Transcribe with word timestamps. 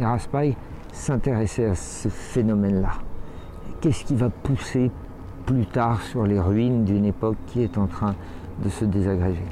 Et 0.00 0.04
Raspail 0.04 0.56
s'intéressait 0.92 1.66
à 1.66 1.74
ce 1.74 2.08
phénomène-là. 2.08 2.92
Qu'est-ce 3.82 4.02
qui 4.04 4.16
va 4.16 4.30
pousser 4.30 4.90
plus 5.44 5.66
tard 5.66 6.00
sur 6.00 6.24
les 6.24 6.40
ruines 6.40 6.84
d'une 6.84 7.04
époque 7.04 7.36
qui 7.46 7.62
est 7.62 7.76
en 7.76 7.86
train 7.86 8.14
de 8.64 8.70
se 8.70 8.86
désagréger? 8.86 9.44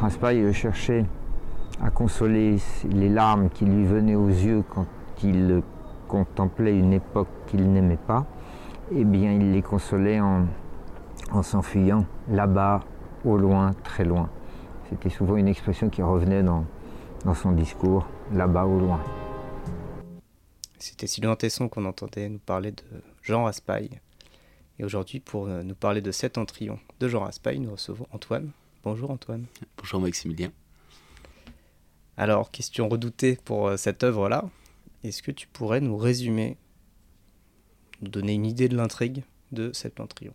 Raspail 0.00 0.52
cherchait 0.52 1.04
à 1.82 1.90
consoler 1.90 2.58
les 2.88 3.08
larmes 3.08 3.48
qui 3.48 3.64
lui 3.64 3.84
venaient 3.84 4.14
aux 4.14 4.28
yeux 4.28 4.62
quand 4.72 4.86
il 5.24 5.60
contemplait 6.06 6.78
une 6.78 6.92
époque 6.92 7.28
qu'il 7.48 7.72
n'aimait 7.72 7.98
pas, 8.06 8.26
eh 8.92 9.02
bien 9.02 9.32
il 9.32 9.50
les 9.50 9.62
consolait 9.62 10.20
en, 10.20 10.44
en 11.32 11.42
s'enfuyant 11.42 12.04
là-bas, 12.30 12.80
au 13.24 13.36
loin, 13.36 13.72
très 13.82 14.04
loin. 14.04 14.28
C'était 14.88 15.10
souvent 15.10 15.34
une 15.34 15.48
expression 15.48 15.88
qui 15.88 16.02
revenait 16.02 16.44
dans 16.44 16.64
son 17.34 17.50
discours, 17.50 18.06
là-bas 18.32 18.66
au 18.66 18.78
loin. 18.78 19.00
C'était 20.84 21.06
Sylvain 21.06 21.34
Tesson 21.34 21.70
qu'on 21.70 21.86
entendait 21.86 22.28
nous 22.28 22.38
parler 22.38 22.70
de 22.70 22.82
Jean 23.22 23.44
Raspail. 23.44 23.88
Et 24.78 24.84
aujourd'hui, 24.84 25.18
pour 25.18 25.46
euh, 25.46 25.62
nous 25.62 25.74
parler 25.74 26.02
de 26.02 26.12
Septentrion 26.12 26.78
de 27.00 27.08
Jean 27.08 27.20
Raspail, 27.20 27.58
nous 27.58 27.72
recevons 27.72 28.06
Antoine. 28.12 28.50
Bonjour 28.82 29.10
Antoine. 29.10 29.46
Bonjour 29.78 29.98
Maximilien. 29.98 30.52
Alors, 32.18 32.50
question 32.50 32.86
redoutée 32.90 33.38
pour 33.46 33.68
euh, 33.68 33.76
cette 33.78 34.04
œuvre-là. 34.04 34.44
Est-ce 35.04 35.22
que 35.22 35.30
tu 35.30 35.46
pourrais 35.46 35.80
nous 35.80 35.96
résumer, 35.96 36.58
nous 38.02 38.08
donner 38.08 38.34
une 38.34 38.44
idée 38.44 38.68
de 38.68 38.76
l'intrigue 38.76 39.22
de 39.52 39.72
Septentrion 39.72 40.34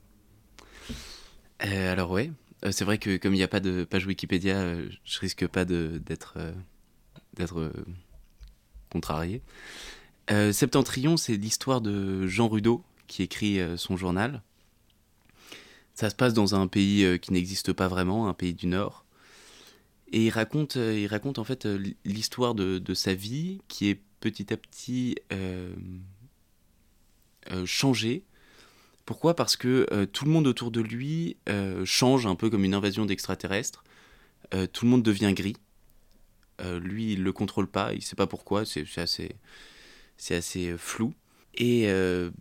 euh, 1.63 1.93
Alors 1.93 2.09
oui, 2.09 2.31
euh, 2.65 2.71
c'est 2.71 2.85
vrai 2.85 2.97
que 2.97 3.17
comme 3.17 3.35
il 3.35 3.37
n'y 3.37 3.43
a 3.43 3.47
pas 3.47 3.59
de 3.59 3.83
page 3.83 4.07
Wikipédia, 4.07 4.57
euh, 4.57 4.89
je 5.03 5.19
risque 5.19 5.45
pas 5.45 5.65
d'être 5.65 6.39
d'être 7.35 7.71
contrarié. 8.89 9.43
Septentrion, 10.29 11.17
c'est 11.17 11.35
l'histoire 11.35 11.81
de 11.81 12.27
Jean 12.27 12.47
Rudeau 12.47 12.83
qui 13.07 13.23
écrit 13.23 13.59
son 13.77 13.97
journal. 13.97 14.43
Ça 15.95 16.09
se 16.09 16.15
passe 16.15 16.33
dans 16.33 16.53
un 16.53 16.67
pays 16.67 17.19
qui 17.19 17.33
n'existe 17.33 17.73
pas 17.73 17.87
vraiment, 17.87 18.29
un 18.29 18.33
pays 18.33 18.53
du 18.53 18.67
Nord. 18.67 19.05
Et 20.11 20.25
il 20.25 20.29
raconte, 20.29 20.75
il 20.75 21.07
raconte 21.07 21.39
en 21.39 21.43
fait 21.43 21.67
l'histoire 22.05 22.53
de, 22.53 22.93
sa 22.93 23.15
vie 23.15 23.61
qui 23.67 23.89
est 23.89 23.99
petit 24.19 24.53
à 24.53 24.57
petit 24.57 25.15
euh, 25.31 25.73
changée 27.65 28.23
pourquoi? 29.09 29.35
Parce 29.35 29.55
que 29.55 29.87
euh, 29.91 30.05
tout 30.05 30.23
le 30.25 30.29
monde 30.29 30.45
autour 30.45 30.69
de 30.69 30.81
lui 30.81 31.35
euh, 31.49 31.83
change 31.83 32.27
un 32.27 32.35
peu 32.35 32.51
comme 32.51 32.63
une 32.63 32.75
invasion 32.75 33.07
d'extraterrestres. 33.07 33.83
Euh, 34.53 34.67
tout 34.67 34.85
le 34.85 34.91
monde 34.91 35.01
devient 35.01 35.33
gris. 35.33 35.57
lui, 36.79 37.13
il 37.13 37.23
le 37.23 37.33
contrôle 37.33 37.65
pas, 37.65 37.91
il 37.95 38.03
sait 38.03 38.15
pas 38.15 38.27
pourquoi, 38.27 38.65
c'est 38.67 38.85
assez, 38.97 39.35
c'est 40.19 40.35
assez 40.35 40.75
flou. 40.77 41.15
Et 41.55 41.89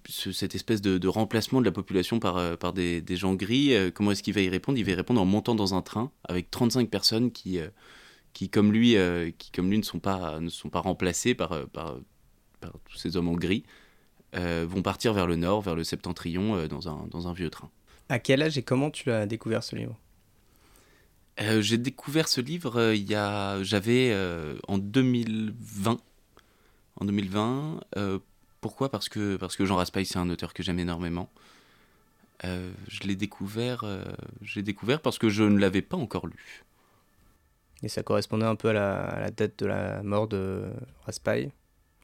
cette 0.06 0.54
espèce 0.54 0.82
de, 0.82 1.08
remplacement 1.08 1.60
de 1.60 1.64
la 1.64 1.72
population 1.72 2.20
par, 2.20 2.58
par 2.58 2.72
des, 2.72 3.02
gens 3.16 3.34
gris, 3.34 3.74
comment 3.94 4.12
est-ce 4.12 4.22
qu'il 4.22 4.34
va 4.34 4.42
y 4.42 4.48
répondre? 4.48 4.78
Il 4.78 4.84
va 4.84 4.92
y 4.92 4.94
répondre 4.94 5.20
en 5.20 5.24
montant 5.24 5.54
dans 5.54 5.74
un 5.74 5.82
train 5.82 6.12
avec 6.28 6.50
35 6.50 6.88
personnes 6.88 7.32
qui, 7.32 7.58
qui 8.32 8.48
comme 8.48 8.70
lui, 8.70 8.96
qui 9.38 9.50
comme 9.50 9.70
lui 9.70 9.78
ne 9.78 9.82
sont 9.82 9.98
pas, 9.98 10.38
ne 10.38 10.50
sont 10.50 10.68
pas 10.68 10.80
remplacées 10.80 11.34
par, 11.34 11.66
par, 11.70 11.96
par 12.60 12.72
tous 12.84 12.98
ces 12.98 13.16
hommes 13.16 13.28
en 13.28 13.34
gris. 13.34 13.64
Euh, 14.36 14.66
vont 14.68 14.82
partir 14.82 15.14
vers 15.14 15.26
le 15.26 15.36
nord, 15.36 15.62
vers 15.62 15.74
le 15.74 15.84
septentrion, 15.84 16.54
euh, 16.54 16.68
dans, 16.68 16.88
un, 16.88 17.06
dans 17.10 17.28
un 17.28 17.32
vieux 17.32 17.48
train. 17.48 17.70
À 18.10 18.18
quel 18.18 18.42
âge 18.42 18.58
et 18.58 18.62
comment 18.62 18.90
tu 18.90 19.10
as 19.10 19.24
découvert 19.26 19.62
ce 19.62 19.74
livre? 19.74 19.98
Euh, 21.40 21.62
J'ai 21.62 21.78
découvert 21.78 22.28
ce 22.28 22.42
livre 22.42 22.92
il 22.94 23.08
y 23.08 23.14
a, 23.14 23.62
j'avais 23.62 24.14
en 24.66 24.78
2020. 24.78 25.98
En 27.00 27.04
2020. 27.04 27.80
pourquoi? 28.60 28.90
Parce 28.90 29.08
que 29.08 29.36
parce 29.36 29.56
que 29.56 29.64
Jean 29.64 29.76
Raspail 29.76 30.04
c'est 30.04 30.18
un 30.18 30.28
auteur 30.30 30.52
que 30.52 30.62
j'aime 30.62 30.78
énormément. 30.78 31.30
je 32.42 33.02
l'ai 33.04 33.16
découvert, 33.16 33.84
j'ai 34.42 34.62
découvert 34.62 35.00
parce 35.00 35.18
que 35.18 35.28
je 35.28 35.44
ne 35.44 35.58
l'avais 35.58 35.82
pas 35.82 35.96
encore 35.96 36.26
lu. 36.26 36.64
Et 37.82 37.88
ça 37.88 38.02
correspondait 38.02 38.46
un 38.46 38.56
peu 38.56 38.68
à 38.68 38.72
la, 38.72 38.96
à 38.96 39.20
la 39.20 39.30
date 39.30 39.58
de 39.60 39.66
la 39.66 40.02
mort 40.02 40.26
de 40.26 40.64
Raspail 41.06 41.52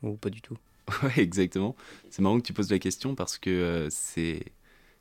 ou 0.03 0.17
pas 0.17 0.31
du 0.31 0.41
tout? 0.41 0.57
Ouais, 1.03 1.19
exactement. 1.19 1.75
C'est 2.11 2.23
marrant 2.23 2.39
que 2.39 2.47
tu 2.47 2.53
poses 2.53 2.71
la 2.71 2.79
question 2.79 3.15
parce 3.15 3.39
que 3.39 3.51
euh, 3.51 3.89
c'est 3.91 4.45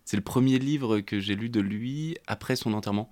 c'est 0.05 0.17
le 0.17 0.23
premier 0.23 0.59
livre 0.59 0.99
que 0.99 1.19
j'ai 1.19 1.35
lu 1.35 1.49
de 1.49 1.59
lui 1.61 2.17
après 2.27 2.55
son 2.55 2.73
enterrement. 2.73 3.09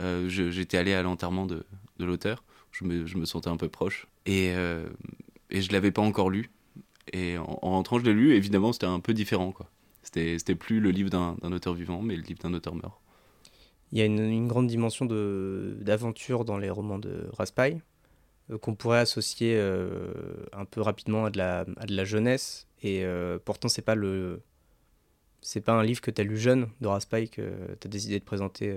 Euh, 0.00 0.28
j'étais 0.28 0.78
allé 0.78 0.94
à 0.94 1.02
l'enterrement 1.02 1.46
de, 1.46 1.64
de 1.98 2.04
l'auteur, 2.04 2.44
je 2.70 2.84
me, 2.84 3.06
je 3.06 3.16
me, 3.16 3.24
sentais 3.24 3.48
un 3.48 3.56
peu 3.56 3.68
proche 3.68 4.06
et, 4.26 4.52
euh, 4.54 4.86
et 5.50 5.60
je 5.60 5.72
l'avais 5.72 5.90
pas 5.90 6.02
encore 6.02 6.30
lu. 6.30 6.50
Et 7.12 7.38
en, 7.38 7.58
rentrant, 7.62 7.98
je 7.98 8.04
l'ai 8.04 8.12
lu. 8.12 8.34
Évidemment, 8.34 8.72
c'était 8.72 8.86
un 8.86 9.00
peu 9.00 9.14
différent. 9.14 9.52
quoi. 9.52 9.70
C'était 10.02 10.54
plus 10.54 10.80
le 10.80 10.90
livre 10.90 11.10
d'un 11.10 11.52
auteur 11.52 11.74
vivant, 11.74 12.02
mais 12.02 12.16
le 12.16 12.22
livre 12.22 12.40
d'un 12.40 12.54
auteur 12.54 12.74
mort. 12.74 13.00
Il 13.92 13.98
y 13.98 14.02
a 14.02 14.04
une, 14.04 14.18
une 14.18 14.48
grande 14.48 14.66
dimension 14.66 15.06
d'aventure 15.06 16.44
dans 16.44 16.58
les 16.58 16.68
romans 16.68 16.98
de 16.98 17.28
Raspail. 17.32 17.80
Euh, 18.50 18.58
qu'on 18.58 18.74
pourrait 18.74 18.98
associer 18.98 19.56
euh, 19.56 20.12
un 20.52 20.64
peu 20.64 20.80
rapidement 20.80 21.26
à 21.26 21.30
de 21.30 21.38
la, 21.38 21.66
à 21.76 21.86
de 21.86 21.94
la 21.94 22.04
jeunesse. 22.04 22.66
Et 22.82 23.04
euh, 23.04 23.38
pourtant, 23.44 23.68
c'est 23.68 23.82
pas 23.82 23.94
le. 23.94 24.42
C'est 25.40 25.60
pas 25.60 25.72
un 25.72 25.84
livre 25.84 26.00
que 26.00 26.10
tu 26.10 26.20
as 26.20 26.24
lu 26.24 26.36
jeune 26.36 26.68
de 26.80 26.88
Raspail 26.88 27.28
que 27.28 27.76
tu 27.80 27.86
as 27.86 27.90
décidé 27.90 28.18
de 28.18 28.24
présenter 28.24 28.76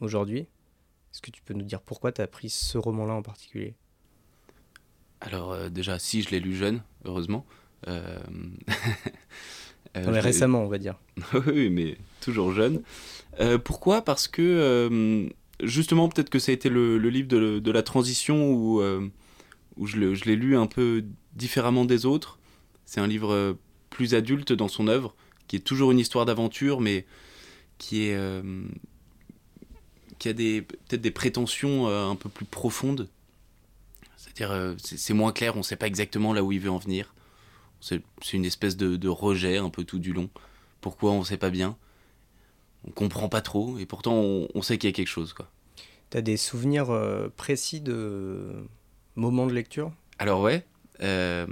aujourd'hui. 0.00 0.40
Est-ce 0.40 1.22
que 1.22 1.30
tu 1.30 1.40
peux 1.42 1.54
nous 1.54 1.64
dire 1.64 1.80
pourquoi 1.80 2.12
tu 2.12 2.20
as 2.20 2.26
pris 2.26 2.50
ce 2.50 2.76
roman-là 2.76 3.14
en 3.14 3.22
particulier? 3.22 3.74
Alors, 5.22 5.70
déjà, 5.70 5.98
si 5.98 6.22
je 6.22 6.30
l'ai 6.30 6.40
lu 6.40 6.54
jeune, 6.54 6.82
heureusement. 7.04 7.46
mais 9.94 10.20
récemment, 10.20 10.62
on 10.62 10.68
va 10.68 10.78
dire. 10.78 10.98
oui, 11.46 11.70
mais 11.70 11.96
toujours 12.20 12.52
jeune. 12.52 12.82
pourquoi? 13.64 14.02
Parce 14.02 14.28
que 14.28 15.30
justement, 15.62 16.08
peut-être 16.08 16.30
que 16.30 16.38
ça 16.38 16.50
a 16.50 16.54
été 16.54 16.68
le, 16.68 16.98
livre 16.98 17.28
de, 17.28 17.70
la 17.70 17.82
transition 17.82 18.52
où, 18.52 18.80
euh, 18.80 19.08
où 19.76 19.86
je 19.86 19.96
l'ai 19.96 20.36
lu 20.36 20.56
un 20.56 20.66
peu 20.66 21.04
différemment 21.34 21.84
des 21.84 22.04
autres. 22.04 22.38
C'est 22.84 23.00
un 23.00 23.06
livre 23.06 23.32
euh, 23.32 23.54
plus 23.90 24.14
adulte 24.14 24.52
dans 24.52 24.68
son 24.68 24.88
œuvre, 24.88 25.14
qui 25.48 25.56
est 25.56 25.60
toujours 25.60 25.92
une 25.92 25.98
histoire 25.98 26.26
d'aventure, 26.26 26.80
mais 26.80 27.06
qui 27.78 28.04
est 28.04 28.14
euh, 28.14 28.64
qui 30.18 30.28
a 30.28 30.32
des 30.32 30.62
peut-être 30.62 31.00
des 31.00 31.10
prétentions 31.10 31.88
un 31.88 32.14
peu 32.16 32.28
plus 32.28 32.44
profondes. 32.44 33.08
C'est-à-dire, 34.34 34.76
c'est 34.78 35.14
moins 35.14 35.32
clair, 35.32 35.54
on 35.54 35.58
ne 35.58 35.64
sait 35.64 35.76
pas 35.76 35.86
exactement 35.86 36.32
là 36.32 36.42
où 36.42 36.52
il 36.52 36.60
veut 36.60 36.70
en 36.70 36.78
venir. 36.78 37.14
C'est 37.82 38.02
une 38.32 38.44
espèce 38.44 38.76
de, 38.76 38.96
de, 38.96 39.08
rejet 39.08 39.56
un 39.56 39.68
peu 39.68 39.82
tout 39.82 39.98
du 39.98 40.12
long. 40.12 40.30
Pourquoi 40.80 41.10
on 41.10 41.20
ne 41.20 41.24
sait 41.24 41.36
pas 41.36 41.50
bien? 41.50 41.76
On 42.86 42.90
comprend 42.90 43.28
pas 43.28 43.40
trop, 43.40 43.78
et 43.78 43.86
pourtant 43.86 44.14
on, 44.14 44.62
sait 44.62 44.78
qu'il 44.78 44.88
y 44.88 44.92
a 44.92 44.94
quelque 44.94 45.08
chose. 45.08 45.32
quoi. 45.32 45.48
Tu 46.10 46.16
as 46.16 46.22
des 46.22 46.36
souvenirs 46.36 46.90
euh, 46.90 47.28
précis 47.36 47.80
de 47.80 48.66
moments 49.16 49.46
de 49.46 49.52
lecture? 49.52 49.92
Alors 50.18 50.40
ouais, 50.40 50.64
euh, 51.02 51.46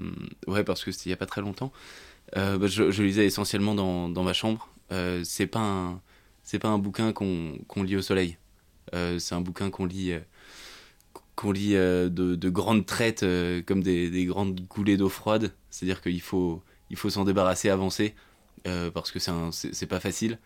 ouais 0.47 0.62
parce 0.62 0.84
que 0.84 0.92
c'était 0.92 1.06
il 1.06 1.10
y 1.10 1.14
a 1.14 1.16
pas 1.16 1.26
très 1.26 1.41
longtemps. 1.41 1.72
Euh, 2.36 2.58
bah, 2.58 2.68
je, 2.68 3.02
lisais 3.02 3.26
essentiellement 3.26 3.74
dans, 3.74 4.08
dans 4.08 4.22
ma 4.22 4.32
chambre. 4.32 4.68
c'est 5.24 5.48
pas 5.48 5.60
un 5.60 6.00
c'est 6.42 6.60
pas 6.60 6.68
un 6.68 6.78
bouquin 6.78 7.12
qu'on 7.12 7.82
lit 7.82 7.97
au 7.97 8.02
soleil. 8.02 8.38
c'est 8.92 9.34
un 9.34 9.41
bouquin 9.41 9.70
qu'on 9.70 9.86
lit 9.86 10.14
qu'on 11.41 11.53
lit 11.53 11.73
de, 11.73 12.09
de, 12.09 12.51
grandes 12.51 12.84
traites 12.84 13.25
comme 13.67 13.83
des, 13.83 14.11
des, 14.11 14.25
grandes 14.27 14.67
coulées 14.69 14.97
d'eau 14.97 15.09
froide. 15.09 15.53
C'est-à-dire 15.71 16.03
qu'il 16.03 16.21
faut 16.21 16.62
il 16.91 16.97
faut 16.97 17.11
s'en 17.11 17.25
débarrasser, 17.25 17.71
avancer 17.71 18.15
parce 18.65 19.11
que 19.11 19.19
c'est 19.19 19.87
pas 19.87 20.01
facile. 20.01 20.39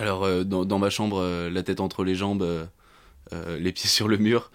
Alors, 0.00 0.24
euh, 0.24 0.44
dans, 0.44 0.78
ma 0.78 0.88
chambre, 0.88 1.20
euh, 1.20 1.50
la 1.50 1.62
tête 1.62 1.80
entre 1.80 2.04
les 2.04 2.14
jambes, 2.14 2.42
euh, 2.42 3.58
les 3.58 3.72
pieds 3.72 3.88
sur 3.88 4.08
le 4.08 4.16
mur. 4.16 4.50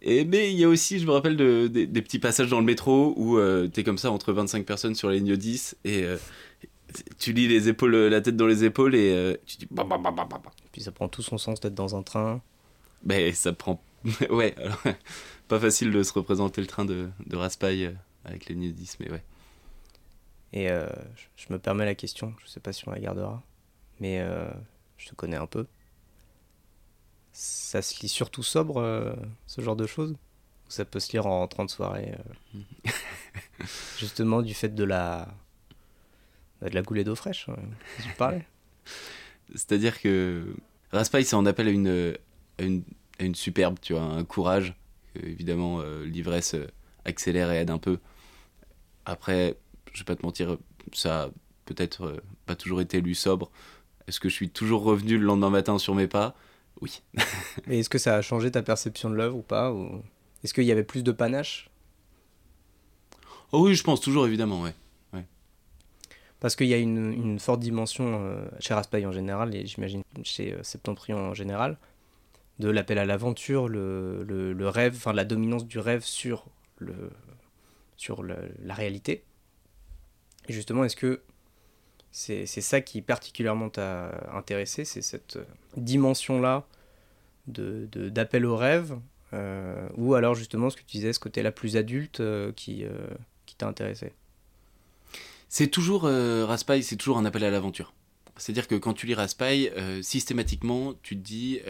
Et, 0.00 0.24
mais 0.24 0.52
il 0.52 0.58
y 0.58 0.64
a 0.64 0.68
aussi, 0.68 0.98
je 0.98 1.06
me 1.06 1.12
rappelle, 1.12 1.36
de, 1.36 1.68
des 1.68 2.02
petits 2.02 2.18
passages 2.18 2.48
dans 2.50 2.58
le 2.58 2.64
métro 2.64 3.14
où 3.16 3.38
t'es 3.68 3.84
comme 3.84 3.98
ça 3.98 4.10
entre 4.10 4.32
25 4.32 4.66
personnes 4.66 4.96
sur 4.96 5.08
la 5.08 5.14
ligne 5.14 5.36
10 5.36 5.76
et 5.84 6.04
tu 7.18 7.32
lis 7.32 7.46
les 7.46 7.68
épaules, 7.68 7.94
la 7.94 8.20
tête 8.20 8.36
dans 8.36 8.48
les 8.48 8.64
épaules 8.64 8.96
et 8.96 9.38
tu 9.46 9.58
dis. 9.58 9.68
Bah, 9.70 9.84
bah, 9.88 9.98
bah, 9.98 10.26
Puis 10.72 10.82
ça 10.82 10.90
prend 10.90 11.08
tout 11.08 11.22
son 11.22 11.38
sens 11.38 11.60
d'être 11.60 11.74
dans 11.74 11.94
un 11.94 12.02
train. 12.02 12.42
Ben, 13.04 13.32
ça 13.32 13.52
prend. 13.52 13.80
ouais, 14.30 14.54
alors, 14.56 14.82
pas 15.48 15.60
facile 15.60 15.90
de 15.92 16.02
se 16.02 16.12
représenter 16.12 16.60
le 16.60 16.66
train 16.66 16.84
de, 16.84 17.10
de 17.26 17.36
Raspail 17.36 17.96
avec 18.24 18.46
les 18.46 18.54
10, 18.54 18.98
mais 19.00 19.10
ouais. 19.10 19.22
Et 20.52 20.68
je 21.36 21.50
me 21.50 21.58
permets 21.58 21.86
la 21.86 21.94
question, 21.94 22.34
je 22.44 22.46
sais 22.46 22.60
pas 22.60 22.74
si 22.74 22.86
on 22.86 22.90
la 22.90 23.00
gardera, 23.00 23.42
mais 24.00 24.22
je 25.02 25.08
te 25.08 25.14
connais 25.14 25.36
un 25.36 25.46
peu. 25.46 25.66
Ça 27.32 27.82
se 27.82 28.00
lit 28.00 28.08
surtout 28.08 28.42
sobre, 28.42 28.78
euh, 28.78 29.14
ce 29.46 29.60
genre 29.60 29.76
de 29.76 29.86
choses? 29.86 30.12
Ou 30.12 30.70
ça 30.70 30.84
peut 30.84 31.00
se 31.00 31.12
lire 31.12 31.26
en 31.26 31.38
rentrant 31.40 31.64
de 31.64 31.70
soirée 31.70 32.14
euh, 32.54 32.60
Justement, 33.98 34.42
du 34.42 34.54
fait 34.54 34.68
de 34.68 34.84
la, 34.84 35.34
bah, 36.60 36.68
de 36.68 36.74
la 36.74 36.82
goulée 36.82 37.04
d'eau 37.04 37.14
fraîche, 37.14 37.48
hein, 37.48 37.56
tu 38.02 38.10
parlais? 38.16 38.46
C'est-à-dire 39.54 40.00
que 40.00 40.54
Raspail, 40.92 41.24
ça 41.24 41.36
en 41.38 41.46
appelle 41.46 41.68
à 41.68 41.70
une, 41.70 42.16
une, 42.58 42.84
une, 43.18 43.34
superbe, 43.34 43.78
tu 43.80 43.92
vois, 43.92 44.02
un 44.02 44.24
courage. 44.24 44.74
évidemment, 45.22 45.80
euh, 45.80 46.04
l'ivresse 46.04 46.56
accélère 47.04 47.50
et 47.52 47.58
aide 47.58 47.70
un 47.70 47.78
peu. 47.78 47.98
Après, 49.04 49.56
je 49.92 50.00
vais 50.00 50.04
pas 50.04 50.16
te 50.16 50.24
mentir, 50.24 50.56
ça 50.92 51.24
a 51.24 51.30
peut-être 51.66 52.22
pas 52.46 52.54
toujours 52.54 52.80
été 52.80 53.00
lu 53.00 53.14
sobre. 53.14 53.50
Est-ce 54.06 54.20
que 54.20 54.28
je 54.28 54.34
suis 54.34 54.50
toujours 54.50 54.82
revenu 54.82 55.18
le 55.18 55.24
lendemain 55.24 55.50
matin 55.50 55.78
sur 55.78 55.94
mes 55.94 56.08
pas? 56.08 56.34
Oui. 56.80 57.02
Et 57.70 57.80
est-ce 57.80 57.90
que 57.90 57.98
ça 57.98 58.16
a 58.16 58.22
changé 58.22 58.50
ta 58.50 58.62
perception 58.62 59.10
de 59.10 59.14
l'œuvre 59.14 59.36
ou 59.36 59.42
pas 59.42 59.72
ou... 59.72 60.02
Est-ce 60.42 60.54
qu'il 60.54 60.64
y 60.64 60.72
avait 60.72 60.82
plus 60.82 61.04
de 61.04 61.12
panache? 61.12 61.70
Oh 63.52 63.64
oui, 63.64 63.74
je 63.74 63.84
pense 63.84 64.00
toujours, 64.00 64.26
évidemment, 64.26 64.62
ouais. 64.62 64.74
Parce 66.42 66.56
qu'il 66.56 66.66
y 66.66 66.74
a 66.74 66.78
une, 66.78 67.12
une, 67.12 67.38
forte 67.38 67.60
dimension 67.60 68.18
euh, 68.20 68.44
chez 68.58 68.74
Raspail 68.74 69.06
en 69.06 69.12
général, 69.12 69.54
et 69.54 69.64
j'imagine 69.64 70.02
chez 70.24 70.52
euh, 70.52 70.62
Septentrion 70.64 71.16
en 71.16 71.34
général, 71.34 71.78
de 72.62 72.70
l'appel 72.70 72.98
à 72.98 73.04
l'aventure, 73.04 73.68
le, 73.68 74.68
rêve, 74.68 74.94
enfin 74.96 75.12
la 75.12 75.24
dominance 75.24 75.66
du 75.66 75.80
rêve 75.80 76.04
sur, 76.04 76.46
le, 76.78 77.10
sur 77.96 78.22
la 78.22 78.74
réalité. 78.74 79.24
Et 80.48 80.52
justement, 80.52 80.84
est-ce 80.84 80.96
que 80.96 81.22
c'est 82.12 82.46
ça 82.46 82.80
qui 82.80 83.02
particulièrement 83.02 83.68
t'a 83.68 84.10
intéressé, 84.32 84.84
c'est 84.84 85.02
cette 85.02 85.38
dimension-là 85.76 86.66
d'appel 87.48 88.42
de, 88.42 88.46
au 88.46 88.56
rêve, 88.56 88.98
euh, 89.32 89.88
ou 89.96 90.14
alors 90.14 90.34
justement 90.34 90.70
ce 90.70 90.76
que 90.76 90.82
tu 90.82 90.98
disais, 90.98 91.12
ce 91.12 91.18
côté-là 91.18 91.50
plus 91.50 91.76
adulte 91.76 92.20
euh, 92.20 92.52
qui, 92.52 92.84
euh, 92.84 92.90
qui 93.46 93.56
t'a 93.56 93.66
intéressé? 93.66 94.12
C'est 95.48 95.66
toujours, 95.66 96.04
Raspail, 96.04 96.82
c'est 96.82 96.96
toujours 96.96 97.18
un 97.18 97.26
appel 97.26 97.44
à 97.44 97.50
l'aventure. 97.50 97.92
C'est-à-dire 98.38 98.68
que 98.68 98.74
quand 98.74 98.94
tu 98.94 99.06
lis 99.06 99.12
Raspail, 99.12 99.70
systématiquement, 100.00 100.94
tu 101.02 101.14
te 101.14 101.20
dis, 101.20 101.60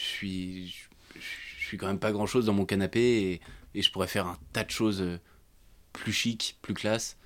je 0.00 0.06
suis, 0.06 0.74
je 1.14 1.66
suis 1.66 1.76
quand 1.76 1.86
même 1.86 1.98
pas 1.98 2.12
grand-chose 2.12 2.46
dans 2.46 2.54
mon 2.54 2.64
canapé 2.64 3.40
et, 3.74 3.82
je 3.82 3.90
pourrais 3.90 4.08
faire 4.08 4.26
un 4.26 4.38
tas 4.52 4.64
de 4.64 4.70
choses 4.70 5.04
plus 5.92 6.12
chic, 6.12 6.58
plus 6.62 6.74
classe. 6.74 7.16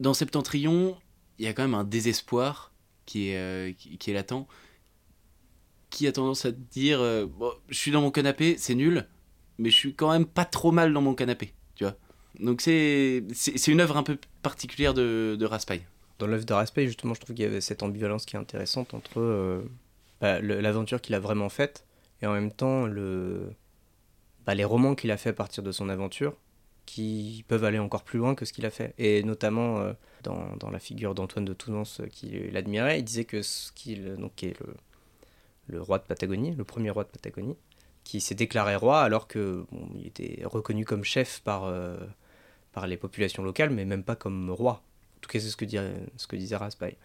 Dans 0.00 0.14
Septentrion, 0.14 0.96
il 1.38 1.44
y 1.44 1.48
a 1.48 1.52
quand 1.52 1.62
même 1.62 1.74
un 1.74 1.84
désespoir 1.84 2.72
qui 3.06 3.28
est, 3.28 3.78
qui, 3.78 3.96
qui 3.98 4.10
est 4.10 4.14
latent 4.14 4.46
qui 5.94 6.08
a 6.08 6.12
tendance 6.12 6.44
à 6.44 6.50
te 6.50 6.58
dire 6.72 7.00
euh, 7.00 7.26
je 7.68 7.78
suis 7.78 7.92
dans 7.92 8.02
mon 8.02 8.10
canapé, 8.10 8.56
c'est 8.58 8.74
nul, 8.74 9.06
mais 9.58 9.70
je 9.70 9.76
suis 9.76 9.94
quand 9.94 10.10
même 10.10 10.26
pas 10.26 10.44
trop 10.44 10.72
mal 10.72 10.92
dans 10.92 11.00
mon 11.00 11.14
canapé, 11.14 11.54
tu 11.76 11.84
vois. 11.84 11.94
Donc 12.40 12.60
c'est 12.60 13.22
une 13.68 13.80
œuvre 13.80 13.96
un 13.96 14.02
peu 14.02 14.18
particulière 14.42 14.92
de, 14.92 15.36
de 15.38 15.46
Raspail. 15.46 15.82
Dans 16.18 16.26
l'œuvre 16.26 16.44
de 16.44 16.52
Raspail, 16.52 16.88
justement, 16.88 17.14
je 17.14 17.20
trouve 17.20 17.36
qu'il 17.36 17.44
y 17.44 17.48
avait 17.48 17.60
cette 17.60 17.84
ambivalence 17.84 18.26
qui 18.26 18.34
est 18.34 18.38
intéressante 18.40 18.92
entre 18.92 19.20
euh, 19.20 19.62
bah, 20.20 20.40
l'aventure 20.40 21.00
qu'il 21.00 21.14
a 21.14 21.20
vraiment 21.20 21.48
faite 21.48 21.84
et 22.22 22.26
en 22.26 22.32
même 22.32 22.52
temps 22.52 22.86
le, 22.86 23.50
bah, 24.46 24.54
les 24.54 24.64
romans 24.64 24.94
qu'il 24.94 25.10
a 25.10 25.16
fait 25.16 25.30
à 25.30 25.34
partir 25.34 25.62
de 25.62 25.72
son 25.72 25.88
aventure 25.88 26.36
qui 26.86 27.44
peuvent 27.48 27.64
aller 27.64 27.78
encore 27.78 28.04
plus 28.04 28.18
loin 28.18 28.34
que 28.34 28.44
ce 28.44 28.52
qu'il 28.52 28.66
a 28.66 28.70
fait. 28.70 28.94
Et 28.98 29.22
notamment 29.22 29.78
euh, 29.78 29.92
dans, 30.22 30.56
dans, 30.56 30.70
la 30.70 30.78
figure 30.78 31.14
d'Antoine 31.14 31.44
de 31.44 31.54
Tounens 31.54 32.02
qui 32.10 32.50
l'admirait, 32.50 32.98
il 32.98 33.04
disait 33.04 33.24
que 33.24 33.42
ce 33.42 33.72
qu'il, 33.72 34.16
donc, 34.16 34.34
qui 34.36 34.46
est 34.46 34.60
le, 34.60 34.74
le 35.68 35.80
roi 35.80 35.98
de 35.98 36.04
Patagonie, 36.04 36.54
le 36.54 36.64
premier 36.64 36.90
roi 36.90 37.04
de 37.04 37.08
Patagonie, 37.08 37.56
qui 38.04 38.20
s'est 38.20 38.34
déclaré 38.34 38.76
roi 38.76 39.00
alors 39.00 39.26
que 39.26 39.64
il 39.94 40.06
était 40.06 40.42
reconnu 40.44 40.84
comme 40.84 41.04
chef 41.04 41.40
par, 41.40 41.64
euh, 41.64 41.96
par 42.72 42.86
les 42.86 42.96
populations 42.96 43.42
locales, 43.42 43.70
mais 43.70 43.84
même 43.84 44.04
pas 44.04 44.16
comme 44.16 44.50
roi. 44.50 44.82
En 45.16 45.20
tout 45.20 45.30
cas, 45.30 45.40
c'est 45.40 45.48
ce 45.48 45.56
que, 45.56 45.64
dirait, 45.64 45.94
ce 46.16 46.26
que 46.26 46.36
disait 46.36 46.56
Raspail. 46.56 46.96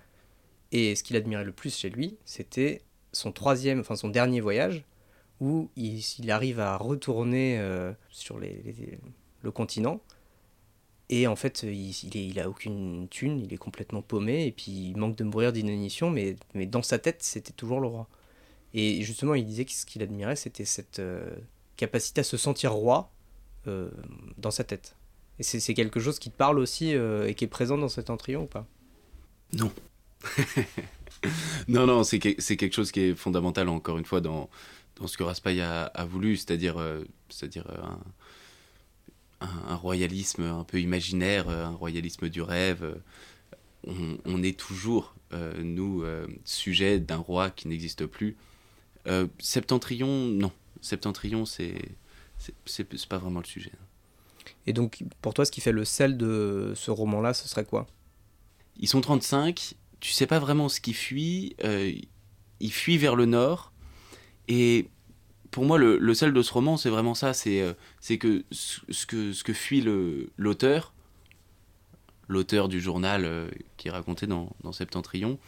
Et 0.72 0.96
ce 0.96 1.04
qu'il 1.04 1.16
admirait 1.16 1.46
le 1.46 1.54
plus 1.54 1.76
chez 1.76 1.90
lui, 1.90 2.18
c'était 2.26 2.82
son 3.14 3.32
troisième, 3.32 3.80
enfin 3.80 3.96
son 3.96 4.10
dernier 4.10 4.42
voyage, 4.42 4.84
où 5.40 5.70
il, 5.76 6.32
arrive 6.32 6.60
à 6.60 6.78
retourner 6.78 7.58
euh, 7.60 7.94
sur 8.10 8.40
le 8.40 9.52
continent. 9.52 10.02
Et 11.10 11.26
en 11.26 11.36
fait, 11.36 11.64
il, 11.64 11.90
il, 11.90 12.16
il 12.16 12.42
aucune 12.44 13.08
thune, 13.10 13.40
il 13.40 13.52
est 13.52 13.58
complètement 13.58 14.02
paumé, 14.02 14.46
et 14.46 14.52
puis 14.52 14.72
il 14.72 14.98
manque 14.98 15.16
de 15.16 15.24
mourir 15.24 15.52
d'inanition, 15.52 16.12
mais, 16.12 16.36
dans 16.68 16.84
sa 16.84 17.00
tête, 17.00 17.24
c'était 17.24 17.52
toujours 17.52 17.80
le 17.80 17.88
roi. 17.88 18.08
Et 18.76 19.02
justement, 19.02 19.34
il 19.34 19.46
disait 19.46 19.66
que 19.66 19.72
ce 19.72 19.86
qu'il 19.88 20.04
admirait, 20.04 20.36
c'était 20.36 20.66
cette 20.66 21.00
euh, 21.00 21.36
capacité 21.78 22.22
à 22.22 22.24
se 22.24 22.38
sentir 22.38 22.74
roi 22.74 23.12
euh, 23.68 23.90
dans 24.38 24.52
sa 24.52 24.64
tête. 24.64 24.96
Et 25.40 25.44
c'est 25.44 25.74
quelque 25.74 26.00
chose 26.00 26.20
qui 26.20 26.30
te 26.30 26.38
parle 26.38 26.60
aussi 26.60 26.94
euh, 26.94 27.28
et 27.28 27.34
qui 27.34 27.46
est 27.46 27.48
présent 27.48 27.78
dans 27.78 27.88
cet 27.88 28.10
entrion 28.10 28.44
ou 28.44 28.46
pas? 28.46 28.68
Non. 29.54 29.72
non, 31.68 31.88
non, 31.88 32.04
c'est 32.04 32.20
que, 32.20 32.30
quelque 32.56 32.76
chose 32.76 32.92
qui 32.92 33.00
est 33.00 33.16
fondamental, 33.16 33.70
encore 33.70 33.98
une 33.98 34.06
fois, 34.06 34.22
dans, 34.22 34.50
dans 35.00 35.08
ce 35.08 35.18
que 35.18 35.24
Raspail 35.24 35.62
a, 35.62 35.86
a 35.86 36.06
voulu, 36.06 36.38
c'est-à-dire 36.38 36.78
euh, 36.78 37.04
c'est-à-dire 37.30 37.66
un, 37.70 38.00
un, 39.42 39.72
un, 39.72 39.76
royalisme 39.76 40.44
un 40.44 40.64
peu 40.64 40.80
imaginaire, 40.80 41.50
un 41.50 41.76
royalisme 41.76 42.30
du 42.30 42.42
rêve. 42.42 43.00
On, 43.88 44.18
on 44.26 44.44
est 44.44 44.60
toujours, 44.60 45.16
nous, 45.32 46.04
sujet 46.44 47.00
d'un 47.00 47.18
roi 47.18 47.50
qui 47.50 47.68
n'existe 47.68 48.06
plus 48.06 48.36
euh, 49.08 49.28
Septentrion, 49.40 50.08
non. 50.08 50.52
Septentrion, 50.82 51.46
c'est 51.46 51.76
c'est 52.66 52.86
pas 53.10 53.18
vraiment 53.18 53.42
le 53.42 53.46
sujet. 53.46 53.74
Et 54.66 54.72
donc, 54.72 55.04
pour 55.22 55.34
toi, 55.34 55.44
ce 55.44 55.52
qui 55.52 55.60
fait 55.60 55.74
le 55.74 55.84
sel 55.84 56.18
de 56.18 56.72
ce 56.74 56.90
roman-là, 56.90 57.34
ce 57.34 57.50
serait 57.50 57.66
quoi? 57.66 57.86
Ils 58.78 58.88
sont 58.88 59.02
35, 59.02 59.76
tu 60.00 60.14
sais 60.14 60.26
pas 60.26 60.40
vraiment 60.40 60.70
ce 60.70 60.80
qui 60.80 60.94
fuit, 60.94 61.58
euh, 61.66 61.92
ils 62.62 62.72
fuient 62.72 62.98
vers 62.98 63.18
le 63.18 63.26
nord, 63.26 63.74
et 64.50 64.90
pour 65.52 65.64
moi, 65.64 65.78
le, 65.78 65.98
le 65.98 66.14
sel 66.14 66.34
de 66.34 66.42
ce 66.42 66.52
roman, 66.52 66.76
c'est 66.76 66.90
vraiment 66.90 67.16
ça, 67.16 67.34
c'est 67.34 67.62
euh, 67.62 67.74
que 68.18 68.44
ce, 68.52 69.06
que 69.06 69.54
fuit 69.54 69.82
l'auteur, 70.38 70.94
l'auteur 72.28 72.68
du 72.68 72.82
journal 72.82 73.24
euh, 73.24 73.50
qui 73.78 73.88
est 73.88 73.92
raconté 73.92 74.28
dans, 74.28 74.50
Septentrion, 74.74 75.40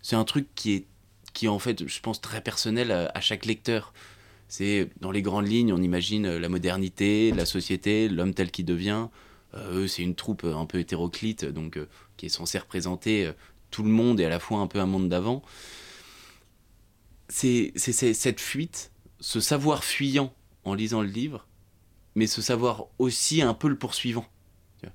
c'est 0.00 0.16
un 0.16 0.24
truc 0.24 0.46
qui 0.54 0.74
est 0.74 0.86
qui 1.32 1.46
en 1.46 1.60
fait, 1.60 1.86
je 1.86 2.00
pense, 2.00 2.20
très 2.20 2.40
personnel 2.40 2.90
à, 2.90 3.20
chaque 3.20 3.46
lecteur. 3.46 3.92
C'est 4.48 4.90
dans 5.00 5.12
les 5.12 5.22
grandes 5.22 5.46
lignes, 5.46 5.72
on 5.72 5.80
imagine 5.80 6.38
la 6.38 6.48
modernité, 6.48 7.30
la 7.30 7.46
société, 7.46 8.08
l'homme 8.08 8.34
tel 8.34 8.50
qu'il 8.50 8.64
devient. 8.64 9.06
Euh, 9.54 9.82
eux, 9.82 9.88
c'est 9.88 10.02
une 10.02 10.14
troupe 10.14 10.44
un 10.44 10.66
peu 10.66 10.78
hétéroclite, 10.78 11.44
donc 11.44 11.76
euh, 11.76 11.88
qui 12.16 12.26
est 12.26 12.30
censée 12.30 12.58
représenter 12.58 13.26
euh, 13.26 13.32
tout 13.70 13.82
le 13.82 13.90
monde 13.90 14.20
et 14.20 14.24
à 14.24 14.28
la 14.28 14.38
fois 14.38 14.58
un 14.58 14.66
peu 14.66 14.78
un 14.80 14.86
monde 14.86 15.08
d'avant. 15.08 15.42
C'est 17.30 17.72
cette 17.76 18.40
fuite, 18.40 18.90
ce 19.20 19.40
savoir 19.40 19.84
fuyant 19.84 20.32
en 20.64 20.74
lisant 20.74 21.00
le 21.00 21.08
livre, 21.08 21.46
mais 22.14 22.26
ce 22.26 22.42
savoir 22.42 22.86
aussi 22.98 23.40
un 23.40 23.54
peu 23.54 23.68
le 23.68 23.76
poursuivant. 23.76 24.26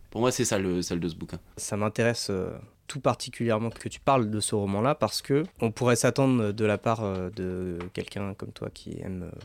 Pour 0.10 0.22
moi, 0.22 0.32
c'est 0.32 0.46
ça 0.46 0.58
le 0.58 0.82
sel 0.82 1.00
de 1.00 1.08
ce 1.08 1.16
bouquin. 1.16 1.40
Ça 1.58 1.78
m'intéresse 1.78 2.28
euh, 2.30 2.52
tout 2.88 3.00
particulièrement 3.00 3.70
que 3.70 3.88
tu 3.88 4.00
parles 4.00 4.30
de 4.30 4.40
ce 4.40 4.56
roman-là 4.56 4.96
parce 4.96 5.22
que 5.22 5.44
on 5.62 5.72
pourrait 5.72 5.96
s'attendre 5.96 6.52
de 6.52 6.66
la 6.66 6.78
part 6.78 7.04
euh, 7.04 7.30
de 7.30 7.78
quelqu'un 7.94 8.34
comme 8.34 8.52
toi 8.52 8.70
qui 8.74 9.00
aime 9.02 9.24
euh, 9.24 9.40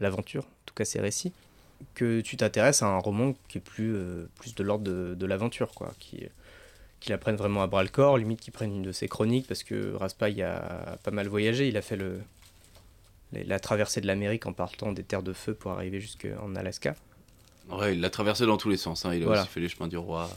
l'aventure, 0.00 0.44
en 0.44 0.64
tout 0.66 0.74
cas 0.74 0.84
ses 0.84 1.00
récits, 1.00 1.32
que 1.94 2.20
tu 2.20 2.36
t'intéresses 2.36 2.82
à 2.82 2.86
un 2.86 2.98
roman 2.98 3.34
qui 3.48 3.58
est 3.58 3.60
plus, 3.60 3.96
plus 4.36 4.54
de 4.54 4.62
l'ordre 4.62 4.84
de, 4.84 5.14
de 5.14 5.26
l'aventure, 5.26 5.72
quoi, 5.74 5.92
qui, 5.98 6.24
qui 7.04 7.10
la 7.10 7.18
prenne 7.18 7.36
vraiment 7.36 7.62
à 7.62 7.66
bras 7.66 7.82
le 7.82 7.90
corps, 7.90 8.16
limite 8.16 8.40
qui 8.40 8.50
prenne 8.50 8.74
une 8.74 8.82
de 8.82 8.92
ses 8.92 9.08
chroniques 9.08 9.46
parce 9.46 9.62
que 9.62 9.94
Raspail 9.94 10.42
a 10.42 10.98
pas 11.02 11.10
mal 11.10 11.28
voyagé, 11.28 11.68
il 11.68 11.76
a 11.76 11.82
fait 11.82 11.96
le, 11.96 12.18
la 13.32 13.60
traversée 13.60 14.00
de 14.00 14.06
l'Amérique 14.06 14.46
en 14.46 14.54
partant 14.54 14.90
des 14.90 15.02
terres 15.02 15.22
de 15.22 15.34
feu 15.34 15.52
pour 15.52 15.72
arriver 15.72 16.00
jusqu'en 16.00 16.54
Alaska. 16.56 16.94
Ouais, 17.70 17.94
il 17.94 18.00
l'a 18.00 18.08
traversé 18.08 18.46
dans 18.46 18.56
tous 18.56 18.70
les 18.70 18.78
sens, 18.78 19.04
hein. 19.04 19.14
il 19.14 19.22
a 19.22 19.26
voilà. 19.26 19.42
aussi 19.42 19.50
fait 19.50 19.60
les 19.60 19.68
chemins 19.68 19.86
du 19.86 19.98
roi. 19.98 20.30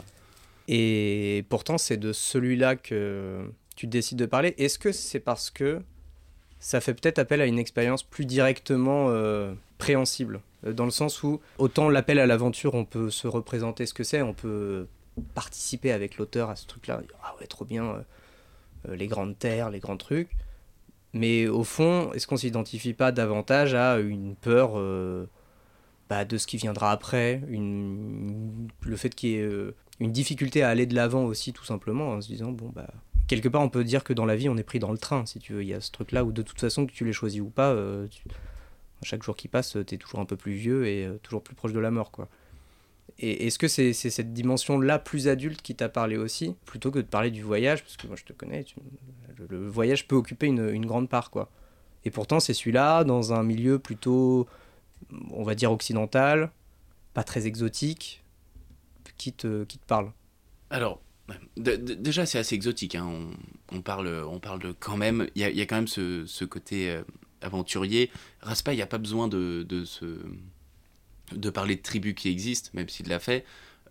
Et 0.68 1.46
pourtant, 1.48 1.78
c'est 1.78 1.96
de 1.96 2.12
celui-là 2.12 2.76
que 2.76 3.50
tu 3.74 3.86
décides 3.86 4.18
de 4.18 4.26
parler. 4.26 4.54
Est-ce 4.58 4.78
que 4.78 4.92
c'est 4.92 5.20
parce 5.20 5.48
que 5.48 5.80
ça 6.60 6.82
fait 6.82 6.92
peut-être 6.92 7.18
appel 7.18 7.40
à 7.40 7.46
une 7.46 7.58
expérience 7.58 8.02
plus 8.02 8.26
directement 8.26 9.06
euh, 9.08 9.54
préhensible? 9.78 10.42
Dans 10.66 10.84
le 10.84 10.90
sens 10.90 11.22
où, 11.22 11.40
autant 11.56 11.88
l'appel 11.88 12.18
à 12.18 12.26
l'aventure, 12.26 12.74
on 12.74 12.84
peut 12.84 13.08
se 13.10 13.26
représenter 13.26 13.86
ce 13.86 13.94
que 13.94 14.04
c'est, 14.04 14.20
on 14.20 14.34
peut 14.34 14.86
participer 15.20 15.92
avec 15.92 16.18
l'auteur 16.18 16.50
à 16.50 16.56
ce 16.56 16.66
truc-là. 16.66 17.02
Ah 17.22 17.34
ouais, 17.40 17.46
trop 17.46 17.64
bien, 17.64 18.04
euh, 18.88 18.96
les 18.96 19.06
grandes 19.06 19.38
terres, 19.38 19.70
les 19.70 19.80
grands 19.80 19.96
trucs. 19.96 20.30
Mais 21.12 21.48
au 21.48 21.64
fond, 21.64 22.12
est-ce 22.12 22.26
qu'on 22.26 22.36
s'identifie 22.36 22.92
pas 22.92 23.12
davantage 23.12 23.74
à 23.74 23.98
une 23.98 24.36
peur 24.36 24.72
euh, 24.76 25.26
bah, 26.08 26.24
de 26.24 26.38
ce 26.38 26.46
qui 26.46 26.56
viendra 26.56 26.90
après, 26.90 27.42
une, 27.48 28.68
le 28.82 28.96
fait 28.96 29.14
qu'il 29.14 29.30
y 29.30 29.34
ait 29.36 29.42
euh, 29.42 29.74
une 30.00 30.12
difficulté 30.12 30.62
à 30.62 30.68
aller 30.68 30.86
de 30.86 30.94
l'avant 30.94 31.24
aussi, 31.24 31.52
tout 31.52 31.64
simplement, 31.64 32.10
en 32.10 32.20
se 32.20 32.28
disant, 32.28 32.50
bon, 32.50 32.70
bah, 32.74 32.88
quelque 33.26 33.48
part, 33.48 33.62
on 33.62 33.68
peut 33.68 33.84
dire 33.84 34.04
que 34.04 34.12
dans 34.12 34.24
la 34.24 34.36
vie, 34.36 34.48
on 34.48 34.56
est 34.56 34.62
pris 34.62 34.78
dans 34.78 34.92
le 34.92 34.98
train, 34.98 35.26
si 35.26 35.38
tu 35.38 35.52
veux. 35.52 35.62
Il 35.62 35.68
y 35.68 35.74
a 35.74 35.80
ce 35.80 35.90
truc-là 35.90 36.24
où, 36.24 36.32
de 36.32 36.42
toute 36.42 36.60
façon, 36.60 36.86
que 36.86 36.92
tu 36.92 37.04
l'aies 37.04 37.12
choisi 37.12 37.40
ou 37.40 37.50
pas, 37.50 37.72
euh, 37.72 38.06
chaque 39.02 39.22
jour 39.22 39.36
qui 39.36 39.48
passe, 39.48 39.76
tu 39.86 39.94
es 39.94 39.98
toujours 39.98 40.20
un 40.20 40.24
peu 40.24 40.36
plus 40.36 40.52
vieux 40.52 40.86
et 40.86 41.06
euh, 41.06 41.18
toujours 41.22 41.42
plus 41.42 41.54
proche 41.54 41.72
de 41.72 41.80
la 41.80 41.90
mort, 41.90 42.10
quoi. 42.10 42.28
Et 43.18 43.46
est-ce 43.46 43.58
que 43.58 43.68
c'est 43.68 43.92
cette 43.92 44.32
dimension-là 44.32 44.98
plus 44.98 45.28
adulte 45.28 45.62
qui 45.62 45.74
t'a 45.74 45.88
parlé 45.88 46.16
aussi, 46.16 46.54
plutôt 46.64 46.90
que 46.90 46.98
de 46.98 47.06
parler 47.06 47.30
du 47.30 47.42
voyage, 47.42 47.82
parce 47.82 47.96
que 47.96 48.06
moi 48.06 48.16
je 48.16 48.24
te 48.24 48.32
connais, 48.32 48.64
le, 49.48 49.68
voyage 49.68 50.06
peut 50.06 50.16
occuper 50.16 50.46
une, 50.46 50.68
une 50.68 50.86
grande 50.86 51.08
part, 51.08 51.30
quoi. 51.30 51.50
Et 52.04 52.10
pourtant, 52.10 52.40
c'est 52.40 52.54
celui-là, 52.54 53.04
dans 53.04 53.32
un 53.32 53.42
milieu 53.42 53.78
plutôt, 53.78 54.46
on 55.30 55.42
va 55.42 55.54
dire, 55.54 55.72
occidental, 55.72 56.52
pas 57.12 57.24
très 57.24 57.46
exotique, 57.46 58.22
qui 59.18 59.32
te, 59.32 59.64
qui 59.64 59.78
te 59.78 59.84
parle? 59.84 60.12
Alors, 60.70 61.02
déjà, 61.56 62.24
c'est 62.24 62.38
assez 62.38 62.54
exotique. 62.54 62.94
Hein. 62.94 63.10
On, 63.72 63.82
parle, 63.82 64.08
on 64.26 64.38
parle 64.38 64.60
de 64.60 64.72
quand 64.72 64.96
même. 64.96 65.28
Il 65.34 65.42
y 65.42 65.60
a, 65.60 65.66
quand 65.66 65.76
même 65.76 65.88
ce, 65.88 66.44
côté 66.44 66.90
euh, 66.90 67.02
aventurier. 67.42 68.10
Raspa, 68.40 68.72
il 68.72 68.76
n'y 68.76 68.82
a 68.82 68.86
pas 68.86 68.98
besoin 68.98 69.28
de, 69.28 69.66
de, 69.68 69.84
de 71.32 71.50
parler 71.50 71.76
de 71.76 71.82
tribus 71.82 72.14
qui 72.14 72.28
existent, 72.28 72.70
même 72.74 72.88
s'il 72.88 73.08
l'a 73.08 73.18
fait, 73.18 73.44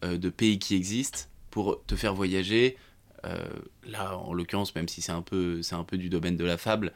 euh, 0.04 0.18
de 0.18 0.30
pays 0.30 0.60
qui 0.60 0.76
existent, 0.76 1.22
pour 1.52 1.84
te 1.86 1.96
faire 1.96 2.14
voyager. 2.14 2.78
Euh, 3.26 3.48
là, 3.86 4.18
en 4.18 4.34
l'occurrence, 4.34 4.76
même 4.76 4.88
si 4.88 5.02
c'est 5.02 5.12
un, 5.12 5.22
peu, 5.22 5.62
un 5.72 5.84
peu 5.84 5.98
du 5.98 6.10
domaine 6.10 6.38
de 6.38 6.46
la 6.46 6.58
fable, 6.58 6.94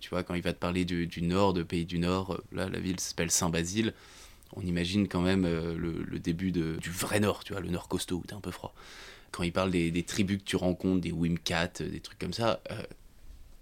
tu 0.00 0.10
vois, 0.10 0.22
quand 0.22 0.34
il 0.34 0.42
va 0.42 0.52
te 0.52 0.58
parler 0.58 0.84
du, 0.84 1.22
nord, 1.22 1.52
de 1.52 1.64
pays 1.64 1.84
du 1.84 1.98
nord, 1.98 2.40
là, 2.52 2.68
la 2.68 2.78
ville 2.78 3.00
s'appelle 3.00 3.30
Saint-Basile 3.30 3.92
on 4.56 4.62
imagine 4.62 5.08
quand 5.08 5.20
même 5.20 5.42
le, 5.42 6.18
début 6.20 6.52
du 6.52 6.90
vrai 6.90 7.20
nord, 7.20 7.44
tu 7.44 7.52
vois, 7.52 7.60
le 7.60 7.68
nord 7.68 7.88
costaud 7.88 8.16
où 8.16 8.24
t'es 8.24 8.34
un 8.34 8.40
peu 8.40 8.52
froid 8.52 8.72
quand 9.30 9.42
il 9.42 9.52
parle 9.52 9.70
des, 9.70 10.02
tribus 10.02 10.38
que 10.38 10.44
tu 10.44 10.56
rencontres, 10.56 11.00
des 11.00 11.12
Wimcat, 11.12 11.72
euh, 11.80 11.88
des 11.88 12.00
trucs 12.00 12.18
comme 12.18 12.32
ça, 12.32 12.60
euh, 12.70 12.82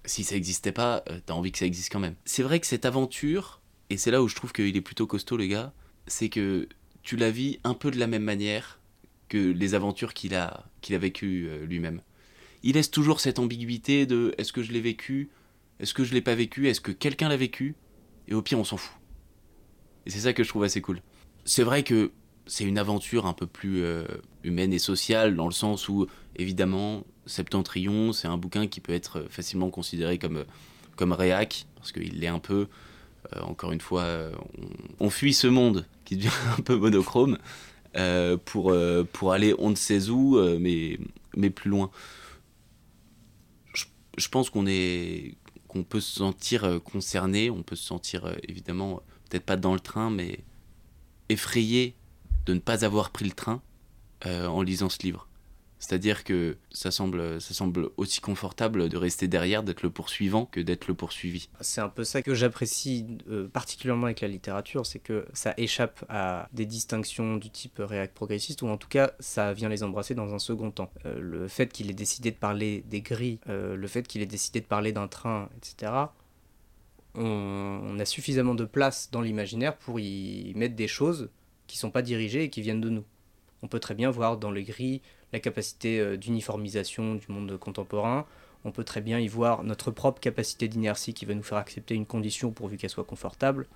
si 0.05 0.25
ça 0.25 0.35
n'existait 0.35 0.73
pas, 0.73 1.03
euh, 1.11 1.19
t'as 1.25 1.35
envie 1.35 1.53
que 1.53 1.59
ça 1.59 1.67
existe 1.67 1.93
quand 1.93 2.01
même. 2.01 2.15
C'est 2.25 2.43
vrai 2.43 2.61
que 2.61 2.67
cette 2.67 2.85
aventure, 2.85 3.61
et 3.91 3.97
c'est 3.97 4.11
là 4.11 4.23
où 4.23 4.29
je 4.29 4.35
trouve 4.35 4.53
qu'il 4.53 4.77
est 4.77 4.81
plutôt 4.81 5.07
costaud, 5.07 5.37
le 5.37 5.47
gars, 5.47 5.73
c'est 6.07 6.29
que 6.29 6.69
tu 7.03 7.17
la 7.17 7.31
vis 7.31 7.59
un 7.65 7.75
peu 7.75 7.91
de 7.91 7.99
la 7.99 8.07
même 8.07 8.23
manière 8.23 8.81
que 9.29 9.39
les 9.39 9.75
aventures 9.75 10.15
qu'il 10.15 10.35
a, 10.35 10.67
qu'il 10.81 10.95
a 10.95 10.99
vécues 10.99 11.49
lui-même. 11.67 12.01
Il 12.63 12.75
laisse 12.75 12.91
toujours 12.91 13.21
cette 13.21 13.39
ambiguïté 13.39 14.07
de 14.07 14.35
est-ce 14.39 14.53
que 14.53 14.63
je 14.63 14.73
l'ai 14.73 14.81
vécu, 14.81 15.31
est-ce 15.81 15.95
que 15.95 16.05
je 16.05 16.15
l'ai 16.15 16.21
pas 16.21 16.35
vécu, 16.35 16.69
est-ce 16.69 16.81
que 16.81 16.93
quelqu'un 16.93 17.29
l'a 17.29 17.37
vécu, 17.37 17.75
et 18.29 18.35
au 18.35 18.43
pire 18.43 18.59
on 18.59 18.65
s'en 18.65 18.77
fout. 18.77 18.97
Et 20.07 20.11
c'est 20.11 20.21
ça 20.21 20.33
que 20.33 20.43
je 20.43 20.49
trouve 20.49 20.65
assez 20.65 20.81
cool. 20.81 21.01
C'est 21.45 21.63
vrai 21.63 21.83
que 21.83 22.13
c'est 22.47 22.65
une 22.65 22.79
aventure 22.79 23.27
un 23.27 23.33
peu 23.33 23.47
plus 23.47 23.83
euh, 23.83 24.05
humaine 24.45 24.73
et 24.73 24.79
sociale, 24.79 25.35
dans 25.37 25.47
le 25.47 25.53
sens 25.53 25.89
où, 25.89 26.07
évidemment, 26.37 27.05
Septentrion, 27.27 28.13
c'est 28.13 28.29
un 28.29 28.37
bouquin 28.37 28.69
qui 28.69 28.81
peut 28.81 28.93
être 28.93 29.27
facilement 29.29 29.71
considéré 29.71 30.19
comme, 30.19 30.45
comme 30.95 31.13
réac, 31.13 31.67
parce 31.77 31.93
qu'il 31.93 32.21
l'est 32.21 32.29
un 32.29 32.39
peu. 32.39 32.69
Euh, 33.35 33.41
encore 33.41 33.73
une 33.73 33.81
fois, 33.81 34.31
on, 35.01 35.11
fuit 35.11 35.35
ce 35.35 35.49
monde 35.49 35.87
qui 36.07 36.17
devient 36.17 36.31
un 36.59 36.63
peu 36.63 36.77
monochrome 36.77 37.37
euh, 37.97 38.39
pour, 38.39 38.75
pour 39.13 39.33
aller 39.33 39.55
on 39.59 39.71
ne 39.71 39.75
sait 39.75 40.09
où, 40.09 40.39
mais, 40.59 40.99
mais 41.37 41.51
plus 41.51 41.71
loin. 41.71 41.91
Je, 43.75 43.85
je 44.17 44.29
pense 44.29 44.49
qu'on 44.49 44.65
qu'on 45.69 45.85
peut 45.85 46.01
se 46.01 46.15
sentir 46.15 46.81
concerné, 46.83 47.51
on 47.51 47.63
peut 47.63 47.77
se 47.77 47.85
sentir 47.85 48.35
évidemment 48.49 49.03
peut-être 49.29 49.45
pas 49.45 49.57
dans 49.57 49.75
le 49.75 49.81
train, 49.81 50.11
mais 50.11 50.41
effrayé 51.29 51.95
de 52.47 52.55
ne 52.55 52.61
pas 52.61 52.85
avoir 52.85 53.11
pris 53.11 53.25
le 53.25 53.33
train 53.33 53.61
euh, 54.25 54.47
en 54.47 54.63
lisant 54.63 54.89
ce 54.89 55.03
livre. 55.03 55.29
C'est-à-dire 55.79 56.25
que 56.25 56.57
ça 56.71 56.91
semble, 56.91 57.41
ça 57.41 57.53
semble 57.53 57.91
aussi 57.97 58.21
confortable 58.21 58.89
de 58.89 58.97
rester 58.97 59.29
derrière, 59.29 59.63
d'être 59.63 59.83
le 59.83 59.91
poursuivant, 59.91 60.47
que 60.47 60.61
d'être 60.61 60.89
le 60.89 60.95
poursuivi. 60.95 61.49
C'est 61.61 61.81
un 61.81 61.89
peu 61.89 62.05
ça 62.05 62.23
que 62.23 62.35
j'apprécie 62.35 63.07
euh, 63.29 63.47
particulièrement 63.49 64.07
avec 64.07 64.23
la 64.23 64.29
littérature, 64.29 64.87
c'est 64.87 64.99
que 64.99 65.27
ça 65.35 65.53
échappe 65.59 66.05
à 66.09 66.49
des 66.53 66.65
distinctions 66.65 67.37
du 67.37 67.51
type 67.51 67.79
réac 67.79 68.15
progressiste, 68.15 68.63
ou 68.63 68.69
en 68.69 68.79
tout 68.79 68.89
cas 68.89 69.13
ça 69.21 69.53
vient 69.53 69.69
les 69.69 69.83
embrasser 69.83 70.15
dans 70.15 70.35
un 70.35 70.39
second 70.39 70.71
temps. 70.71 70.91
Euh, 71.05 71.21
le 71.21 71.49
fait 71.49 71.73
qu'il 71.73 71.91
ait 71.91 71.95
décidé 71.95 72.31
de 72.31 72.37
parler 72.37 72.83
des 72.89 73.03
grilles, 73.03 73.39
le 73.47 73.87
fait 73.87 74.07
qu'il 74.07 74.23
ait 74.23 74.27
décidé 74.27 74.61
de 74.61 74.67
parler 74.67 74.93
d'un 74.93 75.09
train, 75.09 75.49
etc., 75.57 75.93
on, 77.15 77.81
on, 77.83 77.99
a 77.99 78.05
suffisamment 78.05 78.55
de 78.55 78.65
place 78.65 79.11
dans 79.11 79.23
l'imaginaire 79.23 79.77
pour 79.77 80.01
y 80.01 80.53
mettre 80.55 80.75
des 80.75 80.89
choses 80.89 81.31
qui 81.67 81.79
sont 81.79 81.91
pas 81.91 82.03
dirigés 82.03 82.45
et 82.45 82.51
qui 82.51 82.61
viennent 82.61 82.81
de 82.81 82.91
nous. 82.91 83.05
On 83.63 83.69
peut 83.69 83.81
très 83.81 83.95
bien 83.95 84.11
voir 84.11 84.37
dans 84.37 84.51
les 84.51 84.65
grilles 84.65 85.01
la 85.33 85.41
capacité 85.41 86.01
euh, 86.01 86.17
d'uniformisation 86.17 87.17
du 87.17 87.27
monde 87.29 87.57
contemporain. 87.59 88.27
On 88.65 88.73
peut 88.73 88.85
très 88.85 89.01
bien 89.01 89.19
y 89.19 89.29
voir 89.29 89.63
notre 89.63 89.91
propre 89.91 90.21
capacité 90.21 90.69
d'inertie 90.69 91.15
qui 91.15 91.25
va 91.25 91.35
nous 91.35 91.43
faire 91.43 91.59
accepter 91.59 91.95
une 91.95 92.07
condition 92.07 92.51
pourvu 92.51 92.77
qu'elle 92.77 92.91
soit 92.91 93.05
confortable. 93.05 93.67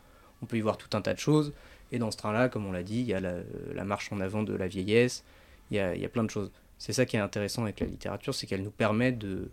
On 0.42 0.46
peut 0.46 0.56
y 0.56 0.60
voir 0.60 0.78
tout 0.78 0.96
un 0.96 1.02
tas 1.02 1.14
de 1.14 1.18
choses. 1.18 1.52
Et 1.92 1.98
dans 1.98 2.10
ce 2.10 2.16
train-là, 2.16 2.48
comme 2.48 2.66
on 2.66 2.72
l'a 2.72 2.82
dit, 2.82 3.00
il 3.00 3.06
y 3.06 3.14
a 3.14 3.20
la, 3.20 3.84
marche 3.84 4.12
en 4.12 4.20
avant 4.20 4.42
de 4.42 4.54
la 4.54 4.68
vieillesse, 4.68 5.24
il 5.70 5.76
y 5.76 5.80
a, 5.80 5.94
il 5.94 6.00
y 6.00 6.04
a 6.04 6.08
plein 6.08 6.24
de 6.24 6.30
choses. 6.30 6.50
C'est 6.78 6.92
ça 6.92 7.04
qui 7.04 7.16
est 7.16 7.20
intéressant 7.20 7.62
avec 7.62 7.80
la 7.80 7.86
littérature, 7.86 8.34
c'est 8.34 8.46
qu'elle 8.46 8.62
nous 8.62 8.70
permet 8.70 9.12
de 9.12 9.50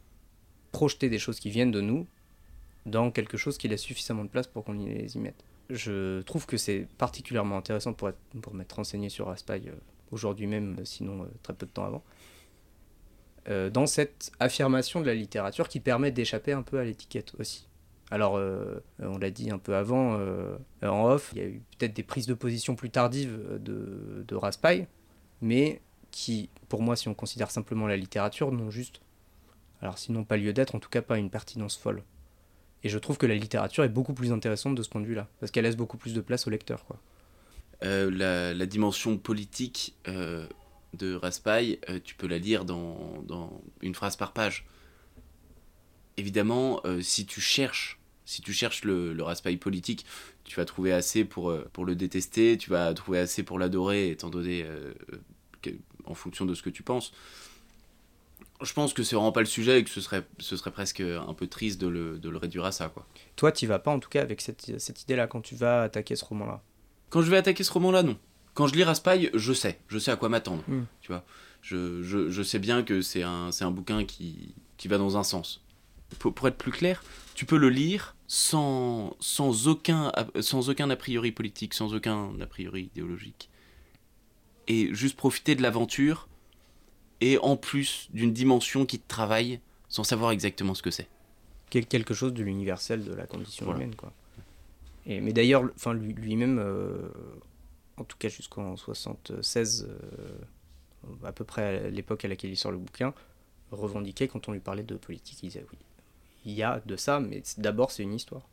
projeter 0.72 1.10
des 1.10 1.20
choses 1.20 1.39
qui 1.39 1.50
viennent 1.50 1.72
de 1.72 1.82
nous 1.82 2.08
dans 2.86 3.12
quelque 3.12 3.38
chose 3.38 3.58
qui 3.58 3.68
laisse 3.68 3.82
suffisamment 3.82 4.24
de 4.24 4.30
place 4.30 4.48
pour 4.48 4.63
qu'on 4.63 4.74
les 4.74 5.16
y 5.16 5.20
mette 5.20 5.44
je 5.70 6.22
trouve 6.22 6.46
que 6.46 6.58
c'est 6.58 6.88
particulièrement 6.98 7.58
intéressant 7.58 7.94
pour, 7.94 8.12
pour 8.42 8.54
m'être 8.54 8.74
renseigné 8.74 9.10
sur 9.10 9.27
Raspail 9.27 9.70
euh, 9.70 9.75
aujourd'hui 10.12 10.48
même, 10.48 10.78
sinon 10.86 11.24
euh, 11.24 11.28
très 11.44 11.54
peu 11.54 11.66
de 11.66 11.72
temps 11.72 11.86
avant, 11.86 12.04
euh, 13.50 13.70
dans 13.70 13.86
cette 13.86 14.32
affirmation 14.40 15.02
de 15.02 15.06
la 15.06 15.14
littérature 15.14 15.70
qui 15.70 15.80
permet 15.80 16.12
d'échapper 16.12 16.52
un 16.52 16.64
peu 16.64 16.80
à 16.80 16.84
l'étiquette 16.84 17.34
aussi. 17.40 17.68
Alors, 18.10 18.40
on 19.00 19.18
l'a 19.18 19.32
dit 19.32 19.52
un 19.52 19.58
peu 19.58 19.76
avant, 19.76 20.18
en 20.82 21.06
off, 21.10 21.32
il 21.34 21.42
y 21.42 21.42
a 21.42 21.48
eu 21.50 21.62
peut-être 21.78 21.94
des 21.94 22.04
prises 22.04 22.26
de 22.26 22.34
position 22.34 22.74
plus 22.74 22.90
tardives 22.90 23.38
de, 23.60 24.24
de 24.26 24.36
Raspail, 24.36 24.88
mais 25.42 25.82
qui, 26.12 26.50
pour 26.70 26.82
moi, 26.82 26.96
si 26.96 27.10
on 27.10 27.14
considère 27.14 27.52
simplement 27.52 27.86
la 27.86 27.98
littérature, 27.98 28.52
n'ont 28.52 28.72
juste, 28.72 29.02
alors 29.82 29.98
sinon 29.98 30.24
pas 30.24 30.38
lieu 30.38 30.54
d'être, 30.54 30.74
en 30.74 30.80
tout 30.80 30.90
cas 30.90 31.02
pas 31.02 31.18
une 31.18 31.30
pertinence 31.30 31.78
folle. 31.78 32.02
Et 32.84 32.90
je 32.90 32.98
trouve 32.98 33.18
que 33.18 33.26
la 33.26 33.36
littérature 33.36 33.84
est 33.84 33.90
beaucoup 33.90 34.14
plus 34.14 34.32
intéressante 34.32 34.76
de 34.76 34.84
ce 34.84 34.90
point 34.90 35.02
de 35.02 35.06
vue-là, 35.06 35.28
parce 35.40 35.52
qu'elle 35.52 35.66
laisse 35.66 35.78
beaucoup 35.78 35.98
plus 35.98 36.14
de 36.14 36.22
place 36.22 36.48
au 36.48 36.50
lecteur. 36.50 36.86
Quoi. 36.86 36.98
Euh, 37.84 38.53
la, 38.55 38.65
dimension 38.65 39.17
politique 39.17 39.96
euh, 40.07 40.48
de 40.93 41.13
Raspail, 41.13 41.79
euh, 41.89 42.00
tu 42.03 42.15
peux 42.15 42.27
la 42.27 42.38
lire 42.38 42.65
dans, 42.65 43.62
une 43.81 43.93
phrase 43.93 44.15
par 44.15 44.34
page. 44.34 44.65
Évidemment, 46.17 46.81
si 47.01 47.27
tu 47.27 47.39
cherches, 47.39 48.00
si 48.25 48.41
tu 48.41 48.51
cherches 48.51 48.84
le, 48.84 49.13
le 49.13 49.22
Raspail 49.22 49.57
politique, 49.57 50.03
tu 50.46 50.55
vas 50.55 50.65
trouver 50.65 50.91
assez 50.91 51.24
pour, 51.24 51.55
pour 51.74 51.86
le 51.86 51.96
détester, 51.96 52.57
tu 52.57 52.72
vas 52.72 52.91
trouver 52.96 53.19
assez 53.19 53.43
pour 53.43 53.60
l'adorer, 53.60 54.10
étant 54.10 54.31
donné 54.31 54.65
en 56.05 56.15
fonction 56.15 56.46
de 56.46 56.55
ce 56.55 56.63
que 56.63 56.72
tu 56.72 56.81
penses 56.81 57.13
je 58.62 58.74
pense 58.74 58.93
que 58.93 59.03
c'est 59.03 59.15
vraiment 59.15 59.31
pas 59.31 59.41
le 59.41 59.46
sujet 59.46 59.79
et 59.79 59.84
que 59.84 59.89
ce 59.91 60.01
serait, 60.01 60.24
ce 60.39 60.57
serait 60.57 60.72
presque 60.72 61.01
un 61.01 61.34
peu 61.36 61.46
triste 61.46 61.79
de 61.79 61.88
le, 61.88 62.17
de 62.17 62.27
le 62.27 62.38
réduire 62.38 62.65
à 62.65 62.72
ça. 62.72 62.89
Quoi. 62.89 63.05
Toi, 63.36 63.51
tu 63.51 63.67
vas 63.67 63.77
pas 63.77 63.91
en 63.91 64.00
tout 64.00 64.10
cas 64.10 64.22
avec 64.22 64.41
cette, 64.41 64.79
cette 64.79 65.03
idée-là 65.03 65.27
quand 65.27 65.41
tu 65.41 65.55
vas 65.55 65.84
attaquer 65.84 66.15
ce 66.15 66.25
roman-là? 66.25 66.63
Quand 67.10 67.22
je 67.22 67.32
vais 67.32 67.38
attaquer 67.38 67.64
ce 67.64 67.72
roman-là, 67.72 68.04
non. 68.04 68.18
Quand 68.54 68.68
je 68.68 68.74
lis 68.74 68.84
Raspail, 68.84 69.30
je 69.34 69.54
sais. 69.54 69.80
Je 69.88 70.00
sais 70.00 70.12
à 70.12 70.16
quoi 70.16 70.30
m'attendre. 70.30 70.64
Hmm. 70.68 70.84
Tu 71.02 71.12
vois 71.12 71.24
je, 71.62 72.02
je, 72.04 72.30
je, 72.30 72.44
sais 72.44 72.60
bien 72.60 72.84
que 72.84 73.02
c'est 73.02 73.24
un, 73.24 73.50
un 73.60 73.72
bouquin 73.72 74.06
qui, 74.06 74.54
qui 74.78 74.88
va 74.88 74.98
dans 74.98 75.18
un 75.18 75.24
sens. 75.24 75.64
Pour, 76.20 76.34
pour, 76.34 76.48
être 76.48 76.58
plus 76.58 76.72
clair, 76.72 77.04
tu 77.36 77.46
peux 77.46 77.58
le 77.58 77.70
lire 77.70 78.16
sans, 78.28 79.16
sans, 79.20 79.68
aucun, 79.68 80.12
sans 80.40 80.70
aucun 80.70 80.90
a 80.90 80.96
priori 80.96 81.32
politique, 81.32 81.74
sans 81.74 81.94
aucun 81.94 82.32
a 82.40 82.46
priori 82.46 82.84
idéologique. 82.84 83.50
Et 84.68 84.94
juste 84.94 85.18
profiter 85.18 85.56
de 85.56 85.62
l'aventure 85.62 86.28
et 87.22 87.38
en 87.40 87.58
plus 87.58 88.08
d'une 88.14 88.34
dimension 88.34 88.86
qui 88.86 89.00
te 89.00 89.08
travaille 89.08 89.60
sans 89.90 90.04
savoir 90.04 90.32
exactement 90.32 90.74
ce 90.74 90.82
que 90.82 90.92
c'est. 90.92 91.08
Quelque 91.70 92.14
chose 92.14 92.34
de 92.34 92.44
l'universel 92.44 93.04
de 93.04 93.14
la 93.14 93.28
condition 93.28 93.74
humaine, 93.74 93.96
quoi. 93.96 94.14
Mais 95.08 95.32
d'ailleurs, 95.32 95.64
enfin, 95.76 95.94
lui-même, 95.94 96.60
euh, 96.60 97.10
en 97.96 98.04
tout 98.04 98.18
cas 98.18 98.28
jusqu'en 98.28 98.76
76, 98.76 99.88
euh, 99.90 101.18
à 101.24 101.32
peu 101.32 101.46
près 101.46 101.86
à 101.86 101.90
l'époque 101.90 102.26
à 102.26 102.28
laquelle 102.28 102.52
il 102.52 102.58
sort 102.58 102.72
le 102.72 102.78
bouquin, 102.78 103.14
revendiquait 103.72 104.28
quand 104.28 104.50
on 104.50 104.52
lui 104.52 104.60
parlait 104.60 104.84
de 104.84 104.96
politique, 104.96 105.42
il 105.44 105.48
disait 105.48 105.66
oui, 105.72 105.78
il 106.46 106.54
y 106.54 106.64
a 106.64 106.82
de 106.86 106.96
ça, 106.98 107.22
mais 107.22 107.42
d'abord 107.58 107.92
c'est 107.92 108.04
une 108.04 108.14
histoire. 108.14 108.48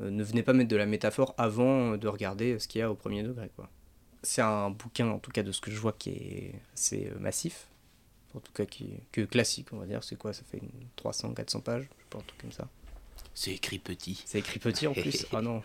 Euh, 0.00 0.10
ne 0.10 0.22
venez 0.22 0.42
pas 0.42 0.52
mettre 0.52 0.68
de 0.68 0.76
la 0.76 0.86
métaphore 0.86 1.34
avant 1.38 1.96
de 1.96 2.08
regarder 2.08 2.58
ce 2.58 2.68
qu'il 2.68 2.80
y 2.80 2.82
a 2.82 2.90
au 2.90 2.94
premier 2.94 3.22
degré. 3.22 3.50
C'est 4.22 4.42
un 4.42 4.68
bouquin, 4.68 5.08
en 5.08 5.18
tout 5.18 5.30
cas 5.30 5.42
de 5.42 5.50
ce 5.50 5.62
que 5.62 5.70
je 5.70 5.78
vois, 5.78 5.92
qui 5.92 6.10
est 6.10 6.54
assez 6.74 7.10
massif, 7.18 7.68
en 8.34 8.40
tout 8.40 8.52
cas 8.52 8.66
que 9.12 9.22
classique, 9.22 9.68
on 9.72 9.78
va 9.78 9.86
dire. 9.86 10.04
C'est 10.04 10.16
quoi? 10.16 10.34
Ça 10.34 10.42
fait 10.44 10.60
300, 10.96 11.32
400 11.32 11.60
pages, 11.60 11.84
je 11.84 12.06
pas, 12.10 12.18
un 12.18 12.22
truc 12.22 12.38
comme 12.38 12.52
ça. 12.52 12.68
C'est 13.34 13.52
écrit 13.52 13.78
petit. 13.78 14.22
C'est 14.26 14.38
écrit 14.38 14.58
petit 14.58 14.86
en 14.86 14.92
plus 14.92 15.26
Ah 15.32 15.42
non. 15.42 15.62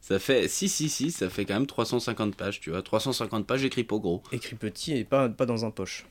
Ça 0.00 0.18
fait, 0.18 0.48
si, 0.48 0.68
si, 0.68 0.88
si, 0.88 1.10
ça 1.10 1.28
fait 1.28 1.44
quand 1.44 1.54
même 1.54 1.66
350 1.66 2.36
pages, 2.36 2.60
tu 2.60 2.70
vois. 2.70 2.82
350 2.82 3.46
pages 3.46 3.64
écrit 3.64 3.84
pas 3.84 3.98
gros. 3.98 4.22
Écrit 4.32 4.54
petit 4.54 4.96
et 4.96 5.04
pas, 5.04 5.28
pas 5.28 5.44
dans 5.44 5.64
un 5.64 5.70
poche. 5.70 6.06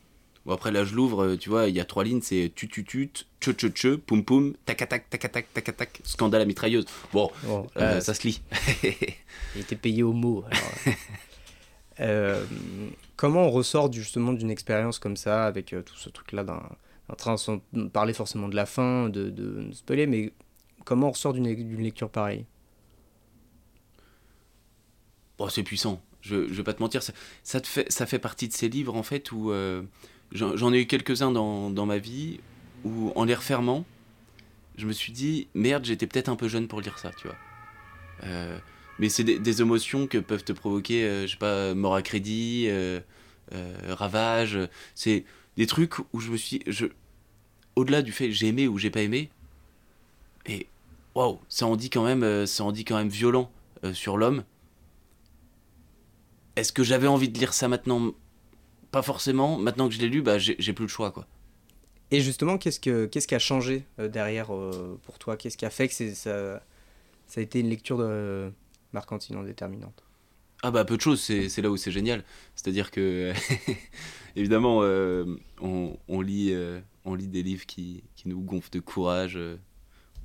Bon, 0.45 0.53
après, 0.53 0.71
là, 0.71 0.83
je 0.83 0.93
l'ouvre, 0.93 1.23
euh, 1.23 1.37
tu 1.37 1.49
vois, 1.49 1.67
il 1.67 1.75
y 1.75 1.79
a 1.79 1.85
trois 1.85 2.03
lignes, 2.03 2.21
c'est 2.21 2.51
tu 2.55 2.67
tu 2.67 2.83
tu, 2.85 3.09
tche 3.41 3.51
tche 3.51 3.73
tche, 3.73 3.95
poum 3.95 4.23
poum, 4.23 4.55
tac 4.65 4.77
tac 4.77 5.09
tac 5.09 5.31
tac 5.31 5.53
tac 5.53 5.77
tac, 5.77 6.01
scandale 6.03 6.41
à 6.41 6.45
mitrailleuse. 6.45 6.85
Bon, 7.11 7.31
euh, 7.77 7.99
ça 7.99 8.13
se 8.13 8.27
lit. 8.27 8.41
il 8.83 9.61
était 9.61 9.75
payé 9.75 10.03
au 10.03 10.13
mot. 10.13 10.43
Alors... 10.49 10.95
Euh, 11.99 12.45
comment 13.15 13.43
on 13.43 13.49
ressort 13.49 13.91
justement 13.91 14.33
d'une 14.33 14.51
expérience 14.51 14.99
comme 14.99 15.17
ça, 15.17 15.45
avec 15.45 15.73
euh, 15.73 15.81
tout 15.81 15.95
ce 15.95 16.09
truc-là 16.09 16.43
d'un 16.43 16.61
train, 17.17 17.37
sans 17.37 17.59
parler 17.91 18.13
forcément 18.13 18.49
de 18.49 18.55
la 18.55 18.65
fin, 18.65 19.09
de, 19.09 19.29
de, 19.29 19.71
spoiler, 19.71 20.07
mais 20.07 20.31
comment 20.87 21.09
on 21.09 21.11
ressort 21.11 21.33
d'une 21.33 21.83
lecture 21.83 22.09
pareille? 22.09 22.45
Bon, 25.37 25.49
C'est 25.49 25.63
puissant. 25.63 26.01
Je, 26.21 26.47
je 26.47 26.53
vais 26.53 26.63
pas 26.63 26.73
te 26.73 26.81
mentir, 26.81 27.01
ça, 27.03 27.61
fait, 27.61 28.19
partie 28.19 28.47
de 28.47 28.53
ces 28.53 28.69
livres 28.69 28.95
en 28.95 29.03
fait 29.03 29.31
où 29.31 29.51
euh, 29.51 29.83
j'en 30.31 30.73
ai 30.73 30.81
eu 30.81 30.87
quelques-uns 30.87 31.31
dans, 31.31 31.85
ma 31.85 31.97
vie 31.99 32.39
où 32.83 33.11
en 33.15 33.25
les 33.25 33.35
refermant, 33.35 33.85
je 34.77 34.87
me 34.87 34.93
suis 34.93 35.13
dit 35.13 35.47
merde, 35.53 35.85
j'étais 35.85 36.07
peut-être 36.07 36.29
un 36.29 36.35
peu 36.35 36.47
jeune 36.47 36.67
pour 36.67 36.81
lire 36.81 36.97
ça, 36.99 37.11
tu 37.11 37.27
vois. 37.27 37.37
Euh, 38.23 38.57
mais 38.97 39.09
c'est 39.09 39.23
des, 39.23 39.61
émotions 39.61 40.07
que 40.07 40.17
peuvent 40.17 40.43
te 40.43 40.53
provoquer, 40.53 41.03
euh, 41.03 41.27
je 41.27 41.33
sais 41.33 41.37
pas, 41.37 41.73
mort 41.75 41.95
à 41.95 42.01
crédit, 42.01 42.65
euh, 42.67 42.99
ravage. 43.87 44.57
C'est 44.95 45.23
des 45.55 45.67
trucs 45.67 45.99
où 46.13 46.19
je 46.19 46.31
me 46.31 46.37
suis, 46.37 46.63
au-delà 47.75 48.01
du 48.01 48.11
fait 48.11 48.31
j'ai 48.31 48.47
aimé 48.47 48.67
ou 48.67 48.77
j'ai 48.77 48.89
pas 48.89 49.01
aimé, 49.01 49.29
et 50.45 50.67
waouh, 51.17 51.39
ça 51.49 51.65
en 51.65 51.75
dit 51.75 51.89
quand 51.89 52.03
même, 52.03 52.23
euh, 52.23 52.45
ça 52.45 52.63
en 52.63 52.71
dit 52.71 52.85
quand 52.85 52.97
même 52.97 53.09
violent 53.09 53.51
euh, 53.83 53.93
sur 53.93 54.17
l'homme. 54.17 54.43
Est-ce 56.55 56.71
que 56.71 56.83
j'avais 56.83 57.07
envie 57.07 57.29
de 57.29 57.37
lire 57.37 57.53
ça 57.53 57.67
maintenant? 57.67 58.11
Pas 58.91 59.01
forcément. 59.01 59.57
Maintenant 59.57 59.89
que 59.89 59.93
je 59.95 59.99
l'ai 59.99 60.09
lu, 60.09 60.21
bah 60.21 60.37
j'ai 60.39 60.73
plus 60.73 60.85
le 60.85 60.89
choix 60.89 61.11
quoi. 61.11 61.27
Et 62.09 62.21
justement, 62.21 62.57
qu'est-ce, 62.57 62.79
que, 62.79 63.05
qu'est-ce 63.05 63.27
qui 63.27 63.35
a 63.35 63.39
changé 63.39 63.85
euh, 63.99 64.07
derrière 64.07 64.53
euh, 64.55 64.97
pour 65.03 65.19
toi? 65.19 65.35
Qu'est-ce 65.35 65.57
qui 65.57 65.65
a 65.65 65.69
fait 65.69 65.87
que 65.87 65.93
c'est, 65.93 66.15
ça, 66.15 66.63
ça 67.27 67.41
a 67.41 67.43
été 67.43 67.59
une 67.59 67.69
lecture 67.69 67.97
de 67.97 68.51
marquante, 68.93 69.29
déterminante 69.45 70.03
Ah 70.63 70.71
bah 70.71 70.85
peu 70.85 70.95
de 70.95 71.01
choses, 71.01 71.19
c'est 71.19 71.61
là 71.61 71.69
où 71.69 71.75
c'est 71.75 71.91
génial. 71.91 72.23
C'est-à-dire 72.55 72.91
que 72.91 73.33
évidemment 74.37 74.79
euh, 74.83 75.25
on, 75.59 75.97
on 76.07 76.21
lit 76.21 76.53
euh, 76.53 76.79
on 77.03 77.13
lit 77.13 77.27
des 77.27 77.43
livres 77.43 77.65
qui, 77.65 78.03
qui 78.15 78.29
nous 78.29 78.39
gonflent 78.39 78.71
de 78.71 78.79
courage. 78.79 79.37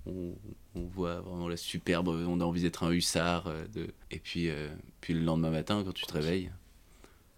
on, 0.07 0.35
on 0.75 0.83
voit 0.87 1.21
vraiment 1.21 1.49
la 1.49 1.57
superbe, 1.57 2.09
on 2.09 2.41
a 2.41 2.45
envie 2.45 2.63
d'être 2.63 2.83
un 2.85 2.91
hussard. 2.93 3.47
euh, 3.47 3.67
de... 3.69 3.89
Et 4.11 4.19
puis, 4.19 4.49
euh, 4.49 4.69
puis 5.01 5.15
le 5.15 5.21
lendemain 5.21 5.51
matin, 5.51 5.83
quand 5.85 5.93
tu 5.93 6.07
te 6.07 6.13
réveilles, 6.13 6.51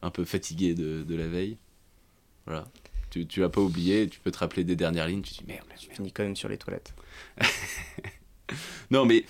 un 0.02 0.10
peu 0.10 0.24
fatigué 0.24 0.74
de, 0.74 1.02
de 1.02 1.14
la 1.14 1.26
veille, 1.28 1.56
voilà. 2.46 2.66
Tu, 3.10 3.26
tu 3.26 3.40
l'as 3.40 3.48
pas 3.48 3.60
oublié, 3.60 4.08
tu 4.08 4.18
peux 4.20 4.30
te 4.32 4.38
rappeler 4.38 4.64
des 4.64 4.76
dernières 4.76 5.06
lignes, 5.06 5.22
tu 5.22 5.34
te 5.34 5.38
dis 5.38 5.44
merde, 5.46 5.66
merde. 5.68 5.80
finis 5.80 6.12
quand 6.12 6.24
même 6.24 6.36
sur 6.36 6.48
les 6.48 6.58
toilettes. 6.58 6.94
Non, 8.90 9.04
mais 9.06 9.24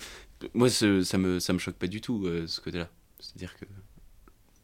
moi, 0.53 0.69
ce- 0.69 1.03
ça 1.03 1.17
me, 1.17 1.39
ça 1.39 1.53
me 1.53 1.59
choque 1.59 1.75
pas 1.75 1.87
du 1.87 2.01
tout, 2.01 2.25
euh, 2.25 2.47
ce 2.47 2.59
côté-là. 2.61 2.89
C'est-à-dire 3.19 3.55
que 3.57 3.65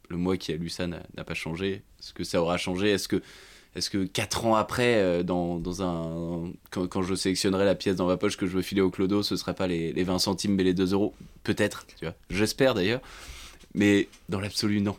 le 0.09 0.17
moi 0.17 0.37
qui 0.37 0.51
a 0.51 0.57
lu 0.57 0.69
ça 0.69 0.87
n'a 0.87 1.01
n'a 1.15 1.23
pas 1.23 1.33
changé. 1.33 1.83
Est-ce 1.99 2.13
que 2.13 2.23
ça 2.23 2.41
aura 2.41 2.57
changé? 2.57 2.89
Est-ce 2.89 3.07
que, 3.07 3.21
est 3.75 3.89
que 3.89 4.03
4 4.03 4.45
ans 4.45 4.55
après, 4.55 4.95
euh, 4.95 5.23
dans, 5.23 5.57
dans 5.57 5.81
un, 5.83 6.51
quand, 6.71 6.87
quand 6.87 7.01
je 7.03 7.15
sélectionnerai 7.15 7.65
la 7.65 7.75
pièce 7.75 7.95
dans 7.95 8.07
ma 8.07 8.17
poche 8.17 8.37
que 8.37 8.45
je 8.45 8.51
veux 8.51 8.61
filer 8.61 8.81
au 8.81 8.89
clodo, 8.89 9.23
ce 9.23 9.35
sera 9.35 9.53
pas 9.53 9.67
les, 9.67 9.93
les 9.93 10.03
20 10.03 10.19
centimes 10.19 10.55
mais 10.55 10.63
les 10.63 10.73
2 10.73 10.93
euros? 10.93 11.13
Peut-être, 11.43 11.85
tu 11.97 12.05
vois. 12.05 12.15
J'espère 12.29 12.73
d'ailleurs. 12.73 13.01
Mais 13.73 14.09
dans 14.29 14.39
l'absolu, 14.39 14.81
non. 14.81 14.97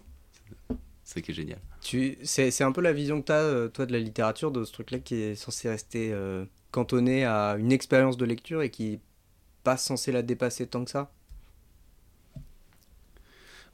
C'est 1.05 1.15
ça 1.15 1.21
qui 1.21 1.33
est 1.33 1.35
génial. 1.35 1.59
Tu, 1.83 2.17
c'est, 2.23 2.51
c'est 2.51 2.65
un 2.65 2.73
peu 2.73 2.81
la 2.81 2.93
vision 2.93 3.21
que 3.21 3.27
tu 3.27 3.33
as, 3.33 3.69
toi, 3.69 3.87
de 3.87 3.93
la 3.93 3.99
littérature, 3.99 4.51
de 4.51 4.65
ce 4.65 4.73
truc-là 4.73 4.99
qui 5.01 5.17
est 5.17 5.35
censé 5.35 5.69
rester 5.69 6.11
euh, 6.13 6.45
cantonné 6.71 7.25
à 7.25 7.57
une 7.59 7.73
expérience 7.73 8.17
de 8.17 8.25
lecture 8.25 8.63
et 8.63 8.71
qui 8.71 8.91
n'est 8.91 9.01
pas 9.65 9.77
censé 9.77 10.13
la 10.13 10.23
dépasser 10.23 10.67
tant 10.67 10.85
que 10.85 10.91
ça? 10.91 11.13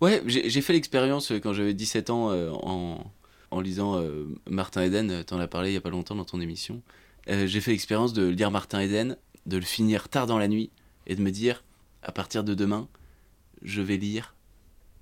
Ouais, 0.00 0.22
j'ai 0.26 0.60
fait 0.60 0.72
l'expérience 0.72 1.32
euh, 1.32 1.40
quand 1.40 1.52
j'avais 1.52 1.74
17 1.74 2.10
ans 2.10 2.30
euh, 2.30 2.50
en, 2.50 2.98
en 3.50 3.60
lisant 3.60 3.96
euh, 3.96 4.26
Martin 4.48 4.82
Eden, 4.82 5.24
t'en 5.24 5.38
as 5.38 5.48
parlé 5.48 5.70
il 5.70 5.74
y 5.74 5.76
a 5.76 5.80
pas 5.80 5.90
longtemps 5.90 6.14
dans 6.14 6.24
ton 6.24 6.40
émission. 6.40 6.82
Euh, 7.28 7.46
j'ai 7.46 7.60
fait 7.60 7.72
l'expérience 7.72 8.12
de 8.12 8.26
lire 8.26 8.50
Martin 8.50 8.80
Eden, 8.80 9.16
de 9.46 9.56
le 9.56 9.64
finir 9.64 10.08
tard 10.08 10.26
dans 10.26 10.38
la 10.38 10.48
nuit 10.48 10.70
et 11.06 11.16
de 11.16 11.22
me 11.22 11.30
dire, 11.30 11.64
à 12.02 12.12
partir 12.12 12.44
de 12.44 12.54
demain, 12.54 12.88
je 13.62 13.82
vais 13.82 13.96
lire 13.96 14.34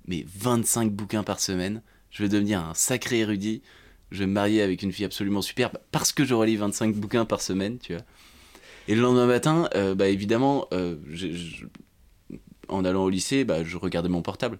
mes 0.06 0.24
25 0.34 0.92
bouquins 0.92 1.22
par 1.22 1.40
semaine, 1.40 1.82
je 2.10 2.22
vais 2.22 2.28
devenir 2.28 2.60
un 2.60 2.74
sacré 2.74 3.20
érudit, 3.20 3.62
je 4.10 4.20
vais 4.20 4.26
me 4.26 4.32
marier 4.32 4.62
avec 4.62 4.82
une 4.82 4.92
fille 4.92 5.04
absolument 5.04 5.42
superbe 5.42 5.78
parce 5.90 6.12
que 6.12 6.24
je 6.24 6.34
relis 6.34 6.56
25 6.56 6.94
bouquins 6.94 7.24
par 7.24 7.40
semaine, 7.40 7.78
tu 7.78 7.92
vois. 7.92 8.04
Et 8.88 8.94
le 8.94 9.02
lendemain 9.02 9.26
matin, 9.26 9.68
euh, 9.74 9.94
bah 9.94 10.08
évidemment, 10.08 10.68
euh, 10.72 10.96
en 12.68 12.84
allant 12.84 13.04
au 13.04 13.10
lycée, 13.10 13.44
bah, 13.44 13.64
je 13.64 13.76
regardais 13.76 14.08
mon 14.08 14.22
portable. 14.22 14.58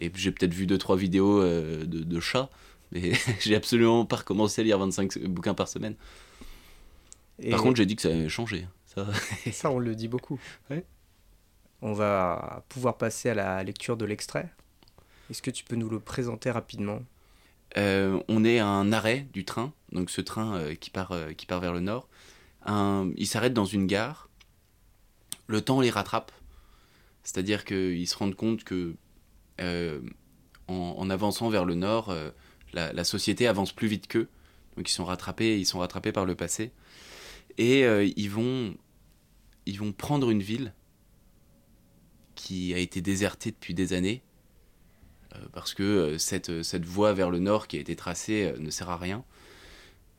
Et 0.00 0.10
j'ai 0.14 0.30
peut-être 0.30 0.54
vu 0.54 0.66
deux 0.66 0.78
trois 0.78 0.96
vidéos 0.96 1.40
euh, 1.40 1.84
de, 1.84 2.00
de 2.00 2.20
chats, 2.20 2.50
mais 2.92 3.12
j'ai 3.40 3.56
absolument 3.56 4.04
pas 4.06 4.16
recommencé 4.16 4.60
à 4.60 4.64
lire 4.64 4.78
25 4.78 5.18
bouquins 5.24 5.54
par 5.54 5.68
semaine. 5.68 5.96
Et 7.38 7.50
Par 7.50 7.62
contre, 7.62 7.76
j'ai 7.76 7.86
dit 7.86 7.96
que 7.96 8.02
ça 8.02 8.08
avait 8.08 8.28
changé. 8.28 8.66
Ça... 8.86 9.06
ça, 9.52 9.70
on 9.70 9.78
le 9.78 9.94
dit 9.94 10.08
beaucoup. 10.08 10.40
Ouais. 10.70 10.84
On 11.82 11.92
va 11.92 12.64
pouvoir 12.68 12.96
passer 12.96 13.28
à 13.30 13.34
la 13.34 13.62
lecture 13.62 13.96
de 13.96 14.04
l'extrait. 14.04 14.50
Est-ce 15.30 15.42
que 15.42 15.50
tu 15.50 15.64
peux 15.64 15.76
nous 15.76 15.88
le 15.90 16.00
présenter 16.00 16.50
rapidement? 16.50 17.00
Euh, 17.76 18.20
on 18.28 18.44
est 18.44 18.58
à 18.58 18.66
un 18.66 18.92
arrêt 18.92 19.26
du 19.32 19.44
train, 19.44 19.72
donc 19.92 20.08
ce 20.08 20.20
train 20.20 20.56
euh, 20.56 20.74
qui, 20.74 20.88
part, 20.90 21.12
euh, 21.12 21.32
qui 21.32 21.46
part 21.46 21.60
vers 21.60 21.72
le 21.72 21.80
nord. 21.80 22.08
Un- 22.64 23.10
il 23.16 23.26
s'arrête 23.26 23.52
dans 23.52 23.64
une 23.64 23.86
gare. 23.86 24.30
Le 25.46 25.60
temps 25.60 25.80
les 25.80 25.90
rattrape. 25.90 26.32
C'est-à-dire 27.22 27.64
qu'ils 27.64 28.06
se 28.08 28.16
rendent 28.16 28.36
compte 28.36 28.64
que 28.64 28.94
en, 29.58 30.74
en 30.74 31.10
avançant 31.10 31.48
vers 31.48 31.64
le 31.64 31.74
nord, 31.74 32.14
la, 32.76 33.04
société 33.04 33.46
avance 33.46 33.72
plus 33.72 33.88
vite 33.88 34.06
qu'eux. 34.06 34.28
Donc 34.76 34.88
ils 34.88 34.92
sont 34.92 35.04
rattrapés, 35.04 35.58
ils 35.58 35.66
sont 35.66 35.78
rattrapés 35.78 36.12
par 36.12 36.26
le 36.26 36.34
passé. 36.34 36.72
Et 37.58 37.84
euh, 37.84 38.08
ils, 38.16 38.30
vont, 38.30 38.74
prendre 39.96 40.30
une 40.30 40.42
ville 40.42 40.74
qui 42.34 42.74
a 42.74 42.78
été 42.78 43.00
désertée 43.00 43.50
depuis 43.50 43.72
des 43.72 43.94
années 43.94 44.22
euh, 45.34 45.38
parce 45.52 45.72
que 45.72 45.82
euh, 45.82 46.18
cette, 46.18 46.50
voie 46.84 47.14
vers 47.14 47.30
le 47.30 47.38
nord 47.38 47.66
qui 47.66 47.78
a 47.78 47.80
été 47.80 47.96
tracée 47.96 48.52
ne 48.58 48.70
sert 48.70 48.90
à 48.90 48.98
rien. 48.98 49.24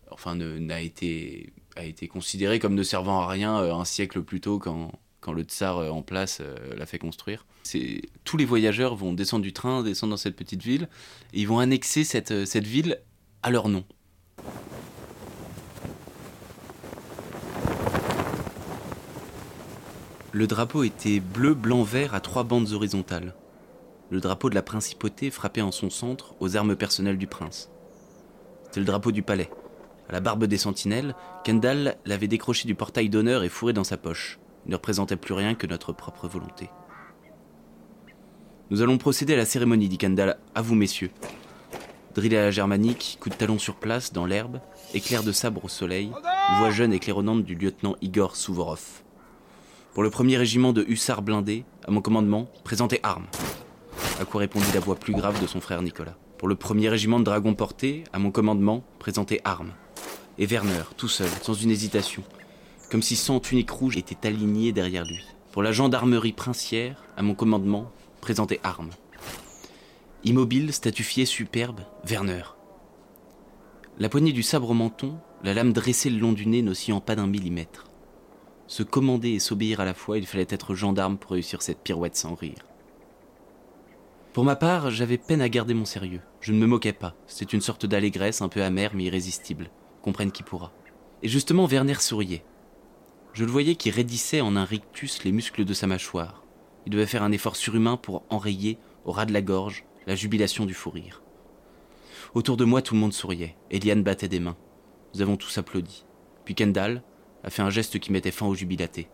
Enfin, 0.10 0.36
n'a 0.36 0.82
été, 0.82 1.54
a 1.76 1.84
été 1.84 2.08
considérée 2.08 2.60
comme 2.60 2.76
ne 2.76 2.84
servant 2.84 3.20
à 3.20 3.28
rien 3.28 3.56
un 3.58 3.86
siècle 3.86 4.24
plus 4.24 4.39
tôt 4.39 4.58
quand, 4.58 4.91
quand 5.28 5.34
le 5.34 5.44
tsar 5.44 5.80
euh, 5.80 5.90
en 5.90 6.04
place 6.04 6.40
euh, 6.40 6.56
l'a 6.78 6.86
fait 6.86 7.00
construire. 7.00 7.46
Tous 8.24 8.38
les 8.38 8.46
voyageurs 8.46 8.96
vont 8.96 9.12
descendre 9.12 9.44
du 9.44 9.52
train, 9.52 9.84
descendre 9.84 10.12
dans 10.12 10.18
cette 10.18 10.38
petite 10.38 10.63
ville, 10.63 10.88
et 11.34 11.42
ils 11.42 11.48
vont 11.50 11.60
annexer 11.60 12.06
cette, 12.06 12.32
euh, 12.32 12.46
cette 12.46 12.66
ville 12.66 13.02
à 13.44 13.52
leur 13.52 13.68
nom. 13.68 13.84
Le 20.32 20.48
drapeau 20.48 20.84
était 20.84 21.20
bleu, 21.20 21.54
blanc, 21.54 21.84
vert 21.84 22.16
à 22.16 22.22
trois 22.22 22.46
bandes 22.46 22.72
horizontales 22.72 23.36
le 24.10 24.22
drapeau 24.22 24.50
de 24.50 24.56
la 24.56 24.62
principauté 24.62 25.30
frappé 25.32 25.62
en 25.62 25.74
son 25.74 25.90
centre 25.90 26.34
aux 26.40 26.56
armes 26.56 26.78
personnelles 26.78 27.18
du 27.18 27.28
prince. 27.28 27.70
C'était 28.63 28.80
le 28.80 28.86
drapeau 28.86 29.12
du 29.12 29.22
palais. 29.22 29.50
À 30.08 30.13
la 30.13 30.22
barbe 30.22 30.46
des 30.46 30.58
sentinelles, 30.58 31.13
Kendall 31.44 31.98
l'avait 32.06 32.30
décroché 32.30 32.70
du 32.70 32.76
portail 32.76 33.10
d'honneur 33.10 33.44
et 33.44 33.50
fourré 33.50 33.74
dans 33.74 33.84
sa 33.84 33.98
poche. 33.98 34.40
Ne 34.67 34.75
représentait 34.75 35.15
plus 35.15 35.34
rien 35.34 35.56
que 35.56 35.67
notre 35.67 35.93
propre 35.93 36.27
volonté. 36.27 36.69
Nous 38.69 38.82
allons 38.82 38.97
procéder 38.97 39.34
à 39.34 39.38
la 39.38 39.45
cérémonie, 39.45 39.88
dit 39.89 39.97
Kendall. 39.97 40.38
À 40.53 40.62
vous, 40.62 40.75
messieurs. 40.75 41.12
Drillé 42.15 42.38
à 42.38 42.41
la 42.41 42.51
germanique, 42.51 43.17
coup 43.21 43.30
de 43.30 43.36
talon 43.36 43.60
sur 43.60 43.75
place, 43.75 44.12
dans 44.12 44.25
l'herbe, 44.25 44.60
éclair 44.93 45.23
de 45.23 45.32
sabre 45.32 45.65
au 45.65 45.69
soleil, 45.69 46.12
voix 46.58 46.71
jeune 46.71 46.91
et 46.91 46.99
claironnante 46.99 47.43
du 47.43 47.56
lieutenant 47.56 47.95
Igor 48.01 48.36
Souvorov. 48.36 49.03
Pour 49.93 50.03
le 50.03 50.10
premier 50.10 50.38
régiment 50.38 50.73
de 50.73 50.84
hussards 50.88 51.21
blindés, 51.21 51.63
à 51.88 51.91
mon 51.91 52.01
commandement, 52.01 52.49
présentez 52.63 52.99
armes 53.03 53.27
à 54.19 54.25
quoi 54.25 54.41
répondit 54.41 54.71
la 54.73 54.80
voix 54.80 54.95
plus 54.95 55.13
grave 55.13 55.39
de 55.41 55.47
son 55.47 55.62
frère 55.62 55.82
Nicolas. 55.82 56.15
Pour 56.38 56.47
le 56.47 56.56
premier 56.56 56.89
régiment 56.89 57.19
de 57.19 57.23
dragons 57.23 57.53
portés, 57.53 58.03
à 58.13 58.19
mon 58.19 58.32
commandement, 58.32 58.84
présentez 58.99 59.41
armes. 59.43 59.73
Et 60.38 60.45
Werner, 60.45 60.84
tout 60.97 61.08
seul, 61.08 61.30
sans 61.41 61.53
une 61.53 61.71
hésitation, 61.71 62.23
comme 62.89 63.02
si 63.02 63.15
cent 63.15 63.39
tuniques 63.39 63.71
rouges 63.71 63.97
étaient 63.97 64.28
alignées 64.28 64.71
derrière 64.71 65.06
lui. 65.06 65.23
Pour 65.52 65.63
la 65.63 65.71
gendarmerie 65.71 66.34
princière, 66.34 67.04
à 67.17 67.21
mon 67.21 67.36
commandement, 67.36 67.91
présentez 68.21 68.60
armes. 68.63 68.91
Immobile, 70.23 70.73
statufié, 70.73 71.26
superbe, 71.26 71.82
Werner. 72.06 72.43
La 74.00 74.10
poignée 74.10 74.34
du 74.34 74.43
sabre 74.43 74.69
au 74.69 74.73
menton, 74.73 75.17
la 75.43 75.54
lame 75.54 75.73
dressée 75.73 76.10
le 76.10 76.19
long 76.19 76.34
du 76.34 76.45
nez 76.45 76.62
n'oscillant 76.62 77.02
pas 77.02 77.15
d'un 77.15 77.28
millimètre. 77.28 77.86
Se 78.67 78.84
commander 78.84 79.32
et 79.32 79.39
s'obéir 79.39 79.80
à 79.80 79.86
la 79.86 79.93
fois, 79.93 80.17
il 80.17 80.28
fallait 80.28 80.47
être 80.50 80.76
gendarme 80.76 81.17
pour 81.17 81.32
réussir 81.32 81.62
cette 81.62 81.80
pirouette 81.80 82.15
sans 82.15 82.36
rire. 82.36 82.65
Pour 84.34 84.43
ma 84.43 84.56
part, 84.56 84.91
j'avais 84.91 85.17
peine 85.17 85.41
à 85.41 85.50
garder 85.50 85.73
mon 85.73 85.86
sérieux. 85.86 86.21
Je 86.41 86.54
ne 86.54 86.60
me 86.60 86.67
moquais 86.67 86.93
pas. 86.93 87.15
C'était 87.26 87.56
une 87.56 87.62
sorte 87.62 87.86
d'allégresse 87.86 88.41
un 88.41 88.50
peu 88.50 88.62
amère 88.62 88.91
mais 88.93 89.06
irrésistible. 89.06 89.71
Comprenne 90.04 90.32
qui 90.32 90.43
pourra. 90.43 90.71
Et 91.23 91.28
justement, 91.28 91.65
Werner 91.65 91.95
souriait. 91.95 92.43
Je 93.38 93.45
le 93.45 93.52
voyais 93.52 93.76
qui 93.76 93.91
raidissait 93.91 94.41
en 94.41 94.56
un 94.56 94.65
rictus 94.65 95.23
les 95.23 95.32
muscles 95.32 95.63
de 95.63 95.76
sa 95.76 95.86
mâchoire. 95.86 96.43
Il 96.88 96.91
devait 96.91 97.06
faire 97.06 97.21
un 97.21 97.32
effort 97.32 97.56
surhumain 97.56 97.95
pour 97.95 98.23
enrayer, 98.32 98.80
au 99.06 99.12
ras 99.12 99.28
de 99.28 99.32
la 99.32 99.43
gorge, 99.43 99.86
la 100.08 100.15
jubilation 100.15 100.65
du 100.65 100.73
fou 100.73 100.89
rire. 100.89 101.21
Autour 102.34 102.58
de 102.58 102.65
moi, 102.65 102.82
tout 102.82 102.95
le 102.95 103.00
monde 103.00 103.13
souriait. 103.13 103.56
Eliane 103.69 104.02
battait 104.02 104.28
des 104.28 104.39
mains. 104.39 104.58
Nous 105.13 105.21
avons 105.21 105.38
tous 105.38 105.56
applaudi. 105.60 106.04
Puis 106.45 106.56
Kendall 106.56 107.04
a 107.43 107.52
fait 107.52 107.62
un 107.62 107.69
geste 107.69 108.00
qui 108.00 108.12
mettait 108.12 108.32
fin 108.32 108.47
au 108.47 108.56
jubilaté. 108.56 109.08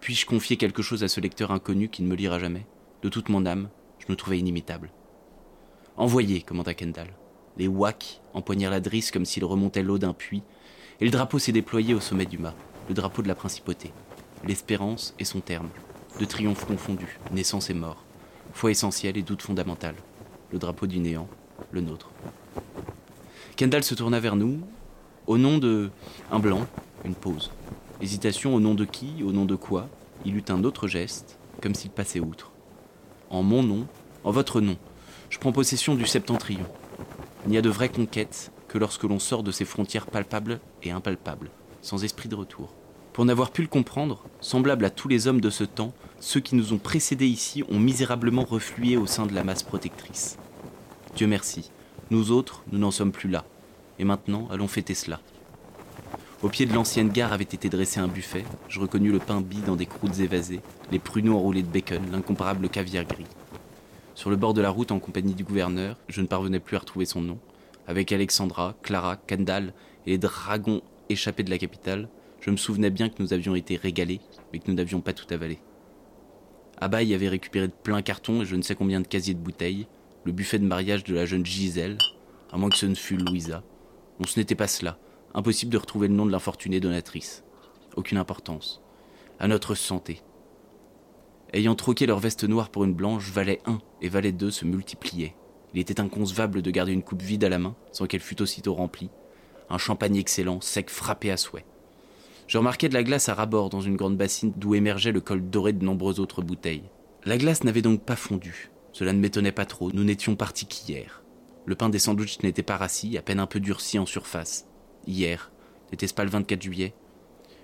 Puis-je 0.00 0.24
confier 0.24 0.56
quelque 0.56 0.80
chose 0.80 1.04
à 1.04 1.08
ce 1.08 1.20
lecteur 1.20 1.50
inconnu 1.50 1.90
qui 1.90 2.02
ne 2.02 2.08
me 2.08 2.16
lira 2.16 2.38
jamais? 2.38 2.64
De 3.02 3.10
toute 3.10 3.28
mon 3.28 3.44
âme, 3.44 3.68
je 3.98 4.06
me 4.08 4.16
trouvais 4.16 4.38
inimitable. 4.38 4.90
Envoyez, 5.98 6.40
commanda 6.40 6.72
Kendall. 6.72 7.12
Les 7.58 7.68
wacks 7.68 8.22
empoignèrent 8.32 8.70
la 8.70 8.80
drisse 8.80 9.10
comme 9.10 9.26
s'ils 9.26 9.44
remontaient 9.44 9.82
l'eau 9.82 9.98
d'un 9.98 10.14
puits, 10.14 10.44
et 10.98 11.04
le 11.04 11.10
drapeau 11.10 11.38
s'est 11.38 11.52
déployé 11.52 11.92
au 11.92 12.00
sommet 12.00 12.24
du 12.24 12.38
mât, 12.38 12.54
le 12.88 12.94
drapeau 12.94 13.22
de 13.22 13.28
la 13.28 13.34
principauté. 13.34 13.92
L'espérance 14.46 15.14
est 15.18 15.24
son 15.24 15.40
terme, 15.40 15.68
de 16.18 16.24
triomphe 16.24 16.64
confondu, 16.64 17.18
naissance 17.30 17.70
et 17.70 17.74
mort, 17.74 18.04
foi 18.52 18.70
essentielle 18.70 19.16
et 19.16 19.22
doute 19.22 19.42
fondamental. 19.42 19.94
Le 20.52 20.58
drapeau 20.58 20.86
du 20.86 20.98
néant, 20.98 21.28
le 21.70 21.80
nôtre. 21.80 22.10
Kendall 23.56 23.84
se 23.84 23.94
tourna 23.94 24.20
vers 24.20 24.36
nous, 24.36 24.60
au 25.26 25.38
nom 25.38 25.58
de. 25.58 25.90
Un 26.30 26.38
blanc, 26.38 26.66
une 27.04 27.14
pause. 27.14 27.50
Hésitation 28.00 28.54
au 28.54 28.60
nom 28.60 28.74
de 28.74 28.84
qui, 28.84 29.22
au 29.24 29.32
nom 29.32 29.44
de 29.44 29.54
quoi 29.54 29.88
Il 30.24 30.36
eut 30.36 30.44
un 30.48 30.64
autre 30.64 30.88
geste, 30.88 31.38
comme 31.60 31.74
s'il 31.74 31.90
passait 31.90 32.20
outre. 32.20 32.50
En 33.30 33.42
mon 33.42 33.62
nom, 33.62 33.86
en 34.24 34.30
votre 34.30 34.60
nom, 34.60 34.76
je 35.30 35.38
prends 35.38 35.52
possession 35.52 35.94
du 35.94 36.06
septentrion. 36.06 36.66
Il 37.46 37.50
n'y 37.50 37.58
a 37.58 37.62
de 37.62 37.70
vraie 37.70 37.88
conquête 37.88 38.50
que 38.68 38.78
lorsque 38.78 39.04
l'on 39.04 39.18
sort 39.18 39.42
de 39.42 39.52
ces 39.52 39.64
frontières 39.64 40.06
palpables 40.06 40.60
et 40.82 40.90
impalpables, 40.90 41.50
sans 41.82 42.04
esprit 42.04 42.28
de 42.28 42.34
retour. 42.34 42.70
Pour 43.12 43.26
n'avoir 43.26 43.50
pu 43.50 43.60
le 43.60 43.68
comprendre, 43.68 44.24
semblable 44.40 44.86
à 44.86 44.90
tous 44.90 45.08
les 45.08 45.26
hommes 45.26 45.40
de 45.42 45.50
ce 45.50 45.64
temps, 45.64 45.92
ceux 46.18 46.40
qui 46.40 46.54
nous 46.54 46.72
ont 46.72 46.78
précédés 46.78 47.26
ici 47.26 47.62
ont 47.68 47.78
misérablement 47.78 48.44
reflué 48.44 48.96
au 48.96 49.06
sein 49.06 49.26
de 49.26 49.34
la 49.34 49.44
masse 49.44 49.62
protectrice. 49.62 50.38
Dieu 51.14 51.26
merci, 51.26 51.70
nous 52.10 52.30
autres, 52.30 52.62
nous 52.72 52.78
n'en 52.78 52.90
sommes 52.90 53.12
plus 53.12 53.28
là. 53.28 53.44
Et 53.98 54.04
maintenant, 54.04 54.48
allons 54.50 54.68
fêter 54.68 54.94
cela. 54.94 55.20
Au 56.42 56.48
pied 56.48 56.66
de 56.66 56.72
l'ancienne 56.72 57.10
gare 57.10 57.32
avait 57.32 57.44
été 57.44 57.68
dressé 57.68 58.00
un 58.00 58.08
buffet. 58.08 58.44
Je 58.68 58.80
reconnus 58.80 59.12
le 59.12 59.18
pain 59.18 59.40
bis 59.40 59.62
dans 59.62 59.76
des 59.76 59.86
croûtes 59.86 60.18
évasées, 60.18 60.60
les 60.90 60.98
pruneaux 60.98 61.36
enroulés 61.36 61.62
de 61.62 61.68
bacon, 61.68 62.02
l'incomparable 62.10 62.68
caviar 62.68 63.04
gris. 63.04 63.26
Sur 64.14 64.30
le 64.30 64.36
bord 64.36 64.54
de 64.54 64.60
la 64.60 64.70
route, 64.70 64.90
en 64.90 64.98
compagnie 64.98 65.34
du 65.34 65.44
gouverneur, 65.44 65.96
je 66.08 66.20
ne 66.20 66.26
parvenais 66.26 66.60
plus 66.60 66.76
à 66.76 66.80
retrouver 66.80 67.06
son 67.06 67.20
nom. 67.20 67.38
Avec 67.86 68.10
Alexandra, 68.12 68.74
Clara, 68.82 69.16
Kendall 69.16 69.72
et 70.06 70.10
les 70.10 70.18
dragons 70.18 70.82
échappés 71.12 71.42
de 71.42 71.50
la 71.50 71.58
capitale, 71.58 72.08
je 72.40 72.50
me 72.50 72.56
souvenais 72.56 72.90
bien 72.90 73.08
que 73.08 73.22
nous 73.22 73.32
avions 73.32 73.54
été 73.54 73.76
régalés, 73.76 74.20
mais 74.52 74.58
que 74.58 74.68
nous 74.68 74.76
n'avions 74.76 75.00
pas 75.00 75.12
tout 75.12 75.32
avalé. 75.32 75.58
Abaye 76.78 77.14
avait 77.14 77.28
récupéré 77.28 77.68
de 77.68 77.72
plein 77.72 78.02
carton 78.02 78.42
et 78.42 78.44
je 78.44 78.56
ne 78.56 78.62
sais 78.62 78.74
combien 78.74 79.00
de 79.00 79.06
casiers 79.06 79.34
de 79.34 79.38
bouteilles, 79.38 79.86
le 80.24 80.32
buffet 80.32 80.58
de 80.58 80.66
mariage 80.66 81.04
de 81.04 81.14
la 81.14 81.26
jeune 81.26 81.46
Gisèle, 81.46 81.98
à 82.50 82.58
moins 82.58 82.68
que 82.68 82.76
ce 82.76 82.86
ne 82.86 82.94
fût 82.94 83.16
Louisa. 83.16 83.62
Non, 84.18 84.26
ce 84.26 84.38
n'était 84.38 84.54
pas 84.54 84.66
cela. 84.66 84.98
Impossible 85.34 85.72
de 85.72 85.78
retrouver 85.78 86.08
le 86.08 86.14
nom 86.14 86.26
de 86.26 86.32
l'infortunée 86.32 86.80
donatrice. 86.80 87.44
Aucune 87.96 88.18
importance. 88.18 88.82
À 89.38 89.48
notre 89.48 89.74
santé. 89.74 90.20
Ayant 91.52 91.74
troqué 91.74 92.06
leur 92.06 92.18
veste 92.18 92.44
noire 92.44 92.70
pour 92.70 92.84
une 92.84 92.94
blanche, 92.94 93.30
Valet 93.30 93.60
1 93.66 93.78
et 94.00 94.08
Valet 94.08 94.32
2 94.32 94.50
se 94.50 94.64
multipliaient. 94.64 95.34
Il 95.74 95.80
était 95.80 96.00
inconcevable 96.00 96.62
de 96.62 96.70
garder 96.70 96.92
une 96.92 97.02
coupe 97.02 97.22
vide 97.22 97.44
à 97.44 97.48
la 97.48 97.58
main, 97.58 97.74
sans 97.92 98.06
qu'elle 98.06 98.20
fût 98.20 98.42
aussitôt 98.42 98.74
remplie. 98.74 99.10
Un 99.72 99.78
champagne 99.78 100.16
excellent, 100.16 100.60
sec, 100.60 100.90
frappé 100.90 101.30
à 101.30 101.38
souhait. 101.38 101.64
Je 102.46 102.58
remarquais 102.58 102.90
de 102.90 102.94
la 102.94 103.02
glace 103.02 103.30
à 103.30 103.34
rabord 103.34 103.70
dans 103.70 103.80
une 103.80 103.96
grande 103.96 104.18
bassine 104.18 104.52
d'où 104.54 104.74
émergeait 104.74 105.12
le 105.12 105.22
col 105.22 105.48
doré 105.48 105.72
de 105.72 105.82
nombreuses 105.82 106.20
autres 106.20 106.42
bouteilles. 106.42 106.90
La 107.24 107.38
glace 107.38 107.64
n'avait 107.64 107.80
donc 107.80 108.02
pas 108.02 108.14
fondu. 108.14 108.70
Cela 108.92 109.14
ne 109.14 109.18
m'étonnait 109.18 109.50
pas 109.50 109.64
trop, 109.64 109.90
nous 109.90 110.04
n'étions 110.04 110.36
partis 110.36 110.66
qu'hier. 110.66 111.22
Le 111.64 111.74
pain 111.74 111.88
des 111.88 111.98
sandwichs 111.98 112.42
n'était 112.42 112.62
pas 112.62 112.76
rassis, 112.76 113.16
à 113.16 113.22
peine 113.22 113.40
un 113.40 113.46
peu 113.46 113.60
durci 113.60 113.98
en 113.98 114.04
surface. 114.04 114.66
Hier, 115.06 115.50
n'était-ce 115.90 116.12
pas 116.12 116.24
le 116.24 116.30
24 116.30 116.60
juillet 116.60 116.92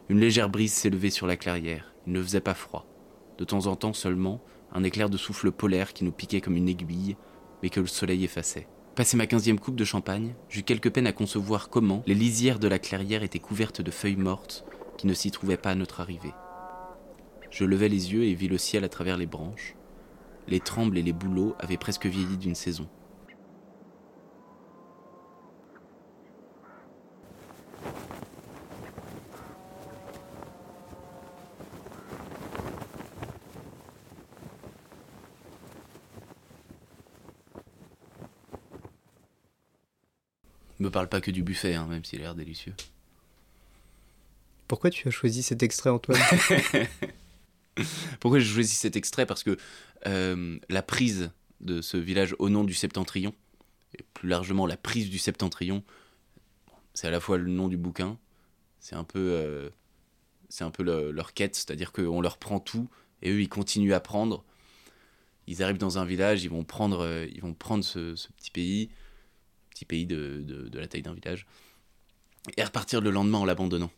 Une 0.09 0.19
légère 0.19 0.49
brise 0.49 0.73
s'élevait 0.73 1.11
sur 1.11 1.27
la 1.27 1.37
clairière. 1.37 1.93
Il 2.07 2.15
ne 2.15 2.23
faisait 2.23 2.41
pas 2.41 2.55
froid. 2.55 2.87
De 3.37 3.45
temps 3.45 3.67
en 3.67 3.77
temps 3.77 3.93
seulement, 3.93 4.41
un 4.73 4.83
éclair 4.83 5.11
de 5.11 5.19
souffle 5.19 5.53
polaire 5.53 5.93
qui 5.93 6.05
nous 6.05 6.13
piquait 6.13 6.41
comme 6.41 6.57
une 6.57 6.71
aiguille, 6.71 7.19
mais 7.63 7.69
que 7.69 7.81
le 7.81 7.87
soleil 7.87 8.25
effaçait. 8.25 8.67
Passé 8.99 9.17
ma 9.17 9.29
quinzième 9.29 9.61
coupe 9.61 9.77
de 9.77 9.85
champagne, 9.85 10.35
j'eus 10.49 10.65
quelque 10.65 10.89
peine 10.89 11.07
à 11.07 11.13
concevoir 11.13 11.69
comment 11.69 12.03
les 12.09 12.17
lisières 12.17 12.59
de 12.59 12.67
la 12.67 12.81
clairière 12.81 13.23
étaient 13.23 13.39
couvertes 13.39 13.81
de 13.81 13.93
feuilles 13.93 14.17
mortes 14.17 14.65
qui 14.97 15.07
ne 15.07 15.15
s'y 15.15 15.31
trouvaient 15.31 15.57
pas 15.57 15.71
à 15.71 15.77
notre 15.77 16.01
arrivée. 16.01 16.33
Je 17.53 17.65
levai 17.65 17.89
les 17.89 18.13
yeux 18.13 18.25
et 18.25 18.35
vis 18.35 18.49
le 18.49 18.59
ciel 18.59 18.83
à 18.83 18.89
travers 18.89 19.17
les 19.17 19.27
branches. 19.27 19.77
Les 20.49 20.59
trembles 20.59 20.99
et 20.99 21.03
les 21.03 21.13
bouleaux 21.13 21.55
avaient 21.61 21.77
presque 21.77 22.07
vieilli 22.07 22.39
d'une 22.39 22.57
saison. 22.57 22.89
Me 40.79 40.91
parle 40.91 41.09
pas 41.09 41.21
que 41.21 41.31
du 41.31 41.43
buffet, 41.43 41.75
hein, 41.75 41.87
même 41.87 42.05
s'il 42.05 42.21
a 42.21 42.23
l'air 42.23 42.35
délicieux. 42.35 42.75
Pourquoi 44.69 44.91
tu 44.91 45.09
as 45.09 45.11
choisi 45.11 45.43
cet 45.43 45.63
extrait, 45.63 45.91
Antoine? 45.91 46.21
Pourquoi 48.21 48.39
j'ai 48.39 48.53
choisi 48.53 48.75
cet 48.75 48.97
extrait? 48.97 49.27
Parce 49.27 49.43
que 49.43 49.57
euh, 50.07 50.59
la 50.69 50.83
prise 50.83 51.31
de 51.61 51.81
ce 51.81 51.97
village 51.97 52.35
au 52.39 52.49
nom 52.49 52.65
du 52.65 52.75
Septentrion, 52.75 53.35
et 53.99 54.05
plus 54.15 54.29
largement 54.29 54.67
la 54.67 54.77
prise 54.77 55.11
du 55.11 55.19
Septentrion, 55.19 55.83
c'est 56.95 57.07
à 57.07 57.11
la 57.11 57.21
fois 57.21 57.39
le 57.39 57.51
nom 57.51 57.69
du 57.69 57.77
bouquin, 57.77 58.19
c'est 58.81 58.97
un 58.97 59.05
peu, 59.05 59.19
euh, 59.33 59.71
c'est 60.49 60.65
un 60.65 60.71
peu 60.71 60.83
leur 60.83 61.33
quête, 61.33 61.55
c'est-à-dire 61.55 61.93
qu'on 61.93 62.21
leur 62.21 62.39
prend 62.39 62.61
tout 62.61 62.89
et 63.23 63.31
eux 63.31 63.41
ils 63.41 63.49
continuent 63.49 63.95
à 63.95 64.01
prendre. 64.01 64.45
Ils 65.47 65.63
arrivent 65.63 65.79
dans 65.79 65.99
un 65.99 66.05
village, 66.05 66.45
ils 66.45 66.51
vont 66.51 66.65
prendre, 66.65 67.01
euh, 67.01 67.27
ils 67.33 67.41
vont 67.41 67.55
prendre 67.55 67.83
ce, 67.83 68.15
ce 68.17 68.29
petit 68.33 68.51
pays, 68.51 68.91
petit 69.79 69.85
pays 69.85 70.07
de, 70.07 70.43
de, 70.45 70.79
la 70.79 70.89
taille 70.89 71.03
d'un 71.03 71.15
village, 71.15 71.47
et 72.57 72.65
repartir 72.65 73.01
le 73.01 73.11
lendemain 73.11 73.39
en 73.39 73.45
l'abandonnant. 73.45 73.91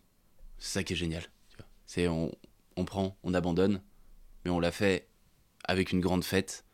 C'est 0.59 0.75
ça 0.75 0.83
qui 0.83 0.93
est 0.93 0.97
génial. 0.97 1.25
C'est 1.87 2.07
on, 2.07 2.35
on 2.77 2.85
prend, 2.85 3.17
on 3.23 3.33
abandonne, 3.33 3.81
mais 4.45 4.51
on 4.51 4.61
l'a 4.61 4.73
fait 4.73 5.09
avec 5.65 5.93
une 5.93 6.01
grande 6.01 6.25
fête, 6.25 6.65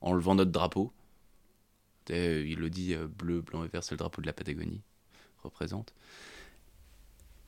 en 0.00 0.12
levant 0.12 0.36
notre 0.36 0.52
drapeau. 0.52 0.92
il 2.08 2.56
le 2.58 2.70
dit 2.70 2.94
euh, 2.94 3.08
bleu, 3.08 3.40
blanc 3.40 3.64
et 3.64 3.68
vert, 3.68 3.82
c'est 3.82 3.92
le 3.92 3.98
drapeau 3.98 4.20
de 4.20 4.26
la 4.26 4.32
Patagonie, 4.32 4.82
représente. 5.42 5.92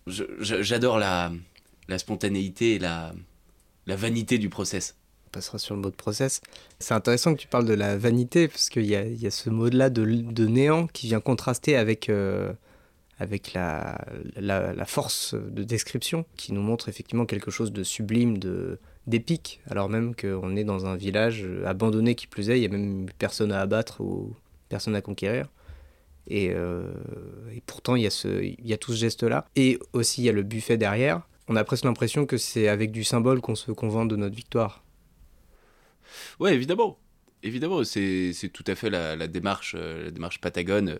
J'adore 0.09 0.99
la, 0.99 1.33
la 1.88 1.99
spontanéité 1.99 2.75
et 2.75 2.79
la, 2.79 3.14
la 3.87 3.97
vanité 3.97 4.38
du 4.38 4.49
process. 4.49 4.97
Passera 5.37 5.59
sur 5.59 5.75
le 5.75 5.83
mot 5.83 5.90
de 5.90 5.94
process. 5.94 6.40
C'est 6.79 6.94
intéressant 6.94 7.35
que 7.35 7.38
tu 7.38 7.46
parles 7.46 7.66
de 7.66 7.75
la 7.75 7.99
vanité, 7.99 8.49
parce 8.49 8.70
qu'il 8.70 8.87
y 8.87 8.94
y 8.94 9.27
a, 9.27 9.31
ce 9.31 9.51
mot-là 9.51 9.90
de, 9.90 10.46
néant 10.46 10.87
qui 10.87 11.09
vient 11.09 11.20
contraster 11.20 11.77
avec, 11.77 12.09
euh, 12.09 12.55
avec 13.18 13.53
la, 13.53 13.99
force 14.87 15.35
de 15.35 15.62
description, 15.62 16.25
qui 16.38 16.55
nous 16.55 16.62
montre 16.62 16.88
effectivement 16.88 17.27
quelque 17.27 17.51
chose 17.51 17.70
de 17.70 17.83
sublime, 17.83 18.38
de 18.38 18.79
d'épique, 19.07 19.61
alors 19.70 19.90
même 19.90 20.14
qu'on 20.16 20.57
est 20.57 20.64
dans 20.64 20.87
un 20.87 20.96
village 20.96 21.46
abandonné 21.66 22.14
qui 22.14 22.27
plus 22.27 22.49
est, 22.49 22.59
il 22.59 22.62
y 22.62 22.66
a 22.66 22.70
même 22.70 23.07
personne 23.18 23.53
à 23.53 23.61
abattre 23.61 24.01
ou 24.01 24.35
personne 24.70 24.96
à 24.96 25.03
conquérir. 25.03 25.49
Et, 26.29 26.51
euh, 26.51 26.94
pourtant, 27.66 27.94
il 27.94 28.05
y, 28.05 28.07
a 28.07 28.25
il 28.25 28.66
y 28.66 28.72
a 28.72 28.79
tout 28.79 28.92
ce 28.92 28.96
geste-là. 28.96 29.44
Et 29.55 29.79
aussi, 29.92 30.22
il 30.22 30.25
y 30.25 30.29
a 30.31 30.33
le 30.33 30.42
buffet 30.42 30.79
derrière. 30.79 31.29
On 31.46 31.57
a 31.57 31.62
presque 31.62 31.85
l'impression 31.85 32.25
que 32.25 32.38
c'est 32.38 32.68
avec 32.68 32.90
du 32.90 33.05
symbole 33.05 33.42
qu'on 33.42 33.55
se 33.55 33.70
convainc 33.70 34.09
de 34.09 34.16
notre 34.16 34.35
victoire. 34.35 34.83
Ouais, 36.40 36.55
évidemment. 36.55 36.99
Évidemment, 37.42 37.85
c'est 37.85 38.51
tout 38.53 38.64
à 38.66 38.75
fait 38.75 38.90
la, 38.90 39.29
démarche, 39.29 39.75
la 39.75 40.11
démarche 40.11 40.40
patagone 40.40 40.99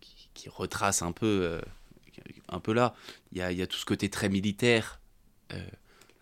qui, 0.00 0.28
qui 0.34 0.48
retrace 0.48 1.02
un 1.02 1.12
peu, 1.12 1.26
euh, 1.26 1.60
un 2.48 2.60
peu 2.60 2.72
là. 2.72 2.94
Il 3.32 3.38
y 3.38 3.42
a, 3.42 3.52
y 3.52 3.62
a 3.62 3.66
tout 3.66 3.76
ce 3.76 3.84
côté 3.84 4.08
très 4.08 4.28
militaire. 4.28 5.00
Euh, 5.52 5.58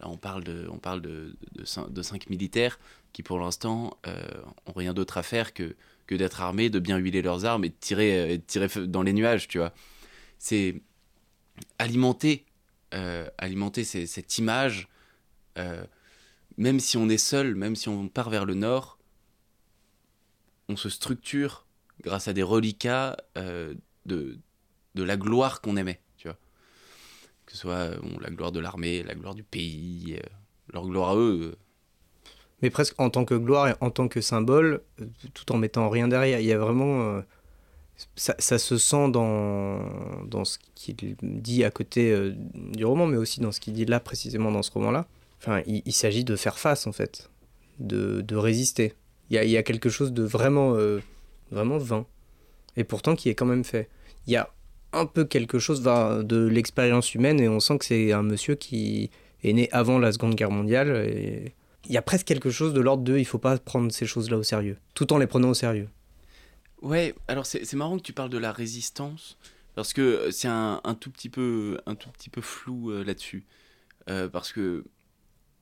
là, 0.00 0.08
on 0.08 0.16
parle 0.16 0.44
de, 0.44 0.68
on 0.70 0.78
parle 0.78 1.00
de, 1.00 1.36
de, 1.52 2.02
cinq, 2.02 2.28
militaires 2.30 2.78
qui, 3.12 3.22
pour 3.22 3.38
l'instant, 3.38 3.98
euh, 4.06 4.22
ont 4.66 4.72
rien 4.72 4.92
d'autre 4.92 5.18
à 5.18 5.22
faire 5.22 5.54
que, 5.54 5.76
que 6.06 6.14
d'être 6.14 6.40
armés, 6.40 6.70
de 6.70 6.78
bien 6.78 6.98
huiler 6.98 7.22
leurs 7.22 7.44
armes 7.44 7.64
et 7.64 7.68
de 7.68 7.76
tirer, 7.78 8.38
de 8.38 8.42
tirer 8.42 8.68
dans 8.86 9.02
les 9.02 9.12
nuages, 9.12 9.48
tu 9.48 9.58
vois. 9.58 9.72
C'est 10.38 10.82
alimenter, 11.78 12.44
euh, 12.92 13.28
alimenter 13.38 13.84
cette 13.84 14.38
image, 14.38 14.88
euh, 15.58 15.84
même 16.56 16.80
si 16.80 16.96
on 16.96 17.08
est 17.08 17.18
seul, 17.18 17.54
même 17.54 17.76
si 17.76 17.88
on 17.88 18.08
part 18.08 18.30
vers 18.30 18.44
le 18.44 18.54
nord, 18.54 18.98
on 20.68 20.76
se 20.76 20.88
structure 20.88 21.66
grâce 22.02 22.28
à 22.28 22.32
des 22.32 22.42
reliquats 22.42 23.16
euh, 23.36 23.74
de, 24.06 24.38
de 24.94 25.02
la 25.02 25.16
gloire 25.16 25.60
qu'on 25.60 25.76
aimait, 25.76 26.00
tu 26.16 26.28
vois. 26.28 26.36
Que 27.46 27.52
ce 27.52 27.58
soit 27.58 27.96
bon, 27.96 28.18
la 28.20 28.30
gloire 28.30 28.52
de 28.52 28.60
l'armée, 28.60 29.02
la 29.02 29.14
gloire 29.14 29.34
du 29.34 29.42
pays, 29.42 30.16
euh, 30.18 30.28
leur 30.72 30.86
gloire 30.86 31.10
à 31.10 31.16
eux. 31.16 31.40
euh. 31.52 31.56
Mais 32.62 32.70
presque 32.70 32.98
en 32.98 33.10
tant 33.10 33.24
que 33.24 33.34
gloire 33.34 33.68
et 33.68 33.74
en 33.80 33.90
tant 33.90 34.08
que 34.08 34.20
symbole, 34.20 34.80
euh, 35.00 35.06
tout 35.34 35.52
en 35.52 35.58
mettant 35.58 35.88
rien 35.90 36.08
derrière. 36.08 36.40
Il 36.40 36.46
y 36.46 36.52
a 36.52 36.58
vraiment. 36.58 37.02
euh, 37.02 37.20
ça, 38.16 38.34
ça 38.38 38.58
se 38.58 38.76
sent 38.78 39.10
dans, 39.10 40.24
dans 40.24 40.44
ce 40.44 40.58
qu'il 40.74 40.96
dit 41.22 41.62
à 41.64 41.70
côté 41.70 42.10
euh, 42.12 42.34
du 42.54 42.84
roman, 42.84 43.06
mais 43.06 43.16
aussi 43.16 43.40
dans 43.40 43.52
ce 43.52 43.60
qu'il 43.60 43.74
dit 43.74 43.84
là, 43.84 44.00
précisément 44.00 44.50
dans 44.50 44.62
ce 44.62 44.70
roman-là. 44.72 45.06
Enfin, 45.46 45.62
il, 45.66 45.92
s'agit 45.92 46.24
de 46.24 46.36
faire 46.36 46.58
face, 46.58 46.86
en 46.86 46.92
fait, 46.92 47.30
de, 47.78 48.34
résister. 48.34 48.94
Il 49.28 49.36
y, 49.36 49.56
a, 49.56 49.62
quelque 49.62 49.90
chose 49.90 50.12
de 50.12 50.22
vraiment, 50.22 50.74
euh, 50.74 51.00
vraiment 51.50 51.76
vain. 51.76 52.06
Et 52.76 52.84
pourtant 52.84 53.14
qui 53.14 53.28
est 53.28 53.34
quand 53.34 53.46
même 53.46 53.64
fait. 53.64 53.90
Il 54.26 54.32
y 54.32 54.36
a 54.36 54.50
un 54.94 55.04
peu 55.04 55.24
quelque 55.24 55.58
chose 55.58 55.82
de 55.82 56.46
l'expérience 56.46 57.14
humaine 57.14 57.40
et 57.40 57.48
on 57.48 57.60
sent 57.60 57.78
que 57.78 57.84
c'est 57.84 58.12
un 58.12 58.22
monsieur 58.22 58.54
qui 58.54 59.10
est 59.42 59.52
né 59.52 59.68
avant 59.70 59.98
la 59.98 60.12
Seconde 60.12 60.34
Guerre 60.34 60.50
mondiale. 60.50 61.52
Il 61.86 61.92
y 61.92 61.98
a 61.98 62.02
presque 62.02 62.26
quelque 62.26 62.50
chose 62.50 62.72
de 62.72 62.80
l'ordre 62.80 63.04
de 63.04 63.18
il 63.18 63.26
faut 63.26 63.38
pas 63.38 63.58
prendre 63.58 63.92
ces 63.92 64.06
choses-là 64.06 64.38
au 64.38 64.42
sérieux, 64.42 64.78
tout 64.94 65.12
en 65.12 65.18
les 65.18 65.26
prenant 65.26 65.50
au 65.50 65.54
sérieux. 65.54 65.88
Ouais, 66.80 67.14
alors 67.28 67.44
c'est 67.44 67.70
marrant 67.74 67.98
que 67.98 68.02
tu 68.02 68.12
parles 68.12 68.30
de 68.30 68.38
la 68.38 68.52
résistance 68.52 69.36
parce 69.74 69.92
que 69.92 70.30
c'est 70.30 70.48
un, 70.48 70.80
tout 70.98 71.10
petit 71.10 71.28
peu 71.28 71.78
un 71.86 71.94
tout 71.94 72.10
petit 72.10 72.30
peu 72.30 72.40
flou 72.40 72.90
euh, 72.90 73.04
là-dessus 73.04 73.44
euh, 74.08 74.28
parce 74.28 74.52
que 74.52 74.84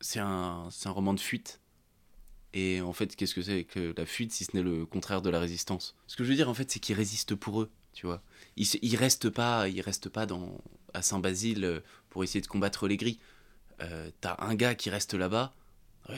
c'est 0.02 0.20
un, 0.20 0.68
un 0.84 0.90
roman 0.90 1.14
de 1.14 1.20
fuite 1.20 1.60
et 2.52 2.82
en 2.82 2.92
fait 2.92 3.16
qu'est-ce 3.16 3.34
que 3.34 3.40
c'est 3.40 3.64
que 3.64 3.94
la 3.96 4.04
fuite 4.04 4.32
si 4.32 4.44
ce 4.44 4.54
n'est 4.54 4.62
le 4.62 4.84
contraire 4.84 5.22
de 5.22 5.30
la 5.30 5.40
résistance? 5.40 5.96
Ce 6.06 6.16
que 6.16 6.24
je 6.24 6.28
veux 6.28 6.36
dire 6.36 6.50
en 6.50 6.54
fait 6.54 6.70
c'est 6.70 6.80
qu'ils 6.80 6.96
résistent 6.96 7.34
pour 7.34 7.62
eux, 7.62 7.70
tu 7.94 8.04
vois. 8.04 8.22
Ils, 8.56 8.66
ils 8.82 8.96
restent 8.96 9.30
pas 9.30 9.68
ils 9.68 9.80
restent 9.80 10.10
pas 10.10 10.26
dans 10.26 10.62
à 10.92 11.00
Saint-Basile 11.00 11.64
euh, 11.64 11.80
pour 12.10 12.22
essayer 12.22 12.42
de 12.42 12.46
combattre 12.46 12.86
les 12.86 12.98
gris. 12.98 13.18
T'as 14.20 14.36
un 14.38 14.54
gars 14.54 14.76
qui 14.76 14.90
reste 14.90 15.14
là-bas 15.14 15.56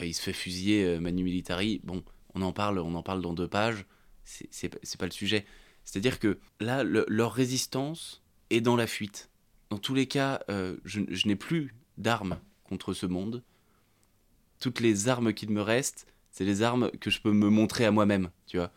il 0.03 0.13
se 0.13 0.21
fait 0.21 0.33
fusiller 0.33 0.83
euh, 0.83 0.99
Manu 0.99 1.23
Militari. 1.23 1.81
Bon, 1.83 2.03
on 2.33 2.41
en 2.41 2.53
parle, 2.53 2.79
on 2.79 2.95
en 2.95 3.03
parle 3.03 3.21
dans 3.21 3.33
deux 3.33 3.47
pages. 3.47 3.85
C'est 4.23 4.97
pas 4.97 5.05
le 5.05 5.11
sujet. 5.11 5.45
C'est-à-dire 5.83 6.19
que 6.19 6.39
là, 6.59 6.83
leur 6.83 7.33
résistance 7.33 8.23
est 8.49 8.61
dans 8.61 8.75
la 8.75 8.87
fuite. 8.87 9.29
Dans 9.69 9.77
tous 9.77 9.93
les 9.93 10.07
cas, 10.07 10.41
euh, 10.49 10.77
je, 10.83 11.27
n'ai 11.27 11.35
plus 11.35 11.75
d'armes 11.97 12.39
contre 12.63 12.93
ce 12.93 13.05
monde. 13.05 13.43
Toutes 14.59 14.79
les 14.79 15.09
armes 15.09 15.33
qu'il 15.33 15.49
me 15.51 15.61
restent, 15.61 16.07
c'est 16.31 16.45
les 16.45 16.61
armes 16.61 16.91
que 16.99 17.09
je 17.09 17.21
peux 17.21 17.31
me 17.31 17.49
montrer 17.49 17.85
à 17.85 17.91
moi-même, 17.91 18.29
tu 18.47 18.57
vois. 18.57 18.71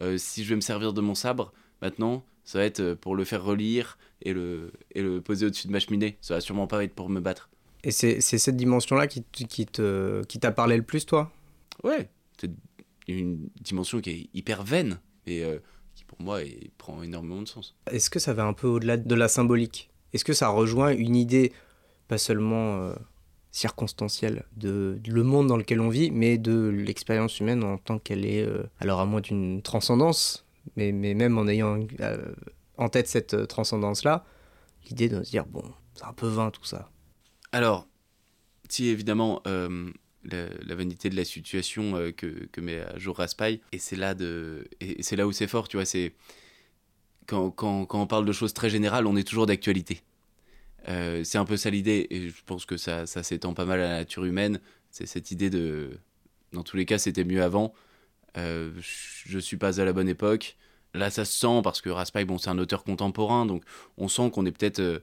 Euh, 0.00 0.16
si 0.18 0.44
je 0.44 0.48
vais 0.50 0.56
me 0.56 0.60
servir 0.60 0.92
de 0.92 1.00
mon 1.00 1.14
sabre, 1.14 1.52
maintenant, 1.80 2.24
ça 2.44 2.58
va 2.58 2.64
être 2.64 2.94
pour 2.94 3.14
le 3.14 3.24
faire 3.24 3.44
relire 3.44 3.98
et 4.22 4.32
le, 4.32 4.72
et 4.92 5.02
le 5.02 5.20
poser 5.20 5.46
au-dessus 5.46 5.66
de 5.66 5.72
ma 5.72 5.80
cheminée. 5.80 6.16
Ça 6.20 6.34
va 6.34 6.40
sûrement 6.40 6.66
pas 6.66 6.82
être 6.84 6.94
pour 6.94 7.08
me 7.08 7.20
battre. 7.20 7.50
Et 7.84 7.90
c'est 7.90 8.20
cette 8.20 8.56
dimension-là 8.56 9.06
qui, 9.08 9.24
qui 9.32 9.66
t'a 9.66 10.22
qui 10.28 10.38
parlé 10.38 10.76
le 10.76 10.82
plus, 10.82 11.04
toi? 11.04 11.32
Ouais, 11.82 12.08
c'est 12.40 12.50
une 13.08 13.48
dimension 13.60 14.00
qui 14.00 14.10
est 14.10 14.30
hyper 14.34 14.62
vaine 14.62 15.00
et 15.26 15.44
euh, 15.44 15.58
qui 15.94 16.04
pour 16.04 16.20
moi 16.22 16.40
prend 16.78 17.02
énormément 17.02 17.42
de 17.42 17.48
sens. 17.48 17.76
Est-ce 17.90 18.08
que 18.08 18.20
ça 18.20 18.32
va 18.32 18.44
un 18.44 18.52
peu 18.52 18.68
au-delà 18.68 18.96
de 18.96 19.14
la 19.14 19.28
symbolique? 19.28 19.90
Est-ce 20.12 20.24
que 20.24 20.32
ça 20.32 20.48
rejoint 20.48 20.90
une 20.90 21.16
idée, 21.16 21.52
pas 22.06 22.18
seulement 22.18 22.76
euh, 22.76 22.94
circonstancielle, 23.52 24.44
de, 24.56 24.98
le 25.06 25.22
monde 25.22 25.46
dans 25.46 25.58
lequel 25.58 25.80
on 25.80 25.90
vit, 25.90 26.10
mais 26.10 26.38
de 26.38 26.68
l'expérience 26.68 27.38
humaine 27.38 27.62
en 27.62 27.76
tant 27.76 27.98
qu'elle 27.98 28.24
est, 28.24 28.42
euh, 28.42 28.64
alors 28.80 28.98
à 28.98 29.06
moins 29.06 29.20
d'une 29.20 29.60
transcendance, 29.62 30.46
mais, 30.76 30.90
mais 30.90 31.14
même 31.14 31.36
en 31.38 31.46
ayant 31.46 31.78
en 32.78 32.88
tête 32.88 33.08
cette 33.08 33.46
transcendance-là, 33.46 34.24
l'idée 34.88 35.08
de 35.08 35.22
se 35.22 35.30
dire, 35.30 35.44
bon, 35.46 35.62
c'est 35.94 36.04
un 36.04 36.14
peu 36.14 36.26
vain 36.26 36.50
tout 36.50 36.64
ça. 36.64 36.90
Alors, 37.52 37.86
si 38.70 38.88
évidemment 38.88 39.42
euh, 39.46 39.90
la, 40.24 40.74
vanité 40.74 41.10
de 41.10 41.16
la 41.16 41.26
situation 41.26 41.96
euh, 41.96 42.10
que, 42.10 42.26
que, 42.50 42.60
met 42.62 42.80
à 42.80 42.98
jour 42.98 43.18
Raspail, 43.18 43.60
et 43.72 43.78
c'est 43.78 43.96
là, 43.96 44.14
de, 44.14 44.66
et 44.80 45.02
là 45.14 45.26
où 45.26 45.32
c'est 45.32 45.46
fort, 45.46 45.68
tu 45.68 45.76
vois, 45.76 45.84
c'est 45.84 46.14
quand, 47.26 47.50
quand, 47.50 47.84
quand, 47.84 48.00
on 48.00 48.06
parle 48.06 48.24
de 48.24 48.32
choses 48.32 48.54
très 48.54 48.70
générales, 48.70 49.06
on 49.06 49.16
est 49.16 49.28
toujours 49.28 49.46
d'actualité. 49.46 50.00
Euh, 50.88 51.22
c'est 51.24 51.38
un 51.38 51.44
peu 51.44 51.56
ça 51.56 51.70
l'idée, 51.70 52.06
et 52.10 52.28
je 52.28 52.42
pense 52.44 52.64
que 52.66 52.76
ça, 52.76 53.06
s'étend 53.06 53.54
pas 53.54 53.64
mal 53.64 53.80
à 53.80 53.88
la 53.88 53.96
nature 53.98 54.24
humaine. 54.24 54.60
C'est 54.90 55.06
cette 55.06 55.30
idée 55.30 55.50
de, 55.50 55.98
dans 56.52 56.62
tous 56.62 56.76
les 56.76 56.86
cas, 56.86 56.98
c'était 56.98 57.24
mieux 57.24 57.42
avant. 57.42 57.74
je 58.36 59.38
suis 59.38 59.56
pas 59.56 59.80
à 59.80 59.84
la 59.84 59.92
bonne 59.92 60.08
époque. 60.08 60.56
Là, 60.94 61.10
ça 61.10 61.24
se 61.24 61.38
sent 61.38 61.62
parce 61.64 61.80
que 61.80 61.88
Raspail, 61.88 62.24
bon, 62.26 62.38
c'est 62.38 62.50
un 62.50 62.58
auteur 62.58 62.84
contemporain, 62.84 63.46
donc 63.46 63.64
on 63.96 64.08
sent 64.08 64.30
qu'on 64.30 64.44
est 64.44 64.52
peut-être 64.52 65.02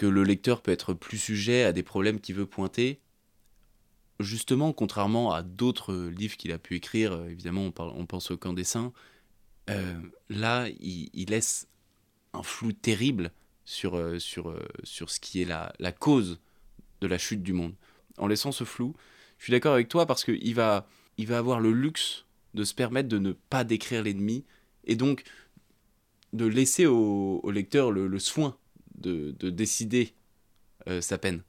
que 0.00 0.06
le 0.06 0.24
lecteur 0.24 0.62
peut 0.62 0.72
être 0.72 0.94
plus 0.94 1.18
sujet 1.18 1.62
à 1.64 1.72
des 1.72 1.82
problèmes 1.82 2.20
qu'il 2.20 2.34
veut 2.34 2.46
pointer. 2.46 3.00
Justement, 4.18 4.72
contrairement 4.72 5.32
à 5.32 5.42
d'autres 5.42 5.94
livres 5.94 6.38
qu'il 6.38 6.52
a 6.52 6.58
pu 6.58 6.74
écrire, 6.74 7.12
euh, 7.12 7.28
évidemment 7.28 7.70
on, 7.78 8.06
pense 8.06 8.30
au 8.30 8.38
camp 8.38 8.54
des 8.54 8.64
saints, 8.64 8.94
euh, 9.68 10.00
là 10.30 10.68
il, 10.80 11.26
laisse 11.28 11.68
un 12.32 12.42
flou 12.42 12.72
terrible 12.72 13.30
sur, 13.70 13.96
euh, 13.96 14.18
sur, 14.18 14.52
sur 14.82 15.10
ce 15.10 15.20
qui 15.20 15.40
est 15.40 15.44
la, 15.44 15.72
la 15.78 15.92
cause 15.92 16.40
de 17.00 17.06
la 17.06 17.18
chute 17.18 17.42
du 17.42 17.52
monde. 17.52 17.74
En 18.18 18.26
laissant 18.26 18.50
ce 18.50 18.64
flou, 18.64 18.96
je 19.38 19.44
suis 19.44 19.52
d'accord 19.52 19.74
avec 19.74 19.88
toi 19.88 20.06
parce 20.06 20.24
qu'il 20.24 20.54
va, 20.54 20.88
il 21.18 21.28
va 21.28 21.38
avoir 21.38 21.60
le 21.60 21.72
luxe 21.72 22.26
de 22.54 22.64
se 22.64 22.74
permettre 22.74 23.08
de 23.08 23.18
ne 23.18 23.32
pas 23.32 23.62
décrire 23.62 24.02
l'ennemi 24.02 24.44
et 24.84 24.96
donc 24.96 25.22
de 26.32 26.46
laisser 26.46 26.86
au, 26.86 27.48
lecteur 27.50 27.92
le, 27.92 28.18
soin 28.18 28.56
de, 28.96 29.30
décider 29.50 30.14
euh, 30.88 31.00
sa 31.00 31.16
peine. 31.16 31.42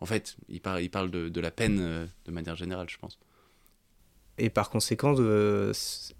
En 0.00 0.06
fait, 0.06 0.36
il 0.48 0.60
parle, 0.60 0.82
il 0.82 0.90
parle 0.90 1.10
de, 1.10 1.40
la 1.40 1.50
peine 1.50 1.80
euh, 1.80 2.06
de 2.24 2.30
manière 2.30 2.54
générale, 2.54 2.88
je 2.88 2.98
pense. 2.98 3.18
Et 4.38 4.50
par 4.50 4.70
conséquent, 4.70 5.14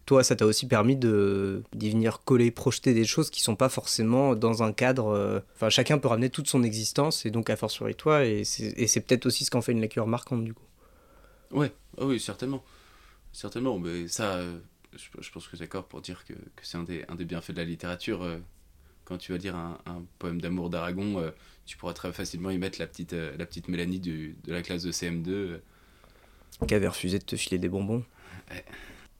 toi, 0.07 0.25
ça 0.25 0.37
t'a 0.37 0.47
aussi 0.47 0.67
permis 0.67 0.97
d'y 0.97 1.91
venir 1.91 2.23
coller, 2.25 2.51
projeter 2.51 2.95
des 2.95 3.05
choses 3.05 3.31
qui 3.31 3.43
sont 3.43 3.57
pas 3.57 3.69
forcément 3.69 4.35
dans 4.35 4.63
un 4.63 4.73
cadre. 4.73 5.09
Euh, 5.09 5.41
enfin, 5.55 5.69
chacun 5.69 5.99
peut 5.99 6.09
ramener 6.09 6.31
toute 6.31 6.49
son 6.49 6.63
existence, 6.63 7.27
et 7.27 7.31
donc 7.31 7.51
à 7.51 7.57
fortiori 7.57 7.95
toi, 7.95 8.25
et 8.25 8.45
c'est 8.45 9.01
peut-être 9.01 9.27
aussi 9.27 9.45
ce 9.45 9.51
qu'en 9.51 9.61
fait 9.61 9.73
une 9.73 9.81
lecture 9.81 10.07
marquante 10.07 10.45
du 10.45 10.55
coup. 10.55 10.65
Ouais, 11.51 11.73
ah 11.99 12.05
oui, 12.05 12.21
certainement, 12.21 12.63
certainement. 13.33 13.79
Mais 13.79 14.09
ça, 14.09 14.41
je, 14.95 15.31
pense 15.31 15.49
que 15.49 15.57
d'accord 15.57 15.85
pour 15.85 16.03
dire 16.03 16.25
que, 16.25 16.35
que 16.35 16.63
c'est 16.63 16.77
un 16.77 16.85
des, 16.85 17.05
un 17.09 17.15
des 17.15 17.25
bienfaits 17.25 17.53
de 17.53 17.59
la 17.59 17.65
littérature 17.65 18.23
quand 19.09 19.17
tu 19.17 19.33
vas 19.33 19.39
dire 19.39 19.57
un, 19.57 19.79
poème 20.19 20.39
d'amour 20.39 20.69
d'Aragon, 20.69 21.19
euh, 21.19 21.31
tu 21.65 21.79
pourras 21.79 21.95
très 21.95 22.13
facilement 22.13 22.51
y 22.51 22.59
mettre 22.59 22.79
la 22.79 22.87
petite, 22.87 23.15
euh, 23.15 23.35
la 23.39 23.47
petite 23.47 23.69
Mélanie 23.69 24.01
de 24.01 24.35
la 24.47 24.61
classe 24.61 24.83
de 24.83 24.93
CM2. 24.93 25.61
Qui 26.67 26.75
avait 26.75 26.89
refusé 26.89 27.19
de 27.19 27.25
te 27.25 27.37
filer 27.37 27.59
des 27.59 27.69
bonbons. 27.69 28.05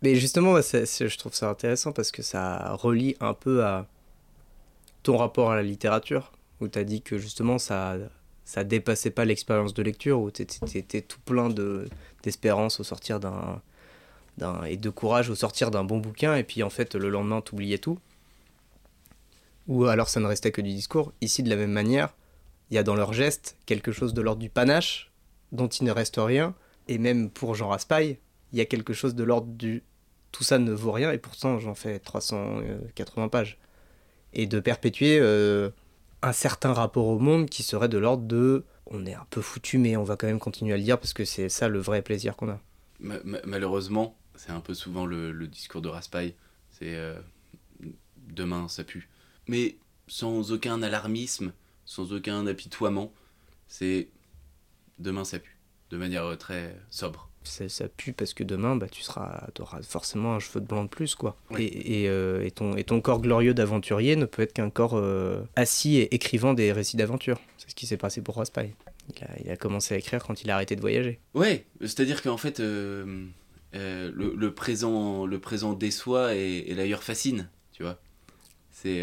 Mais 0.03 0.15
justement, 0.17 0.57
je 0.57 1.19
trouve 1.19 1.35
ça 1.35 1.49
intéressant 1.51 1.93
parce 1.93 2.11
que 2.11 2.23
ça 2.23 2.73
relie 2.75 3.17
un 3.21 3.35
peu 3.35 3.65
à 3.65 3.87
ton 5.03 5.17
rapport 5.17 5.51
à 5.51 5.57
la 5.57 5.63
littérature, 5.63 6.33
où 6.61 6.69
tu 6.69 6.79
as 6.79 6.85
dit 6.85 7.03
que 7.03 7.19
justement 7.19 7.59
ça, 7.59 7.97
ça 8.45 8.65
dépassait 8.65 9.11
pas 9.11 9.25
l'expérience 9.25 9.75
de 9.75 9.83
lecture, 9.83 10.21
où 10.21 10.31
tu 10.31 10.43
étais 10.43 11.01
tout 11.01 11.21
plein 11.25 11.49
d'espérance 12.23 12.81
au 12.81 12.85
sortir 12.85 13.21
d'un 13.21 13.61
et 14.67 14.77
de 14.77 14.91
courage 14.91 15.31
au 15.31 15.35
sortir 15.35 15.71
d'un 15.73 15.83
bon 15.83 15.99
bouquin, 15.99 16.37
et 16.37 16.45
puis 16.45 16.63
en 16.63 16.71
fait 16.71 16.95
le 16.95 17.09
lendemain 17.09 17.41
tu 17.41 17.55
oubliais 17.55 17.79
tout 17.79 17.99
ou 19.69 19.85
alors 19.85 20.09
ça 20.09 20.19
ne 20.19 20.27
restait 20.27 20.51
que 20.51 20.63
du 20.63 20.73
discours. 20.73 21.13
Ici, 21.21 21.43
de 21.43 21.51
la 21.51 21.57
même 21.57 21.71
manière, 21.71 22.15
il 22.71 22.75
y 22.75 22.79
a 22.79 22.83
dans 22.83 22.97
leurs 22.97 23.13
gestes 23.13 23.57
quelque 23.67 23.93
chose 23.93 24.15
de 24.15 24.23
l'ordre 24.23 24.41
du 24.41 24.49
panache, 24.49 25.13
dont 25.53 25.69
il 25.69 25.85
ne 25.85 25.93
reste 25.93 26.17
rien, 26.19 26.55
et 26.89 26.99
même 26.99 27.31
pour 27.31 27.55
Jean 27.55 27.69
Raspail, 27.69 28.19
il 28.53 28.59
y 28.59 28.61
a 28.61 28.65
quelque 28.65 28.93
chose 28.93 29.15
de 29.15 29.25
l'ordre 29.25 29.49
du 29.49 29.83
tout 30.33 30.45
ça 30.45 30.59
ne 30.59 30.73
vaut 30.73 30.93
rien, 30.93 31.11
et 31.11 31.19
pourtant 31.19 31.59
j'en 31.59 31.75
fais 31.75 31.99
380 31.99 33.29
pages. 33.29 33.59
Et 34.35 34.47
de 34.47 34.61
perpétuer 34.61 35.19
euh, 35.21 35.71
un 36.21 36.33
certain 36.33 36.75
rapport 36.75 37.07
au 37.07 37.19
monde 37.19 37.49
qui 37.49 37.63
serait 37.63 37.89
de 37.89 37.97
l'ordre 37.97 38.25
de 38.25 38.65
on 38.87 39.07
est 39.07 39.15
un 39.15 39.27
peu 39.31 39.41
foutu, 39.41 39.79
mais 39.79 39.97
on 39.97 40.05
va 40.05 40.17
quand 40.17 40.27
même 40.27 40.39
continuer 40.39 40.75
à 40.75 40.77
le 40.77 40.83
dire 40.83 40.99
parce 40.99 41.13
que 41.13 41.25
c'est 41.25 41.49
ça 41.49 41.69
le 41.69 41.79
vrai 41.79 42.03
plaisir 42.03 42.37
qu'on 42.37 42.51
a. 42.51 42.61
malheureusement, 43.01 44.17
c'est 44.35 44.51
un 44.51 44.61
peu 44.61 44.75
souvent 44.75 45.07
le, 45.07 45.47
discours 45.47 45.81
de 45.81 45.89
Raspail. 45.89 46.35
C'est 46.71 46.95
euh, 46.95 47.19
demain 48.29 48.69
ça 48.69 48.85
pue 48.85 49.09
mais 49.49 49.79
sans 50.07 50.53
aucun 50.53 50.83
alarmisme, 50.83 51.53
sans 51.85 52.13
aucun 52.13 52.47
apitoiement. 52.47 53.13
C'est 53.67 54.09
demain 54.99 55.25
ça 55.25 55.39
pue, 55.39 55.58
de 55.91 55.97
manière 55.97 56.25
euh, 56.25 56.37
très 56.37 56.77
sobre. 56.91 57.29
Ça, 57.45 57.89
pue 57.89 58.13
parce 58.13 58.35
que 58.35 58.45
demain, 58.45 58.77
bah, 58.77 58.89
tu 58.91 59.03
seras, 59.03 59.47
auras 59.59 59.81
forcément 59.81 60.35
un 60.35 60.39
cheveu 60.39 60.61
de 60.61 60.67
blanc 60.67 60.85
de 60.85 60.89
plus, 60.89 61.15
quoi. 61.15 61.39
Et, 61.59 62.07
euh, 62.09 62.45
et, 62.45 62.51
ton, 62.51 62.77
et 62.77 62.85
ton 62.85 63.01
corps 63.01 63.23
glorieux 63.23 63.55
d'aventurier 63.55 64.17
ne 64.17 64.27
peut 64.27 64.43
être 64.43 64.53
qu'un 64.53 64.69
corps 64.69 64.99
euh, 64.99 65.41
assis 65.57 65.97
et 65.97 66.15
écrivant 66.15 66.53
des 66.53 66.73
récits 66.73 66.99
d'aventure. 66.99 67.41
C'est 67.57 67.71
ce 67.71 67.75
qui 67.75 67.87
s'est 67.87 67.97
passé 67.97 68.21
pour 68.21 68.37
Raspail. 68.37 68.75
Il 69.17 69.25
a, 69.25 69.29
il 69.45 69.51
a, 69.51 69.57
commencé 69.57 69.95
à 69.95 69.97
écrire 69.97 70.23
quand 70.23 70.43
il 70.43 70.51
a 70.51 70.57
arrêté 70.57 70.77
de 70.77 70.83
voyager. 70.83 71.21
Ouais, 71.33 71.65
c'est-à-dire 71.81 72.21
qu'en 72.21 72.37
fait, 72.37 72.61
le, 72.61 73.31
le, 73.73 74.55
présent, 74.55 75.25
le 75.25 75.39
présent 75.39 75.73
déçoit 75.73 76.35
et, 76.35 76.65
et 76.67 76.75
l'ailleurs 76.75 77.03
fascine, 77.03 77.49
tu 77.73 77.83
vois. 77.83 77.99
C'est 78.71 79.03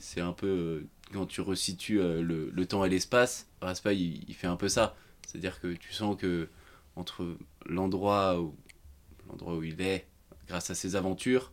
c'est 0.00 0.20
un 0.22 0.32
peu 0.32 0.86
quand 1.12 1.26
tu 1.26 1.42
resitues 1.42 1.98
le, 1.98 2.50
le, 2.50 2.66
temps 2.66 2.84
et 2.86 2.88
l'espace, 2.88 3.46
Raspail 3.60 4.00
il, 4.00 4.24
il, 4.28 4.34
fait 4.34 4.46
un 4.46 4.56
peu 4.56 4.68
ça. 4.68 4.96
C'est-à-dire 5.28 5.60
que 5.60 5.74
tu 5.74 5.92
sens 5.92 6.16
que 6.16 6.48
entre 6.96 7.36
l'endroit 7.66 8.40
où, 8.40 8.54
l'endroit 9.28 9.56
où 9.56 9.62
il 9.62 9.80
est, 9.82 10.06
grâce 10.48 10.70
à 10.70 10.74
ses 10.74 10.96
aventures, 10.96 11.52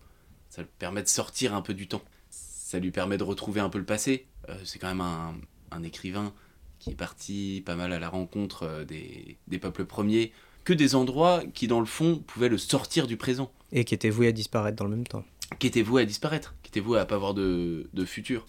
ça 0.49 0.61
lui 0.61 0.69
permet 0.79 1.03
de 1.03 1.09
sortir 1.09 1.53
un 1.53 1.61
peu 1.61 1.73
du 1.73 1.87
temps. 1.87 2.01
Ça 2.29 2.79
lui 2.79 2.91
permet 2.91 3.17
de 3.17 3.23
retrouver 3.23 3.59
un 3.59 3.69
peu 3.69 3.77
le 3.77 3.85
passé. 3.85 4.27
c'est 4.63 4.79
quand 4.79 4.87
même 4.87 5.01
un, 5.01 5.35
un, 5.71 5.83
écrivain 5.83 6.33
qui 6.79 6.91
est 6.91 6.95
parti 6.95 7.63
pas 7.65 7.75
mal 7.75 7.91
à 7.91 7.99
la 7.99 8.07
rencontre 8.07 8.85
des, 8.87 9.37
des 9.47 9.59
peuples 9.59 9.83
premiers. 9.83 10.31
que 10.63 10.71
des 10.71 10.95
endroits 10.95 11.43
qui, 11.53 11.67
dans 11.67 11.81
le 11.81 11.85
fond, 11.85 12.23
pouvaient 12.25 12.49
le 12.49 12.57
sortir 12.57 13.07
du 13.07 13.17
présent. 13.17 13.51
Et 13.73 13.83
qui 13.83 13.93
étaient 13.93 14.09
voués 14.09 14.29
à 14.29 14.31
disparaître 14.31 14.77
dans 14.77 14.85
le 14.85 14.95
même 14.95 15.05
temps. 15.05 15.25
Qui 15.59 15.67
étaient 15.67 15.81
voués 15.81 16.03
à 16.03 16.05
disparaître, 16.05 16.55
qui 16.63 16.69
étaient 16.69 16.79
voués 16.79 16.99
à 16.99 17.05
pas 17.05 17.15
avoir 17.15 17.33
de, 17.33 17.89
de 17.93 18.05
futur. 18.05 18.47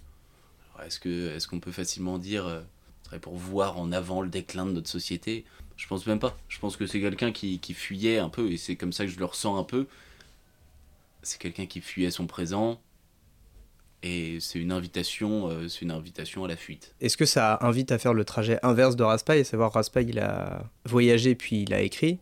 Est-ce 0.85 1.01
que 1.01 1.35
est-ce 1.35 1.49
qu'on 1.49 1.61
peut 1.61 1.73
facilement 1.73 2.19
dire 2.19 2.47
euh, 2.47 2.61
serait 3.07 3.21
pour 3.21 3.37
voir 3.37 3.79
en 3.79 3.92
avant 3.92 4.21
le 4.21 4.29
déclin 4.29 4.66
de 4.66 4.73
notre 4.73 4.88
société 4.88 5.45
Je 5.77 5.87
pense 5.87 6.07
même 6.07 6.19
pas. 6.19 6.37
Je 6.49 6.59
pense 6.59 6.77
que 6.77 6.87
c'est 6.87 7.01
quelqu'un 7.01 7.33
qui, 7.33 7.59
qui 7.61 7.75
fuyait 7.75 8.19
un 8.19 8.29
peu, 8.29 8.51
et 8.51 8.57
c'est 8.57 8.77
comme 8.77 8.92
ça 8.92 9.05
que 9.05 9.11
je 9.11 9.19
le 9.19 9.25
ressens 9.25 9.59
un 9.59 9.64
peu. 9.64 9.87
C'est 11.23 11.40
quelqu'un 11.40 11.66
qui 11.66 11.81
fuyait 11.81 12.11
son 12.11 12.27
présent, 12.27 12.81
et 14.03 14.38
c'est 14.40 14.59
une 14.59 14.73
invitation, 14.73 15.49
euh, 15.49 15.69
c'est 15.69 15.83
une 15.83 15.90
invitation 15.90 16.45
à 16.45 16.49
la 16.49 16.57
fuite. 16.57 16.95
Est-ce 17.01 17.16
que 17.16 17.25
ça 17.25 17.59
invite 17.62 17.90
à 17.92 17.99
faire 17.99 18.14
le 18.14 18.25
trajet 18.25 18.59
inverse 18.62 18.97
de 18.97 19.03
Raspail, 19.03 19.40
à 19.40 19.45
savoir 19.45 19.73
Raspail 19.73 20.07
il 20.09 20.19
a 20.19 20.64
voyagé 20.85 21.35
puis 21.35 21.62
il 21.62 21.75
a 21.75 21.81
écrit? 21.81 22.19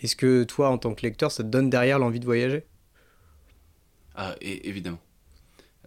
Est-ce 0.00 0.16
que 0.16 0.44
toi 0.44 0.68
en 0.68 0.78
tant 0.78 0.94
que 0.94 1.02
lecteur 1.02 1.32
ça 1.32 1.42
te 1.42 1.48
donne 1.48 1.70
derrière 1.70 1.98
l'envie 1.98 2.20
de 2.20 2.24
voyager? 2.24 2.64
Ah 4.14 4.34
et, 4.40 4.68
évidemment. 4.68 5.00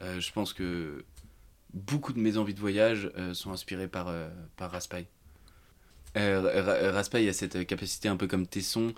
Euh, 0.02 0.20
je 0.20 0.32
pense 0.32 0.54
que 0.54 1.04
beaucoup 1.78 2.14
de 2.14 2.20
mes 2.20 2.38
envies 2.38 2.54
de 2.54 2.60
voyage 2.60 3.12
euh, 3.18 3.34
sont 3.34 3.52
inspirées 3.52 3.88
par, 3.88 4.08
euh, 4.08 4.30
par 4.56 4.72
Raspail. 4.72 5.06
Euh, 6.18 6.92
Raspail 6.92 7.30
a 7.30 7.34
cette 7.34 7.66
capacité 7.68 8.08
un 8.10 8.18
peu 8.18 8.28
comme 8.28 8.48
Tesson 8.48 8.94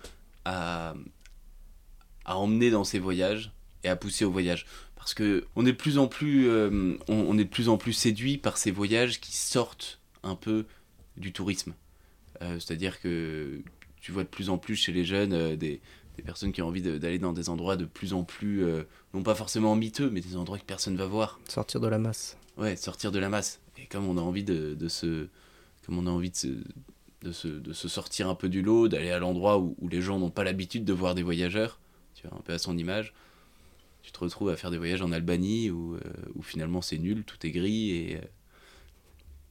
à, 0.45 0.93
à 2.25 2.37
emmener 2.37 2.71
dans 2.71 2.83
ses 2.83 2.99
voyages 2.99 3.51
et 3.83 3.89
à 3.89 3.95
pousser 3.95 4.25
au 4.25 4.31
voyage. 4.31 4.65
Parce 4.95 5.13
que 5.13 5.45
on 5.55 5.65
est 5.65 5.71
de 5.71 5.77
plus 5.77 5.97
en 5.97 6.07
plus, 6.07 6.49
on, 6.49 6.97
on, 7.07 7.37
est 7.37 7.43
de 7.43 7.49
plus 7.49 7.69
en 7.69 7.77
plus 7.77 7.93
séduit 7.93 8.37
par 8.37 8.57
ces 8.57 8.71
voyages 8.71 9.19
qui 9.19 9.35
sortent 9.35 9.99
un 10.23 10.35
peu 10.35 10.65
du 11.17 11.31
tourisme. 11.31 11.73
C'est-à-dire 12.41 13.01
que 13.01 13.61
tu 13.99 14.11
vois 14.11 14.23
de 14.23 14.29
plus 14.29 14.49
en 14.49 14.57
plus 14.57 14.75
chez 14.75 14.93
les 14.93 15.03
jeunes 15.03 15.55
des, 15.55 15.81
des 16.15 16.23
personnes 16.23 16.53
qui 16.53 16.61
ont 16.61 16.67
envie 16.67 16.81
d'aller 16.81 17.19
dans 17.19 17.33
des 17.33 17.49
endroits 17.49 17.75
de 17.75 17.85
plus 17.85 18.13
en 18.13 18.23
plus, 18.23 18.65
non 19.13 19.23
pas 19.23 19.35
forcément 19.35 19.75
miteux, 19.75 20.09
mais 20.09 20.21
des 20.21 20.37
endroits 20.37 20.57
que 20.57 20.65
personne 20.65 20.95
va 20.95 21.05
voir. 21.05 21.39
Sortir 21.47 21.79
de 21.81 21.87
la 21.87 21.97
masse 21.97 22.37
ouais, 22.59 22.75
sortir 22.75 23.11
de 23.11 23.19
la 23.19 23.29
masse. 23.29 23.59
Et 23.77 23.85
comme 23.85 24.07
on 24.07 24.17
a 24.17 24.21
envie 24.21 24.43
de, 24.43 24.73
de 24.73 24.87
se, 24.87 25.27
comme 25.85 25.97
on 25.97 26.07
a 26.07 26.11
envie 26.11 26.29
de 26.29 26.35
se, 26.35 26.47
de 27.21 27.31
se, 27.31 27.47
de 27.47 27.73
se 27.73 27.87
sortir 27.87 28.29
un 28.29 28.35
peu 28.35 28.49
du 28.49 28.61
lot, 28.61 28.87
d'aller 28.87 29.11
à 29.11 29.19
l'endroit 29.19 29.57
où, 29.57 29.75
où, 29.79 29.87
les 29.87 30.01
gens 30.01 30.19
n'ont 30.19 30.29
pas 30.29 30.43
l'habitude 30.43 30.85
de 30.85 30.93
voir 30.93 31.15
des 31.15 31.23
voyageurs, 31.23 31.79
tu 32.13 32.27
vois, 32.27 32.37
un 32.37 32.41
peu 32.41 32.53
à 32.53 32.59
son 32.59 32.77
image, 32.77 33.13
tu 34.01 34.11
te 34.11 34.19
retrouves 34.19 34.49
à 34.49 34.55
faire 34.55 34.71
des 34.71 34.77
voyages 34.77 35.01
en 35.01 35.11
Albanie 35.11 35.69
où, 35.69 35.95
euh, 35.95 35.99
où 36.35 36.41
finalement 36.41 36.81
c'est 36.81 36.97
nul, 36.97 37.23
tout 37.23 37.45
est 37.45 37.51
gris 37.51 37.91
et 37.91 38.17
euh, 38.17 38.21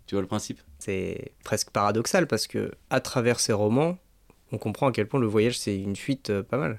tu 0.07 0.15
vois 0.15 0.23
le 0.23 0.29
principe? 0.29 0.61
C'est 0.79 1.33
presque 1.45 1.71
paradoxal 1.71 2.27
parce 2.27 2.47
que 2.47 2.73
à 2.91 3.01
travers 3.01 3.41
ces 3.41 3.53
romans, 3.53 3.99
on 4.53 4.59
comprend 4.59 4.89
à 4.89 4.93
quel 4.93 5.07
point 5.07 5.21
le 5.21 5.27
voyage 5.27 5.59
c'est 5.59 5.79
une 5.79 5.97
fuite 5.97 6.31
euh, 6.31 6.43
pas 6.43 6.57
mal. 6.57 6.77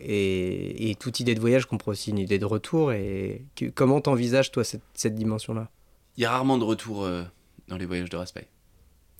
Et, 0.00 0.90
et, 0.90 0.94
toute 0.94 1.18
idée 1.20 1.34
de 1.34 1.40
voyage 1.40 1.66
comprend 1.66 1.90
aussi 1.90 2.10
une 2.10 2.18
idée 2.18 2.38
de 2.38 2.44
retour. 2.44 2.92
Et 2.92 3.44
que, 3.56 3.66
comment 3.66 4.00
t'envisages, 4.00 4.50
toi, 4.52 4.64
cette, 4.64 4.82
cette 4.94 5.14
dimension-là? 5.14 5.70
Il 6.16 6.22
y 6.22 6.24
a 6.24 6.30
rarement 6.30 6.58
de 6.58 6.64
retour 6.64 7.04
euh, 7.04 7.24
dans 7.66 7.76
les 7.76 7.86
voyages 7.86 8.10
de 8.10 8.16
Raspail. 8.16 8.46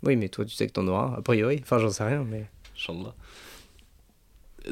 Oui, 0.03 0.15
mais 0.15 0.29
toi, 0.29 0.45
tu 0.45 0.55
sais 0.55 0.67
que 0.67 0.71
t'en 0.71 0.87
auras, 0.87 1.15
a 1.17 1.21
priori. 1.21 1.59
Enfin, 1.61 1.79
j'en 1.79 1.89
sais 1.89 2.03
rien, 2.03 2.23
mais... 2.23 2.49
Inch'Allah. 2.75 3.13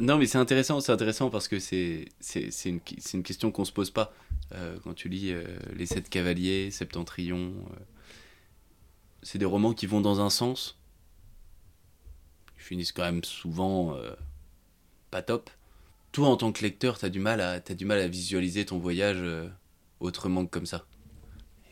Non, 0.00 0.16
mais 0.16 0.26
c'est 0.26 0.38
intéressant, 0.38 0.80
c'est 0.80 0.92
intéressant 0.92 1.28
parce 1.28 1.48
que 1.48 1.58
c'est 1.58 2.06
une, 2.64 2.80
une 3.12 3.22
question 3.22 3.50
qu'on 3.50 3.64
se 3.64 3.72
pose 3.72 3.90
pas. 3.90 4.12
Euh, 4.54 4.78
quand 4.84 4.94
tu 4.94 5.08
lis 5.08 5.32
euh, 5.32 5.44
Les 5.74 5.86
Sept 5.86 6.08
Cavaliers, 6.08 6.70
Septentrion, 6.70 7.52
c'est 9.22 9.38
des 9.38 9.44
romans 9.44 9.74
qui 9.74 9.86
vont 9.86 10.00
dans 10.00 10.20
un 10.20 10.30
sens. 10.30 10.78
Ils 12.56 12.62
finissent 12.62 12.92
quand 12.92 13.04
même 13.04 13.24
souvent 13.24 13.96
pas 15.10 15.22
top 15.22 15.50
toi, 16.18 16.30
en 16.30 16.36
tant 16.36 16.50
que 16.50 16.62
lecteur, 16.62 16.98
tu 16.98 17.04
as, 17.04 17.10
du 17.10 17.20
mal 17.20 17.40
à, 17.40 17.62
as 17.64 17.74
du 17.74 17.84
mal 17.84 18.00
à 18.00 18.08
visualiser 18.08 18.64
ton 18.64 18.78
voyage 18.78 19.18
euh, 19.20 19.48
autrement 20.00 20.44
que 20.44 20.50
comme 20.50 20.66
ça. 20.66 20.84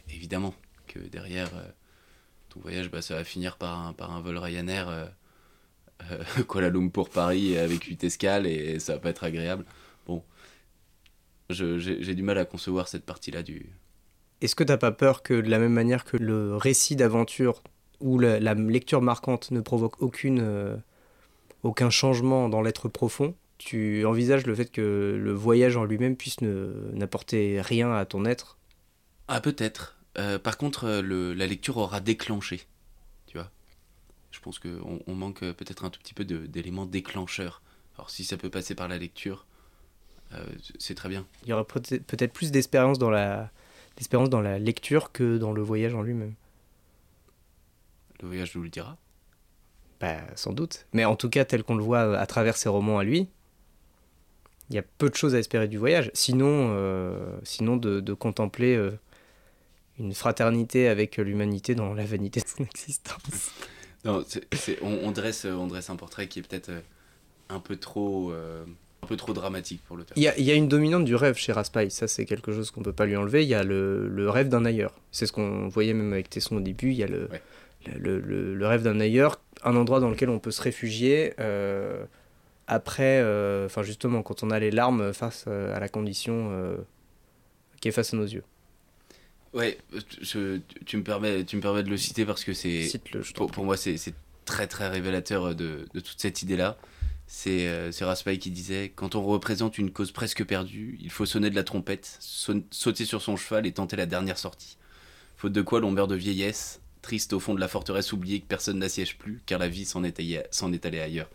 Évidemment 0.09 0.55
que 0.87 1.01
derrière 1.01 1.51
euh, 1.57 1.69
ton 2.51 2.61
voyage, 2.61 2.89
bah, 2.89 3.03
ça 3.03 3.17
va 3.17 3.25
finir 3.25 3.57
par 3.57 3.77
un, 3.77 3.93
par 3.93 4.13
un 4.13 4.21
vol 4.21 4.39
Ryanair 4.39 4.89
euh, 4.89 6.45
Kuala 6.49 6.71
Lumpur 6.71 7.11
Paris 7.11 7.59
avec 7.59 7.83
8 7.83 8.05
escales 8.05 8.47
et 8.47 8.79
ça 8.79 8.93
va 8.93 8.99
pas 9.01 9.11
être 9.11 9.25
agréable. 9.25 9.65
Bon, 10.07 10.23
j'ai 11.51 12.15
du 12.15 12.23
mal 12.23 12.39
à 12.39 12.45
concevoir 12.45 12.87
cette 12.87 13.05
partie-là 13.05 13.43
du. 13.43 13.73
Est-ce 14.43 14.55
que 14.55 14.63
t'as 14.63 14.77
pas 14.77 14.93
peur 14.93 15.25
que 15.25 15.35
de 15.35 15.51
la 15.51 15.59
même 15.59 15.73
manière 15.73 16.05
que 16.05 16.19
le 16.19 16.55
récit 16.55 16.95
d'aventure 16.95 17.65
ou 17.99 18.21
la, 18.21 18.39
lecture 18.55 19.03
marquante 19.03 19.51
ne 19.51 19.61
provoque 19.61 20.01
aucune, 20.01 20.81
aucun 21.65 21.91
changement 21.91 22.49
dans 22.49 22.63
l'être 22.63 22.89
profond, 22.89 23.35
tu 23.59 24.05
envisages 24.05 24.47
le 24.47 24.55
fait 24.55 24.71
que 24.71 25.19
le 25.21 25.33
voyage 25.33 25.77
en 25.77 25.85
lui-même 25.85 26.17
puisse 26.17 26.41
n'apporter 26.41 27.61
rien 27.61 27.93
à 27.93 28.05
ton 28.05 28.25
être? 28.25 28.59
Ah, 29.29 29.41
peut-être. 29.41 29.99
Euh, 30.19 30.39
par 30.39 30.57
contre, 30.57 31.01
le, 31.03 31.35
la 31.35 31.47
lecture 31.47 31.77
aura 31.77 32.01
déclenché. 32.01 32.63
Tu 33.27 33.37
vois 33.37 33.51
Je 34.31 34.41
pense 34.41 34.59
qu'on 34.59 35.01
on 35.07 35.15
manque 35.15 35.41
peut-être 35.41 35.85
un 35.85 35.91
tout 35.91 36.01
petit 36.01 36.15
peu 36.15 36.25
d'éléments 36.25 36.87
déclencheurs. 36.87 37.63
Alors, 37.97 38.11
si 38.11 38.25
ça 38.25 38.37
peut 38.37 38.51
passer 38.51 38.75
par 38.75 38.89
la 38.89 38.99
lecture, 38.99 39.47
euh, 40.35 40.45
c'est 40.79 40.95
très 40.95 41.09
bien. 41.09 41.27
Il 41.45 41.49
y 41.49 41.53
aura 41.53 41.67
peut-être 41.67 42.33
plus 42.33 42.51
d'espérance 42.51 42.99
dans 42.99 43.11
la, 43.11 43.51
dans 44.31 44.41
la 44.41 44.59
lecture 44.59 45.13
que 45.13 45.39
dans 45.39 45.53
le 45.53 45.63
voyage 45.63 45.95
en 45.95 46.03
lui-même. 46.03 46.35
Le 48.21 48.29
voyage 48.29 48.55
nous 48.55 48.63
le 48.63 48.69
dira 48.69 48.97
bah, 50.01 50.19
sans 50.35 50.53
doute. 50.53 50.87
Mais 50.93 51.05
en 51.05 51.17
tout 51.17 51.31
cas, 51.31 51.45
tel 51.45 51.63
qu'on 51.63 51.75
le 51.75 51.83
voit 51.83 52.19
à 52.19 52.27
travers 52.27 52.57
ses 52.57 52.69
romans 52.69 52.99
à 52.99 53.05
lui, 53.05 53.29
il 54.71 54.77
y 54.77 54.79
a 54.79 54.83
peu 54.83 55.09
de 55.09 55.15
choses 55.15 55.35
à 55.35 55.39
espérer 55.39 55.69
du 55.69 55.79
voyage. 55.79 56.11
Sinon, 56.15 56.71
euh, 56.73 57.19
sinon 57.45 57.77
de, 57.77 58.01
de 58.01 58.13
contempler 58.15 58.77
euh, 58.77 58.91
une 59.99 60.13
fraternité 60.13 60.89
avec 60.89 61.17
l'humanité 61.17 61.75
dans 61.75 61.95
la 61.95 62.05
vanité 62.05 62.41
de 62.41 62.47
son 62.49 62.65
existence. 62.65 63.53
Non, 64.05 64.25
c 64.27 64.41
est, 64.51 64.57
c 64.57 64.73
est, 64.73 64.79
on, 64.83 65.07
on, 65.07 65.11
dresse, 65.13 65.45
on 65.47 65.67
dresse 65.67 65.91
un 65.91 65.97
portrait 65.97 66.27
qui 66.29 66.41
est 66.41 66.43
peut-être 66.43 66.71
euh, 66.71 66.81
un 67.49 67.61
peu 67.61 67.77
trop... 67.77 68.33
Euh, 68.33 68.65
un 69.03 69.07
peu 69.07 69.17
trop 69.17 69.35
dramatique 69.35 69.83
pour 69.87 69.97
l'auteur. 69.97 70.17
Il 70.17 70.23
y, 70.23 70.43
y, 70.43 70.51
a 70.51 70.55
une 70.55 70.69
dominante 70.69 71.05
du 71.05 71.15
rêve 71.15 71.37
chez 71.37 71.53
Raspail, 71.53 71.91
ça 71.91 72.09
c'est 72.09 72.25
quelque 72.25 72.51
chose 72.53 72.71
qu'on 72.73 72.83
peut 72.83 72.95
pas 72.95 73.05
lui 73.07 73.15
enlever. 73.15 73.43
Il 73.45 73.49
y 73.49 73.55
a 73.55 73.63
le, 73.63 74.09
le 74.09 74.31
rêve 74.31 74.49
d'un 74.49 74.65
ailleurs. 74.65 74.95
C'est 75.13 75.27
ce 75.27 75.33
qu'on 75.33 75.69
voyait 75.69 75.93
même 75.93 76.13
avec 76.13 76.31
Tesson 76.31 76.57
au 76.57 76.61
début. 76.61 76.91
Il 76.91 76.97
y 76.97 77.05
a 77.05 77.07
le, 77.07 77.29
ouais. 77.31 77.43
le, 77.95 78.19
le, 78.19 78.55
le, 78.55 78.67
rêve 78.67 78.83
d'un 78.83 78.99
ailleurs, 78.99 79.39
un 79.63 79.77
endroit 79.77 80.01
dans 80.01 80.11
lequel 80.11 80.31
on 80.31 80.39
peut 80.41 80.51
se 80.51 80.63
réfugier. 80.63 81.35
Après, 82.69 83.21
enfin 83.21 83.81
euh, 83.81 83.85
justement, 83.85 84.23
quand 84.23 84.43
on 84.43 84.51
a 84.51 84.59
les 84.59 84.71
larmes 84.71 85.13
face 85.13 85.45
euh, 85.47 85.77
à 85.77 85.79
la 85.79 85.89
condition 85.89 86.51
euh, 86.51 86.77
qui 87.81 87.89
est 87.89 87.93
face 87.93 88.13
à 88.13 88.17
nos 88.17 88.25
yeux. 88.25 88.43
Ouais, 89.53 89.79
je, 90.21 90.59
tu, 90.85 90.97
me 90.97 91.03
permets, 91.03 91.45
tu 91.45 91.57
me 91.57 91.63
permets 91.63 91.83
de 91.83 91.89
le 91.89 91.97
citer 91.97 92.27
parce 92.27 92.45
que 92.45 92.53
c'est 92.53 92.91
pour, 93.35 93.51
pour, 93.51 93.65
moi 93.65 93.77
c'est 93.77 93.97
très 94.45 94.67
très 94.67 94.89
révélateur 94.89 95.55
de, 95.55 95.87
de 95.95 96.01
toute 96.01 96.21
cette 96.21 96.43
idée-là. 96.43 96.77
C'est 97.29 97.67
euh, 97.67 97.91
Raspail 98.01 98.39
qui 98.39 98.51
disait 98.51 98.93
Quand 98.95 99.15
on 99.15 99.25
représente 99.25 99.79
une 99.79 99.91
cause 99.91 100.13
presque 100.13 100.45
perdue, 100.45 100.99
il 101.01 101.11
faut 101.11 101.27
sonner 101.27 101.51
de 101.51 101.57
la 101.57 101.65
trompette, 101.65 102.19
sauter 102.21 103.05
sur 103.05 103.23
son 103.23 103.37
cheval 103.37 103.67
et 103.67 103.73
tenter 103.73 103.97
la 103.97 104.07
dernière 104.07 104.39
sortie. 104.39 104.77
Faute 105.37 105.53
de 105.53 105.63
quoi 105.63 105.81
l'on 105.81 105.91
meurt 105.91 106.09
de 106.09 106.15
vieillesse, 106.15 106.81
triste 107.07 107.33
au 107.33 107.39
fond 107.39 107.55
de 107.55 107.61
la 107.61 107.69
forteresse 107.69 108.13
oubliée 108.13 108.41
que 108.41 108.47
personne 108.47 108.81
n'assiège 108.81 109.17
plus, 109.17 109.41
car 109.47 109.61
la 109.61 109.69
vie 109.69 109.85
s'en 109.85 110.03
est, 110.03 110.19
est 110.19 110.87
allée 110.87 111.01
ailleurs. 111.01 111.31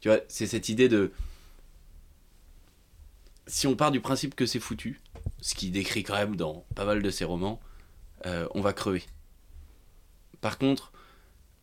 Tu 0.00 0.08
vois, 0.08 0.20
c'est 0.28 0.46
cette 0.46 0.68
idée 0.68 0.88
de. 0.88 1.10
Si 3.48 3.66
on 3.66 3.74
part 3.74 3.90
du 3.90 4.00
principe 4.00 4.36
que 4.36 4.46
c'est 4.46 4.60
foutu, 4.60 5.00
ce 5.40 5.56
qui 5.56 5.70
décrit 5.70 6.04
quand 6.04 6.14
même 6.14 6.36
dans 6.36 6.64
pas 6.76 6.84
mal 6.84 7.02
de 7.02 7.10
ses 7.10 7.24
romans, 7.24 7.60
euh, 8.24 8.46
on 8.54 8.60
va 8.60 8.72
crever. 8.72 9.02
Par 10.40 10.58
contre, 10.58 10.92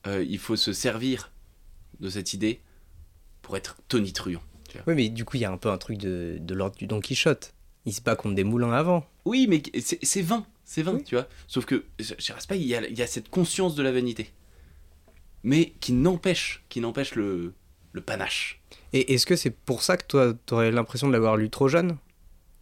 euh, 0.07 0.25
il 0.27 0.39
faut 0.39 0.57
se 0.57 0.73
servir 0.73 1.31
de 2.01 2.09
cette 2.09 2.33
idée 2.33 2.59
pour 3.41 3.55
être 3.55 3.77
tonitruant. 3.87 4.43
Oui, 4.87 4.95
mais 4.95 5.07
du 5.07 5.23
coup, 5.23 5.37
il 5.37 5.41
y 5.41 5.45
a 5.45 5.51
un 5.51 5.57
peu 5.57 5.69
un 5.69 5.77
truc 5.77 5.99
de, 5.99 6.37
de 6.37 6.53
l'ordre 6.53 6.75
du 6.75 6.87
Don 6.87 6.99
Quichotte. 6.99 7.53
Il 7.85 7.93
se 7.93 8.01
bat 8.01 8.15
contre 8.17 8.35
des 8.35 8.43
moulins 8.43 8.73
avant. 8.73 9.05
Oui, 9.23 9.47
mais 9.47 9.61
c'est 9.79 10.21
vain. 10.21 10.45
C'est 10.65 10.81
vain, 10.81 10.95
oui. 10.95 11.03
tu 11.03 11.15
vois. 11.15 11.27
Sauf 11.47 11.65
que 11.65 11.85
chez 11.99 12.33
Raspail, 12.33 12.61
il 12.61 12.67
y 12.67 12.75
a, 12.75 12.87
il 12.87 12.97
y 12.97 13.01
a 13.01 13.07
cette 13.07 13.29
conscience 13.29 13.75
de 13.75 13.83
la 13.83 13.91
vanité. 13.91 14.31
Mais 15.43 15.73
qui 15.81 15.91
n'empêche, 15.91 16.63
qui 16.69 16.79
n'empêche 16.79 17.15
le, 17.15 17.53
le 17.91 18.01
panache. 18.01 18.61
Et 18.91 19.13
est-ce 19.13 19.25
que 19.25 19.35
c'est 19.35 19.51
pour 19.51 19.83
ça 19.83 19.97
que 19.97 20.05
toi, 20.05 20.33
tu 20.45 20.53
aurais 20.53 20.71
l'impression 20.71 21.07
de 21.07 21.13
l'avoir 21.13 21.37
lu 21.37 21.49
trop 21.49 21.67
jeune? 21.67 21.97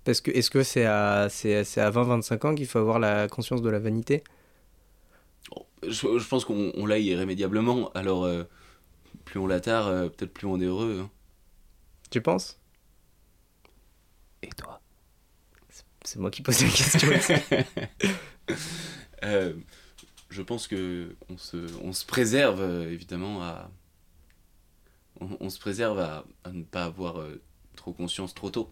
Parce 0.03 0.19
que 0.21 0.31
est-ce 0.31 0.49
que 0.49 0.63
c'est 0.63 0.85
à, 0.85 1.27
c'est, 1.29 1.55
à 1.55 1.91
20-25 1.91 2.47
ans 2.47 2.55
qu'il 2.55 2.65
faut 2.67 2.79
avoir 2.79 2.99
la 2.99 3.27
conscience 3.27 3.61
de 3.61 3.69
la 3.69 3.79
vanité? 3.79 4.23
Oh, 5.55 5.65
je, 5.83 6.17
je, 6.17 6.27
pense 6.27 6.43
qu'on 6.43 6.85
l'a 6.85 6.97
irrémédiablement. 6.97 7.91
Alors, 7.93 8.25
euh, 8.25 8.43
plus 9.25 9.39
on 9.39 9.47
l'attarde, 9.47 9.91
euh, 9.91 10.09
peut-être 10.09 10.33
plus 10.33 10.47
on 10.47 10.59
est 10.59 10.65
heureux. 10.65 11.01
Hein. 11.03 11.09
Tu 12.09 12.21
penses? 12.21 12.59
Et 14.41 14.49
toi? 14.49 14.80
C'est 16.03 16.19
moi 16.19 16.31
qui 16.31 16.41
pose 16.41 16.61
la 16.61 16.69
question. 16.69 17.09
euh, 19.23 19.53
je 20.29 20.41
pense 20.41 20.67
que 20.67 21.15
on 21.29 21.37
se, 21.37 21.57
on 21.83 21.93
se 21.93 22.05
préserve, 22.05 22.61
euh, 22.61 22.91
évidemment, 22.91 23.43
à 23.43 23.69
on, 25.39 25.51
se 25.51 25.59
préserve 25.59 25.99
à, 25.99 26.25
ne 26.51 26.63
pas 26.63 26.85
avoir 26.85 27.19
euh, 27.19 27.39
trop 27.75 27.93
conscience 27.93 28.33
trop 28.33 28.49
tôt. 28.49 28.71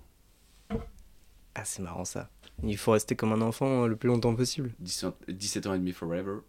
Ah, 1.53 1.63
c'est 1.63 1.84
marrant 1.84 2.05
ça. 2.05 2.32
Il 2.63 2.77
faut 2.77 2.91
rester 2.91 3.15
comme 3.15 3.32
un 3.34 3.41
enfant 3.41 3.86
le 3.86 3.95
plus 3.95 4.07
longtemps 4.07 4.36
possible. 4.36 4.73
17 4.80 5.67
ans 5.67 5.73
et 5.75 5.77
demi 5.77 5.91
forever. 5.91 6.39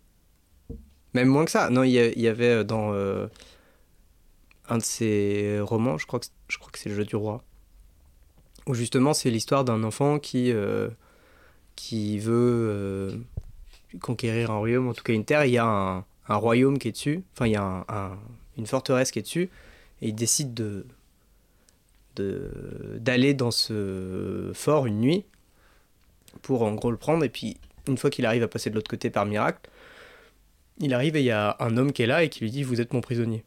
Même 1.13 1.29
moins 1.29 1.45
que 1.45 1.51
ça. 1.51 1.69
Non, 1.69 1.83
il 1.83 1.91
y, 1.93 2.29
avait 2.29 2.65
dans 2.65 2.95
un 2.95 4.79
de 4.79 4.83
ses 4.83 5.61
romans, 5.61 5.99
je 5.99 6.07
crois 6.07 6.21
que, 6.21 6.27
je 6.49 6.57
crois 6.57 6.71
que 6.71 6.79
c'est 6.79 6.89
Le 6.89 6.95
jeu 6.95 7.05
du 7.05 7.17
roi, 7.17 7.45
où 8.67 8.75
justement 8.75 9.15
c'est 9.15 9.31
l'histoire 9.31 9.65
d'un 9.65 9.83
enfant 9.85 10.19
qui, 10.19 10.53
qui 11.77 12.19
veut 12.19 13.21
conquérir 14.01 14.51
un 14.51 14.59
royaume, 14.59 14.89
en 14.89 14.95
tout 14.95 15.03
cas 15.03 15.13
une 15.13 15.25
terre, 15.25 15.45
il 15.45 15.53
y 15.53 15.59
a 15.59 15.65
un, 15.65 16.05
royaume 16.29 16.79
qui 16.79 16.89
est 16.89 16.93
dessus, 16.93 17.25
enfin 17.33 17.47
il 17.47 17.53
y 17.53 17.57
a 17.57 17.85
une 18.57 18.67
forteresse 18.67 19.11
qui 19.11 19.19
est 19.19 19.23
dessus, 19.23 19.51
et 20.03 20.09
il 20.09 20.15
décide 20.15 20.55
de 20.55 20.87
d'aller 22.17 23.33
dans 23.33 23.51
ce 23.51 24.51
fort 24.53 24.85
une 24.85 25.01
nuit 25.01 25.25
pour 26.43 26.63
en 26.63 26.75
gros 26.75 26.91
le 26.91 26.97
prendre, 26.97 27.25
et 27.25 27.29
puis 27.29 27.57
une 27.89 27.97
fois 27.97 28.11
qu'il 28.11 28.27
arrive 28.27 28.43
à 28.43 28.49
passer 28.49 28.69
de 28.71 28.75
l'autre 28.75 28.91
côté 28.91 29.11
par 29.11 29.27
miracle, 29.27 29.71
il 30.79 30.95
arrive 30.95 31.17
et 31.17 31.21
il 31.21 31.27
y 31.27 31.31
a 31.31 31.57
un 31.61 31.77
homme 31.77 31.93
qui 31.93 32.03
est 32.03 32.07
là 32.07 32.23
et 32.23 32.29
qui 32.29 32.41
lui 32.41 32.51
dit 32.51 32.63
vous 32.63 32.81
êtes 32.81 32.93
mon 32.93 33.01
prisonnier. 33.01 33.45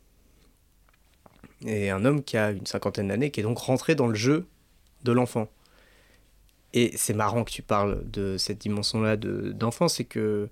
Et 1.65 1.89
un 1.89 2.03
homme 2.03 2.23
qui 2.23 2.35
a 2.35 2.51
une 2.51 2.65
cinquantaine 2.65 3.07
d'années, 3.07 3.31
qui 3.31 3.39
est 3.39 3.43
donc 3.43 3.57
rentré 3.57 3.95
dans 3.95 4.07
le 4.07 4.15
jeu 4.15 4.45
de 5.03 5.11
l'enfant. 5.11 5.47
Et 6.73 6.91
c'est 6.97 7.13
marrant 7.13 7.43
que 7.43 7.51
tu 7.51 7.61
parles 7.61 8.09
de 8.09 8.37
cette 8.37 8.59
dimension-là 8.59 9.15
d'enfance, 9.17 9.95
c'est 9.95 10.05
que 10.05 10.49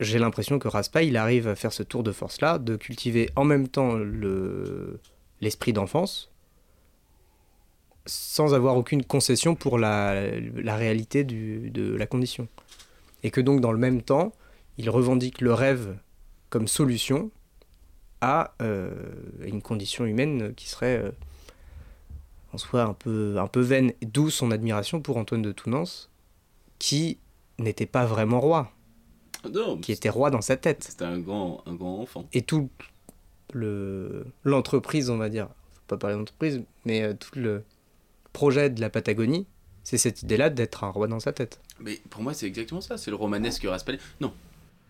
j'ai 0.00 0.18
l'impression 0.18 0.58
que 0.58 0.68
Raspa, 0.68 1.02
il 1.02 1.16
arrive 1.16 1.48
à 1.48 1.54
faire 1.54 1.72
ce 1.72 1.82
tour 1.82 2.02
de 2.02 2.12
force-là, 2.12 2.58
de 2.58 2.76
cultiver 2.76 3.30
en 3.36 3.44
même 3.44 3.68
temps 3.68 3.96
l'esprit 5.40 5.72
d'enfance, 5.72 6.30
sans 8.04 8.54
avoir 8.54 8.76
aucune 8.76 9.04
concession 9.04 9.54
pour 9.54 9.78
la, 9.78 10.30
la 10.40 10.76
réalité 10.76 11.24
du, 11.24 11.70
de 11.70 11.94
la 11.94 12.06
condition. 12.06 12.48
Et 13.22 13.30
que 13.30 13.40
donc, 13.40 13.60
dans 13.60 13.72
le 13.72 13.78
même 13.78 14.02
temps, 14.02 14.32
il 14.76 14.90
revendique 14.90 15.40
le 15.40 15.54
rêve 15.54 15.96
comme 16.50 16.68
solution 16.68 17.30
à 18.20 18.54
euh, 18.62 18.90
une 19.44 19.62
condition 19.62 20.04
humaine 20.04 20.54
qui 20.54 20.68
serait 20.68 20.98
euh, 20.98 21.10
soit 22.58 22.82
un 22.82 22.94
peu, 22.94 23.38
un 23.38 23.46
peu 23.46 23.60
vaine, 23.60 23.92
d'où 24.02 24.30
son 24.30 24.50
admiration 24.50 25.00
pour 25.00 25.16
Antoine 25.16 25.42
de 25.42 25.52
Tounens, 25.52 26.10
qui 26.78 27.18
n'était 27.58 27.86
pas 27.86 28.04
vraiment 28.04 28.40
roi, 28.40 28.72
qui 29.82 29.92
était 29.92 30.08
roi 30.08 30.30
dans 30.30 30.40
sa 30.40 30.56
tête. 30.56 30.84
C'était 30.84 31.04
un 31.04 31.18
grand, 31.18 31.62
un 31.66 31.74
grand 31.74 32.00
enfant. 32.00 32.26
Et 32.32 32.42
tout 32.42 32.70
l'entreprise, 34.44 35.10
on 35.10 35.16
va 35.16 35.28
dire, 35.28 35.48
faut 35.72 35.82
pas 35.88 35.96
parler 35.96 36.16
d'entreprise, 36.16 36.62
mais 36.84 37.02
euh, 37.02 37.14
tout 37.14 37.38
le 37.38 37.64
projet 38.32 38.70
de 38.70 38.80
la 38.80 38.90
Patagonie, 38.90 39.46
c'est 39.84 39.98
cette 39.98 40.22
idée-là 40.22 40.50
d'être 40.50 40.84
un 40.84 40.88
roi 40.88 41.06
dans 41.06 41.20
sa 41.20 41.32
tête. 41.32 41.60
Mais 41.80 42.00
pour 42.10 42.22
moi, 42.22 42.34
c'est 42.34 42.46
exactement 42.46 42.80
ça, 42.80 42.98
c'est 42.98 43.10
le 43.10 43.16
romanesque 43.16 43.64
raspalien. 43.64 44.00
Non, 44.20 44.34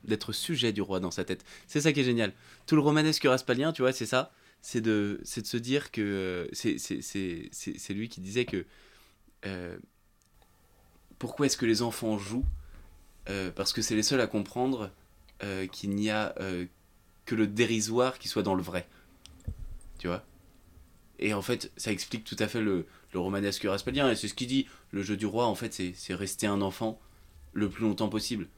d'être 0.05 0.33
sujet 0.33 0.73
du 0.73 0.83
roi 0.83 1.01
dans 1.01 1.11
sa 1.11 1.25
tête. 1.25 1.45
C'est 1.67 1.81
ça 1.81 1.93
qui 1.93 2.01
est 2.01 2.05
génial. 2.05 2.33
Tout 2.67 2.77
le 2.77 2.81
romanesque 2.81 3.25
raspalien, 3.25 3.73
tu 3.73 3.83
vois, 3.83 3.93
c'est 3.93 4.07
ça 4.07 4.33
c'est 4.67 4.81
de, 4.81 5.21
de 5.23 5.47
se 5.47 5.57
dire 5.57 5.93
que 5.93 6.01
euh, 6.01 6.49
c'est 6.53 7.95
lui 7.95 8.09
qui 8.09 8.21
disait 8.21 8.47
que 8.47 8.67
euh, 9.47 9.79
pourquoi 11.21 11.47
est-ce 11.47 11.57
que 11.57 11.67
les 11.67 11.83
enfants 11.83 12.19
jouent 12.19 12.45
euh, 13.29 13.53
Parce 13.53 13.73
que 13.73 13.81
c'est 13.81 13.95
les 13.95 14.03
seuls 14.03 14.21
à 14.21 14.27
comprendre 14.27 14.91
qu'il 15.71 15.91
n'y 15.91 16.11
a 16.11 16.35
que 17.27 17.35
le 17.37 17.47
dérisoire 17.47 18.19
qui 18.19 18.27
soit 18.27 18.43
dans 18.43 18.57
le 18.57 18.63
vrai. 18.63 18.89
Tu 20.01 20.09
vois? 20.09 20.25
Et 21.21 21.33
en 21.33 21.43
fait, 21.43 21.71
ça 21.77 21.93
explique 21.93 22.25
tout 22.25 22.37
à 22.41 22.49
fait 22.49 22.61
le, 22.61 22.87
le 23.13 23.21
romanesque 23.21 23.63
raspalien. 23.63 24.11
Et 24.11 24.17
c'est 24.17 24.27
ce 24.27 24.35
qu'il 24.35 24.49
dit. 24.49 24.67
Le 24.91 25.03
jeu 25.03 25.17
du 25.17 25.27
roi, 25.27 25.47
en 25.47 25.55
fait, 25.55 25.81
c'est 25.95 26.15
rester 26.15 26.49
un 26.49 26.61
enfant 26.61 26.99
le 27.53 27.69
plus 27.69 27.85
longtemps 27.85 28.09
possible 28.09 28.49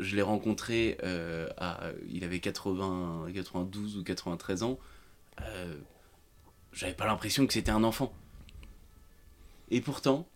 je 0.00 0.16
l'ai 0.16 0.22
rencontré 0.22 0.98
euh, 1.02 1.48
à, 1.56 1.90
il 2.08 2.24
avait 2.24 2.40
80, 2.40 3.28
92 3.34 3.98
ou 3.98 4.04
93 4.04 4.62
ans. 4.62 4.78
Euh, 5.42 5.78
j'avais 6.72 6.94
pas 6.94 7.06
l'impression 7.06 7.46
que 7.46 7.52
c'était 7.52 7.70
un 7.70 7.84
enfant. 7.84 8.12
Et 9.70 9.80
pourtant, 9.80 10.26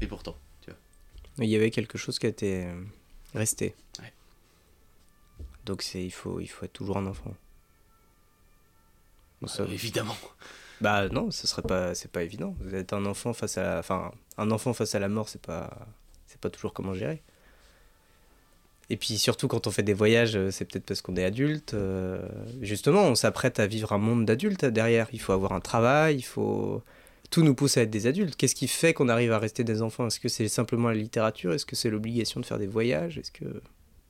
et 0.00 0.06
pourtant, 0.06 0.36
tu 0.60 0.70
vois. 0.70 1.44
Il 1.44 1.50
y 1.50 1.56
avait 1.56 1.70
quelque 1.70 1.98
chose 1.98 2.18
qui 2.18 2.26
a 2.26 2.28
été 2.28 2.66
euh, 2.66 2.82
resté. 3.34 3.74
Donc 5.64 5.80
c'est 5.80 6.04
il 6.04 6.10
faut 6.10 6.40
il 6.40 6.46
faut 6.46 6.66
être 6.66 6.74
toujours 6.74 6.98
un 6.98 7.06
enfant. 7.06 7.34
Ah, 9.42 9.64
évidemment. 9.70 10.16
Bah 10.84 11.08
non, 11.08 11.30
ce 11.30 11.46
serait 11.46 11.62
pas, 11.62 11.94
c'est 11.94 12.10
pas 12.10 12.22
évident. 12.22 12.54
Vous 12.60 12.74
êtes 12.74 12.92
un 12.92 13.06
enfant 13.06 13.32
face 13.32 13.56
à, 13.56 13.62
la, 13.62 13.78
enfin, 13.78 14.12
un 14.36 14.50
enfant 14.50 14.74
face 14.74 14.94
à 14.94 14.98
la 14.98 15.08
mort, 15.08 15.30
c'est 15.30 15.40
pas, 15.40 15.70
pas 16.42 16.50
toujours 16.50 16.74
comment 16.74 16.92
gérer. 16.92 17.22
Et 18.90 18.98
puis 18.98 19.16
surtout 19.16 19.48
quand 19.48 19.66
on 19.66 19.70
fait 19.70 19.82
des 19.82 19.94
voyages, 19.94 20.36
euh, 20.36 20.50
c'est 20.50 20.66
peut-être 20.66 20.84
parce 20.84 21.00
qu'on 21.00 21.16
est 21.16 21.24
adulte. 21.24 21.72
Euh, 21.72 22.20
justement, 22.60 23.04
on 23.04 23.14
s'apprête 23.14 23.60
à 23.60 23.66
vivre 23.66 23.94
un 23.94 23.98
monde 23.98 24.26
d'adulte 24.26 24.66
derrière. 24.66 25.08
Il 25.14 25.22
faut 25.22 25.32
avoir 25.32 25.52
un 25.52 25.60
travail, 25.60 26.16
il 26.16 26.22
faut 26.22 26.82
tout 27.30 27.42
nous 27.42 27.54
pousse 27.54 27.78
à 27.78 27.82
être 27.82 27.90
des 27.90 28.06
adultes. 28.06 28.36
Qu'est-ce 28.36 28.54
qui 28.54 28.68
fait 28.68 28.92
qu'on 28.92 29.08
arrive 29.08 29.32
à 29.32 29.38
rester 29.38 29.64
des 29.64 29.80
enfants? 29.80 30.08
Est-ce 30.08 30.20
que 30.20 30.28
c'est 30.28 30.48
simplement 30.48 30.88
la 30.88 30.96
littérature? 30.96 31.54
Est-ce 31.54 31.64
que 31.64 31.76
c'est 31.76 31.88
l'obligation 31.88 32.40
de 32.40 32.44
faire 32.44 32.58
des 32.58 32.66
voyages? 32.66 33.16
Est-ce 33.16 33.32
que 33.32 33.62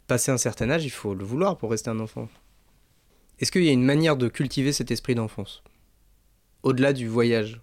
passer 0.09 0.33
un 0.33 0.39
certain 0.39 0.69
âge, 0.71 0.85
il 0.85 0.91
faut 0.91 1.15
le 1.15 1.25
vouloir 1.25 1.57
pour 1.57 1.71
rester 1.71 1.91
un 1.91 2.01
enfant? 2.01 2.29
Est-ce 3.39 3.53
qu'il 3.53 3.63
y 3.63 3.69
a 3.69 3.73
une 3.73 3.85
manière 3.85 4.17
de 4.17 4.27
cultiver 4.27 4.73
cet 4.73 4.91
esprit 4.91 5.15
d'enfance? 5.15 5.63
Au-delà 6.65 6.93
du 6.93 7.07
voyage. 7.07 7.61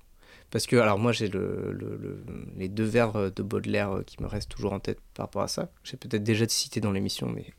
Parce 0.51 0.67
que, 0.67 0.75
alors 0.75 0.99
moi, 0.99 1.11
j'ai 1.11 1.27
le, 1.27 2.23
les 2.55 2.69
deux 2.69 2.83
vers 2.83 3.31
de 3.31 3.43
Baudelaire 3.43 4.01
qui 4.05 4.21
me 4.21 4.27
restent 4.27 4.49
toujours 4.49 4.73
en 4.73 4.79
tête 4.79 4.99
par 5.13 5.25
rapport 5.25 5.41
à 5.41 5.47
ça. 5.47 5.71
J'ai 5.83 5.97
peut-être 5.97 6.23
déjà 6.23 6.47
cité 6.47 6.79
dans 6.81 6.91
l'émission, 6.91 7.27
mais 7.27 7.53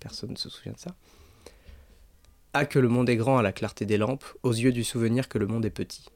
personne 0.00 0.30
ne 0.30 0.36
se 0.36 0.48
souvient 0.48 0.72
de 0.72 0.78
ça. 0.78 0.94
Ah, 2.54 2.64
que 2.64 2.78
le 2.78 2.88
monde 2.88 3.08
est 3.10 3.16
grand 3.16 3.38
à 3.38 3.42
la 3.42 3.52
clarté 3.52 3.84
des 3.84 3.98
lampes, 3.98 4.24
aux 4.42 4.52
yeux 4.52 4.72
du 4.72 4.82
souvenir 4.82 5.28
que 5.28 5.38
le 5.38 5.46
monde 5.46 5.64
est 5.64 5.70
petit. 5.70 6.06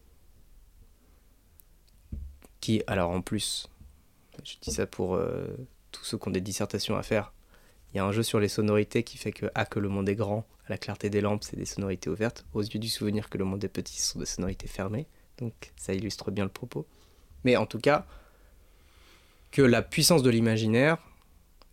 Qui, 2.60 2.82
alors 2.86 3.10
en 3.10 3.20
plus, 3.20 3.68
je 4.42 4.54
dis 4.62 4.72
ça 4.72 4.86
pour 4.86 5.14
euh, 5.14 5.46
tous 5.90 6.04
ceux 6.04 6.16
qui 6.16 6.28
ont 6.28 6.32
des 6.32 6.40
dissertations 6.40 6.96
à 6.96 7.02
faire, 7.02 7.34
il 7.92 7.98
y 7.98 8.00
a 8.00 8.04
un 8.04 8.12
jeu 8.12 8.22
sur 8.22 8.40
les 8.40 8.48
sonorités 8.48 9.02
qui 9.02 9.18
fait 9.18 9.32
que 9.32 9.46
Ah, 9.54 9.66
que 9.66 9.78
le 9.78 9.88
monde 9.88 10.08
est 10.08 10.14
grand 10.14 10.46
à 10.66 10.70
la 10.70 10.78
clarté 10.78 11.10
des 11.10 11.20
lampes, 11.20 11.44
c'est 11.44 11.56
des 11.56 11.66
sonorités 11.66 12.08
ouvertes. 12.08 12.44
Aux 12.54 12.62
yeux 12.62 12.78
du 12.78 12.88
souvenir 12.88 13.28
que 13.28 13.38
le 13.38 13.44
monde 13.44 13.62
est 13.64 13.68
petit, 13.68 14.00
ce 14.00 14.12
sont 14.12 14.18
des 14.20 14.26
sonorités 14.26 14.68
fermées. 14.68 15.06
Donc 15.38 15.72
ça 15.76 15.92
illustre 15.92 16.30
bien 16.30 16.44
le 16.44 16.50
propos. 16.50 16.86
Mais 17.44 17.56
en 17.56 17.66
tout 17.66 17.80
cas, 17.80 18.06
que 19.50 19.62
la 19.62 19.82
puissance 19.82 20.22
de 20.22 20.30
l'imaginaire 20.30 20.98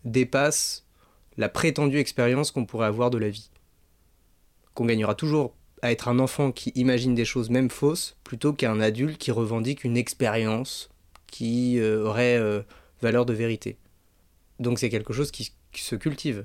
dépasse 0.04 0.86
la 1.36 1.48
prétendue 1.48 1.98
expérience 1.98 2.50
qu'on 2.50 2.66
pourrait 2.66 2.86
avoir 2.86 3.10
de 3.10 3.18
la 3.18 3.30
vie. 3.30 3.50
Qu'on 4.74 4.86
gagnera 4.86 5.14
toujours 5.14 5.54
à 5.82 5.90
être 5.92 6.08
un 6.08 6.18
enfant 6.18 6.52
qui 6.52 6.70
imagine 6.74 7.14
des 7.14 7.24
choses 7.24 7.48
même 7.48 7.70
fausses 7.70 8.16
plutôt 8.24 8.52
qu'un 8.52 8.80
adulte 8.80 9.16
qui 9.18 9.30
revendique 9.30 9.84
une 9.84 9.96
expérience 9.96 10.90
qui 11.26 11.78
euh, 11.78 12.04
aurait 12.04 12.36
euh, 12.36 12.62
valeur 13.00 13.24
de 13.24 13.32
vérité. 13.32 13.78
Donc 14.58 14.78
c'est 14.78 14.90
quelque 14.90 15.12
chose 15.12 15.30
qui 15.30 15.52
se 15.72 15.96
cultive 15.96 16.44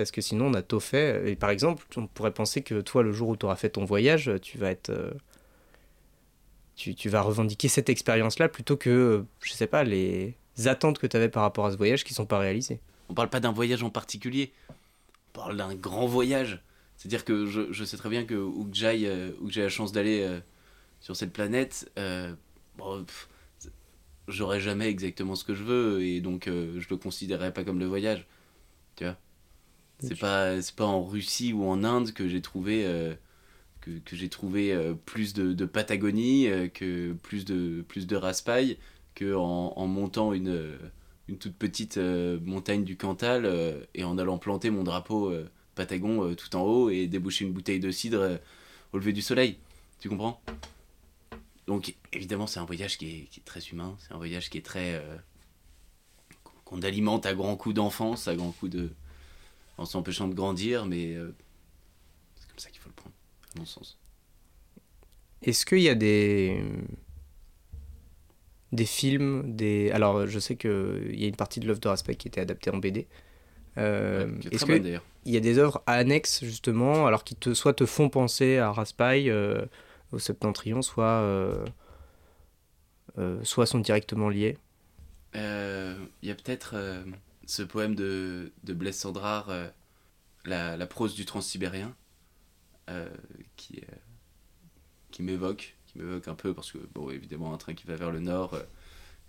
parce 0.00 0.10
que 0.10 0.20
sinon 0.20 0.46
on 0.46 0.54
a 0.54 0.62
tout 0.62 0.80
fait. 0.80 1.30
Et 1.30 1.36
par 1.36 1.50
exemple, 1.50 1.84
on 1.96 2.06
pourrait 2.06 2.32
penser 2.32 2.62
que 2.62 2.80
toi, 2.80 3.02
le 3.02 3.12
jour 3.12 3.28
où 3.28 3.36
tu 3.36 3.44
auras 3.44 3.56
fait 3.56 3.70
ton 3.70 3.84
voyage, 3.84 4.30
tu 4.40 4.56
vas 4.56 4.70
être. 4.70 4.90
Euh, 4.90 5.10
tu, 6.74 6.94
tu, 6.94 7.10
vas 7.10 7.20
revendiquer 7.20 7.68
cette 7.68 7.90
expérience-là 7.90 8.48
plutôt 8.48 8.78
que, 8.78 9.24
je 9.42 9.52
sais 9.52 9.66
pas, 9.66 9.84
les 9.84 10.34
attentes 10.64 10.98
que 10.98 11.06
tu 11.06 11.14
avais 11.16 11.28
par 11.28 11.42
rapport 11.42 11.66
à 11.66 11.72
ce 11.72 11.76
voyage 11.76 12.04
qui 12.04 12.14
sont 12.14 12.24
pas 12.24 12.38
réalisées. 12.38 12.80
On 13.10 13.14
parle 13.14 13.28
pas 13.28 13.40
d'un 13.40 13.52
voyage 13.52 13.82
en 13.82 13.90
particulier, 13.90 14.52
on 14.70 15.38
parle 15.38 15.56
d'un 15.58 15.74
grand 15.74 16.06
voyage. 16.06 16.62
C'est-à-dire 16.96 17.26
que 17.26 17.44
je, 17.44 17.70
je, 17.70 17.84
sais 17.84 17.98
très 17.98 18.08
bien 18.08 18.24
que 18.24 18.34
où 18.34 18.64
que 18.64 18.76
j'aille, 18.76 19.06
euh, 19.06 19.32
j'ai 19.48 19.62
la 19.62 19.68
chance 19.68 19.92
d'aller 19.92 20.22
euh, 20.22 20.40
sur 21.00 21.16
cette 21.16 21.34
planète, 21.34 21.90
bon, 22.78 23.04
j'aurai 24.30 24.60
jamais 24.60 24.88
exactement 24.88 25.34
ce 25.34 25.44
que 25.44 25.54
je 25.54 25.64
veux 25.64 26.02
et 26.02 26.20
donc 26.20 26.46
je 26.46 26.88
le 26.88 26.96
considérerai 26.96 27.52
pas 27.52 27.64
comme 27.64 27.78
le 27.78 27.86
voyage. 27.86 28.26
Tu 28.96 29.04
vois 29.04 29.16
c'est 30.00 30.18
pas, 30.18 30.60
c'est 30.62 30.74
pas 30.74 30.86
en 30.86 31.04
Russie 31.04 31.52
ou 31.52 31.64
en 31.64 31.84
Inde 31.84 32.12
que 32.12 32.28
j'ai 32.28 32.40
trouvé, 32.40 32.84
euh, 32.86 33.14
que, 33.80 33.90
que 33.90 34.16
j'ai 34.16 34.28
trouvé 34.28 34.72
euh, 34.72 34.94
plus 34.94 35.34
de, 35.34 35.52
de 35.52 35.64
Patagonie, 35.64 36.48
euh, 36.48 36.68
que 36.68 37.12
plus 37.12 37.44
de, 37.44 37.82
plus 37.86 38.06
de 38.06 38.16
raspail, 38.16 38.78
que 39.14 39.34
en, 39.34 39.72
en 39.76 39.86
montant 39.86 40.32
une, 40.32 40.78
une 41.28 41.38
toute 41.38 41.54
petite 41.54 41.98
montagne 41.98 42.84
du 42.84 42.96
Cantal 42.96 43.46
et 43.94 44.04
en 44.04 44.18
allant 44.18 44.38
planter 44.38 44.70
mon 44.70 44.84
drapeau 44.84 45.32
Patagon 45.74 46.34
tout 46.34 46.56
en 46.56 46.62
haut 46.62 46.90
et 46.90 47.06
déboucher 47.06 47.44
une 47.44 47.52
bouteille 47.52 47.80
de 47.80 47.90
cidre 47.90 48.38
au 48.92 48.98
lever 48.98 49.12
du 49.12 49.22
soleil. 49.22 49.58
Tu 49.98 50.08
comprends? 50.08 50.40
Donc 51.70 51.94
évidemment 52.12 52.46
c'est 52.48 52.58
un 52.58 52.64
voyage 52.64 52.98
qui 52.98 53.06
est, 53.06 53.24
qui 53.30 53.40
est, 53.40 53.44
très 53.44 53.60
humain, 53.60 53.96
c'est 54.00 54.12
un 54.12 54.18
voyage 54.18 54.50
qui 54.50 54.58
est 54.58 54.66
très 54.66 55.00
qu'on 56.70 56.82
alimente 56.82 57.26
à 57.26 57.34
grands 57.34 57.56
coups 57.56 57.74
d'enfance, 57.74 58.28
à 58.28 58.36
grands 58.36 58.52
coups 58.52 58.72
de. 58.72 58.90
en 59.76 59.84
s'empêchant 59.84 60.28
de 60.28 60.34
grandir, 60.34 60.86
mais 60.86 61.14
euh, 61.14 61.34
c'est 62.36 62.48
comme 62.48 62.58
ça 62.58 62.70
qu'il 62.70 62.80
faut 62.80 62.88
le 62.88 62.94
prendre, 62.94 63.14
à 63.56 63.58
mon 63.58 63.66
sens. 63.66 63.98
Est-ce 65.42 65.66
qu'il 65.66 65.80
y 65.80 65.88
a 65.88 65.96
des 65.96 66.62
des 68.70 68.84
films, 68.84 69.56
des 69.56 69.90
alors 69.90 70.28
je 70.28 70.38
sais 70.38 70.54
qu'il 70.54 71.18
y 71.18 71.24
a 71.24 71.28
une 71.28 71.36
partie 71.36 71.58
de 71.58 71.66
l'œuvre 71.66 71.80
de 71.80 71.88
Raspail 71.88 72.16
qui 72.16 72.28
était 72.28 72.40
adaptée 72.40 72.70
en 72.70 72.78
BD. 72.78 73.08
Euh, 73.78 74.26
Ouais, 74.26 74.48
Est-ce 74.52 74.64
qu'il 74.64 75.00
y 75.26 75.36
a 75.36 75.40
des 75.40 75.58
œuvres 75.58 75.82
annexes 75.86 76.44
justement, 76.44 77.06
alors 77.06 77.24
qui 77.24 77.34
te 77.34 77.52
soit 77.54 77.74
te 77.74 77.86
font 77.86 78.08
penser 78.08 78.58
à 78.58 78.70
Raspail 78.70 79.28
euh, 79.28 79.64
au 80.12 80.18
Septentrion, 80.18 80.82
soit 80.82 81.04
euh, 81.22 81.64
euh, 83.18 83.42
soit 83.44 83.66
sont 83.66 83.78
directement 83.78 84.28
liés 84.28 84.58
Euh, 85.36 85.96
Il 86.22 86.28
y 86.28 86.32
a 86.32 86.34
peut-être 86.34 86.76
ce 87.46 87.62
poème 87.62 87.94
de, 87.94 88.52
de 88.64 88.74
Blaise 88.74 88.98
Sandrard, 88.98 89.50
la, 90.44 90.76
la 90.76 90.86
prose 90.86 91.14
du 91.14 91.24
transsibérien, 91.24 91.94
qui, 93.56 93.82
qui 95.12 95.22
m'évoque, 95.22 95.76
qui 95.86 95.98
m'évoque 95.98 96.26
un 96.28 96.34
peu 96.34 96.54
parce 96.54 96.72
que, 96.72 96.78
bon, 96.94 97.10
évidemment, 97.10 97.54
un 97.54 97.58
train 97.58 97.74
qui 97.74 97.86
va 97.86 97.94
vers 97.96 98.10
le 98.10 98.20
nord 98.20 98.58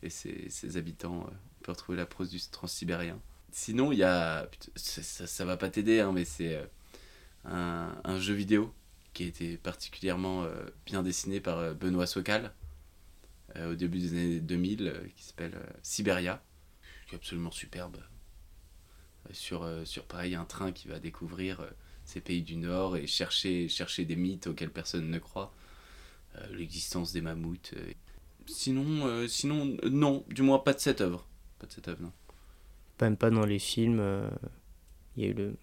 et 0.01 0.09
ses, 0.09 0.49
ses 0.49 0.77
habitants, 0.77 1.27
on 1.29 1.63
peut 1.63 1.71
retrouver 1.71 1.97
la 1.97 2.05
prose 2.07 2.29
du 2.29 2.39
transsibérien. 2.49 3.19
Sinon, 3.51 3.91
il 3.91 3.99
y 3.99 4.03
a, 4.03 4.49
ça, 4.75 5.27
ça, 5.27 5.45
va 5.45 5.57
pas 5.57 5.69
t'aider, 5.69 5.99
hein, 5.99 6.11
mais 6.13 6.25
c'est 6.25 6.59
un, 7.45 7.95
un 8.03 8.19
jeu 8.19 8.33
vidéo 8.33 8.73
qui 9.13 9.23
a 9.23 9.27
été 9.27 9.57
particulièrement 9.57 10.43
euh, 10.43 10.65
bien 10.85 11.03
dessiné 11.03 11.39
par 11.39 11.57
euh, 11.57 11.73
Benoît 11.73 12.07
Socal 12.07 12.53
euh, 13.55 13.73
au 13.73 13.75
début 13.75 13.99
des 13.99 14.11
années 14.11 14.39
2000 14.39 14.87
euh, 14.87 15.07
qui 15.15 15.23
s'appelle 15.23 15.57
Siberia, 15.83 16.41
qui 17.07 17.15
est 17.15 17.17
absolument 17.17 17.51
superbe. 17.51 17.97
Sur, 19.33 19.69
sur 19.85 20.05
pareil 20.05 20.33
un 20.33 20.45
train 20.45 20.71
qui 20.71 20.87
va 20.87 20.99
découvrir 20.99 21.63
ces 22.05 22.19
pays 22.19 22.41
du 22.41 22.55
Nord 22.55 22.97
et 22.97 23.05
chercher, 23.05 23.69
chercher 23.69 24.03
des 24.03 24.15
mythes 24.15 24.47
auxquels 24.47 24.71
personne 24.71 25.07
ne 25.11 25.19
croit, 25.19 25.53
l'existence 26.49 27.13
des 27.13 27.21
mammouths. 27.21 27.75
Sinon, 28.47 29.27
sinon 29.27 29.77
non, 29.83 30.25
du 30.27 30.41
moins 30.41 30.57
pas 30.57 30.73
de 30.73 30.79
cette 30.79 31.01
œuvre. 31.01 31.27
Pas 31.59 31.67
de 31.67 31.71
cette 31.71 31.87
œuvre, 31.87 32.01
non. 32.01 32.11
Même 32.99 33.15
pas 33.15 33.29
dans 33.29 33.45
les 33.45 33.59
films. 33.59 34.01
Il 35.15 35.23
y 35.23 35.27
a 35.27 35.29
eu 35.29 35.33
le 35.33 35.55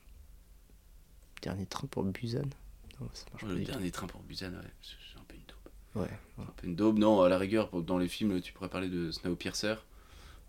dernier 1.43 1.67
train 1.67 1.89
pour 1.89 2.05
Busan. 2.05 2.49
Non, 3.01 3.09
ça 3.13 3.25
marche 3.33 3.45
pas 3.45 3.49
Le 3.53 3.61
dernier 3.65 3.91
train 3.91 4.07
pour 4.07 4.23
Busan, 4.23 4.53
ouais, 4.53 4.73
c'est 4.83 5.19
un 5.19 5.25
peu 5.29 5.35
une 5.37 5.43
daube. 5.47 6.03
Ouais, 6.05 6.19
un 6.39 6.53
peu 6.57 6.67
une 6.67 6.77
daube. 6.77 6.99
Non, 6.99 7.23
à 7.23 7.29
la 7.29 7.39
rigueur, 7.39 7.69
pour- 7.69 7.83
dans 7.83 7.99
les 7.99 8.09
films, 8.09 8.41
tu 8.41 8.53
pourrais 8.53 8.69
parler 8.69 8.89
de 8.89 9.11
Snowpiercer, 9.11 9.75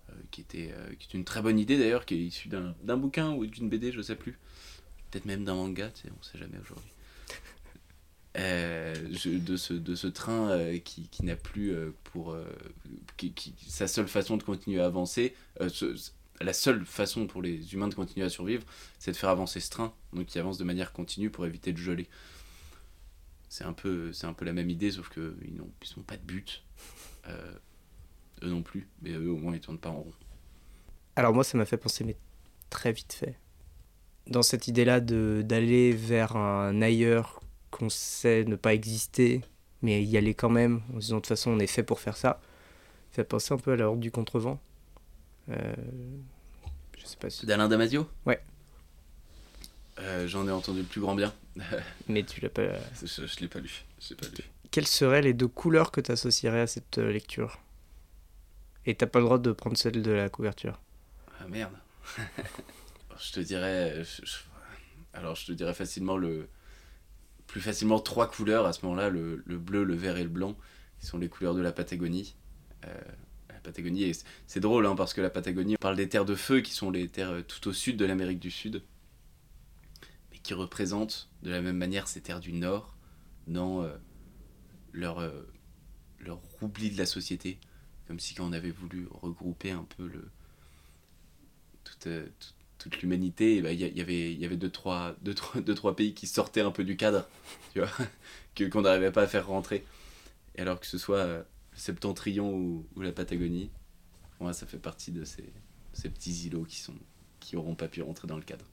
euh, 0.09 0.13
qui, 0.31 0.41
était, 0.41 0.71
euh, 0.75 0.93
qui 0.99 1.07
est 1.09 1.17
une 1.17 1.25
très 1.25 1.41
bonne 1.41 1.59
idée 1.59 1.77
d'ailleurs, 1.77 2.05
qui 2.05 2.15
est 2.15 2.19
issue 2.25 2.49
d'un 2.49 2.75
d'un 2.83 2.97
bouquin 2.97 3.33
ou 3.33 3.45
d'une 3.45 3.69
BD, 3.69 3.91
je 3.91 4.01
sais 4.01 4.15
plus. 4.15 4.39
Peut-être 5.11 5.25
même 5.25 5.43
d'un 5.45 5.55
manga, 5.55 5.89
tu 5.91 6.03
sais, 6.03 6.09
on 6.19 6.23
sait 6.23 6.37
jamais 6.37 6.57
aujourd'hui. 6.61 6.91
Euh, 8.37 8.93
je- 9.11 9.39
de, 9.39 9.57
ce, 9.57 9.73
de 9.73 9.95
ce 9.95 10.05
train 10.07 10.49
euh, 10.51 10.77
qui, 10.77 11.07
qui 11.09 11.25
n'a 11.25 11.35
plus 11.35 11.71
euh, 11.73 11.91
pour. 12.05 12.35
qui, 13.17 13.33
qui- 13.33 13.55
sa 13.67 13.87
seule 13.87 14.07
façon 14.07 14.37
de 14.37 14.43
continuer 14.43 14.79
à 14.81 14.85
avancer, 14.85 15.35
ce- 15.67 15.95
la 16.39 16.53
seule 16.53 16.85
façon 16.85 17.27
pour 17.27 17.41
les 17.41 17.73
humains 17.73 17.87
de 17.87 17.95
continuer 17.95 18.25
à 18.25 18.29
survivre, 18.29 18.63
c'est 18.99 19.11
de 19.11 19.17
faire 19.17 19.29
avancer 19.29 19.59
ce 19.59 19.69
train, 19.71 19.93
donc 20.13 20.27
qui 20.27 20.39
avance 20.39 20.57
de 20.59 20.63
manière 20.63 20.93
continue 20.93 21.29
pour 21.31 21.45
éviter 21.45 21.73
de 21.73 21.77
geler. 21.79 22.07
C'est 23.49 23.63
un 23.63 23.73
peu, 23.73 24.13
c'est 24.13 24.27
un 24.27 24.33
peu 24.33 24.45
la 24.45 24.53
même 24.53 24.69
idée, 24.69 24.91
sauf 24.91 25.09
que 25.09 25.35
ils 25.43 25.55
n'ont, 25.55 25.69
ils 25.81 25.97
n'ont 25.97 26.03
pas 26.03 26.17
de 26.17 26.21
but. 26.21 26.63
Euh, 27.27 27.53
eux 28.43 28.49
non 28.49 28.61
plus, 28.61 28.87
mais 29.01 29.11
eux 29.11 29.31
au 29.31 29.37
moins 29.37 29.55
ils 29.55 29.59
tournent 29.59 29.79
pas 29.79 29.89
en 29.89 30.01
rond. 30.01 30.13
Alors 31.15 31.33
moi, 31.33 31.43
ça 31.43 31.57
m'a 31.57 31.65
fait 31.65 31.77
penser, 31.77 32.03
mais 32.03 32.15
très 32.69 32.91
vite 32.91 33.11
fait, 33.11 33.35
dans 34.27 34.43
cette 34.43 34.67
idée-là 34.67 35.01
de 35.01 35.43
d'aller 35.45 35.91
vers 35.91 36.37
un 36.37 36.81
ailleurs 36.81 37.41
qu'on 37.71 37.89
sait 37.89 38.45
ne 38.45 38.55
pas 38.55 38.73
exister, 38.73 39.41
mais 39.81 40.03
y 40.03 40.17
aller 40.17 40.33
quand 40.33 40.49
même, 40.49 40.81
en 40.93 40.95
se 40.95 41.07
disant 41.07 41.15
de 41.17 41.21
toute 41.21 41.27
façon 41.27 41.51
on 41.51 41.59
est 41.59 41.67
fait 41.67 41.83
pour 41.83 41.99
faire 41.99 42.17
ça, 42.17 42.39
ça 43.11 43.15
fait 43.15 43.23
penser 43.23 43.53
un 43.53 43.57
peu 43.57 43.73
à 43.73 43.75
la 43.75 43.89
Horde 43.89 43.99
du 43.99 44.11
Contrevent. 44.11 44.59
Euh, 45.49 45.75
je 46.97 47.05
sais 47.05 47.17
pas 47.17 47.29
si... 47.29 47.45
D'Alain 47.45 47.67
Damasio? 47.67 48.07
Ouais. 48.25 48.39
Euh, 49.99 50.27
j'en 50.27 50.47
ai 50.47 50.51
entendu 50.51 50.79
le 50.79 50.85
plus 50.85 51.01
grand 51.01 51.15
bien. 51.15 51.33
Mais 52.07 52.23
tu 52.23 52.41
l'as 52.41 52.49
pas... 52.49 52.63
je 53.01 53.25
je 53.25 53.39
l'ai 53.39 53.47
pas 53.47 53.59
lu. 53.59 53.83
Pas 54.17 54.25
lu. 54.27 54.43
Quelles 54.71 54.87
seraient 54.87 55.21
les 55.21 55.33
deux 55.33 55.47
couleurs 55.47 55.91
que 55.91 56.01
tu 56.01 56.11
associerais 56.11 56.61
à 56.61 56.67
cette 56.67 56.97
euh, 56.99 57.11
lecture? 57.11 57.59
Et 58.85 58.95
t'as 58.95 59.07
pas 59.07 59.19
le 59.19 59.25
droit 59.25 59.39
de 59.39 59.51
prendre 59.51 59.77
celle 59.77 60.01
de 60.01 60.11
la 60.11 60.29
couverture. 60.29 60.79
Ah 61.41 61.47
merde. 61.47 61.73
je 63.19 63.31
te 63.31 63.39
dirais. 63.39 64.03
je- 64.03 64.25
je- 64.25 64.37
alors 65.13 65.35
je 65.35 65.47
te 65.47 65.51
dirais 65.51 65.73
facilement 65.73 66.17
le. 66.17 66.47
Plus 67.47 67.61
facilement 67.61 67.99
trois 67.99 68.29
couleurs 68.29 68.65
à 68.67 68.73
ce 68.73 68.85
moment-là 68.85 69.09
le, 69.09 69.41
le 69.45 69.57
bleu, 69.57 69.83
le 69.83 69.95
vert 69.95 70.17
et 70.17 70.23
le 70.23 70.29
blanc, 70.29 70.55
qui 70.99 71.07
sont 71.07 71.17
les 71.17 71.29
couleurs 71.29 71.55
de 71.55 71.61
la 71.61 71.71
Patagonie. 71.71 72.35
Euh, 72.85 72.93
la 73.49 73.55
Patagonie, 73.59 74.13
c'est- 74.45 74.59
drôle 74.59 74.85
hein, 74.85 74.95
parce 74.95 75.15
que 75.15 75.21
la 75.21 75.31
Patagonie, 75.31 75.73
on 75.73 75.81
parle 75.81 75.95
des 75.95 76.07
terres 76.07 76.25
de 76.25 76.35
feu 76.35 76.61
qui 76.61 76.71
sont 76.71 76.91
les 76.91 77.07
terres 77.09 77.31
euh, 77.31 77.41
tout 77.41 77.67
au 77.67 77.73
sud 77.73 77.97
de 77.97 78.05
l'Amérique 78.05 78.37
du 78.39 78.51
Sud, 78.51 78.83
qui 80.49 80.55
représentent 80.55 81.29
de 81.43 81.51
la 81.51 81.61
même 81.61 81.77
manière 81.77 82.07
ces 82.07 82.21
terres 82.21 82.39
du 82.39 82.53
Nord 82.53 82.95
dans 83.45 83.83
euh, 83.83 83.95
leur, 84.93 85.19
euh, 85.19 85.47
leur 86.19 86.41
oubli 86.63 86.89
de 86.89 86.97
la 86.97 87.05
société. 87.05 87.59
Comme 88.07 88.19
si 88.19 88.33
quand 88.33 88.49
on 88.49 88.53
avait 88.53 88.71
voulu 88.71 89.07
regrouper 89.11 89.69
un 89.69 89.85
peu 89.95 90.07
le, 90.07 90.31
toute, 92.79 92.99
l'humanité, 92.99 93.57
il 93.57 93.79
y, 93.79 94.01
avait, 94.01 94.57
deux 94.57 94.71
trois, 94.71 95.15
deux, 95.21 95.35
trois, 95.35 95.61
deux, 95.61 95.75
trois 95.75 95.95
pays 95.95 96.15
qui 96.15 96.25
sortaient 96.25 96.61
un 96.61 96.71
peu 96.71 96.83
du 96.83 96.97
cadre, 96.97 97.29
que, 98.55 98.63
qu'on 98.63 98.81
n'arrivait 98.81 99.11
pas 99.11 99.21
à 99.21 99.27
faire 99.27 99.45
rentrer. 99.45 99.85
Et 100.55 100.61
alors 100.61 100.79
que 100.79 100.87
ce 100.87 100.97
soit 100.97 101.17
euh, 101.17 101.43
le 101.73 101.77
Septentrion 101.77 102.55
ou, 102.55 102.87
la 102.99 103.11
Patagonie, 103.11 103.69
moi, 104.39 104.53
ça 104.53 104.65
fait 104.65 104.79
partie 104.79 105.11
de 105.11 105.25
ces, 105.25 105.53
ces 105.93 106.09
petits 106.09 106.47
îlots 106.47 106.65
qui 106.65 106.79
sont 106.79 106.95
qui 107.39 107.55
auront 107.55 107.75
pas 107.75 107.87
pu 107.87 108.01
rentrer 108.01 108.27
dans 108.27 108.37
le 108.37 108.43
cadre. 108.43 108.65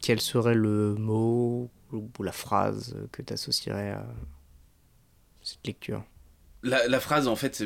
Quel 0.00 0.20
serait 0.20 0.54
le 0.54 0.94
mot 0.94 1.70
ou 1.92 2.22
la 2.22 2.32
phrase 2.32 2.96
que 3.12 3.22
tu 3.22 3.32
associerais 3.32 3.90
à 3.90 4.06
cette 5.42 5.66
lecture? 5.66 6.04
La, 6.62 7.00
phrase, 7.00 7.26
en 7.26 7.36
fait, 7.36 7.62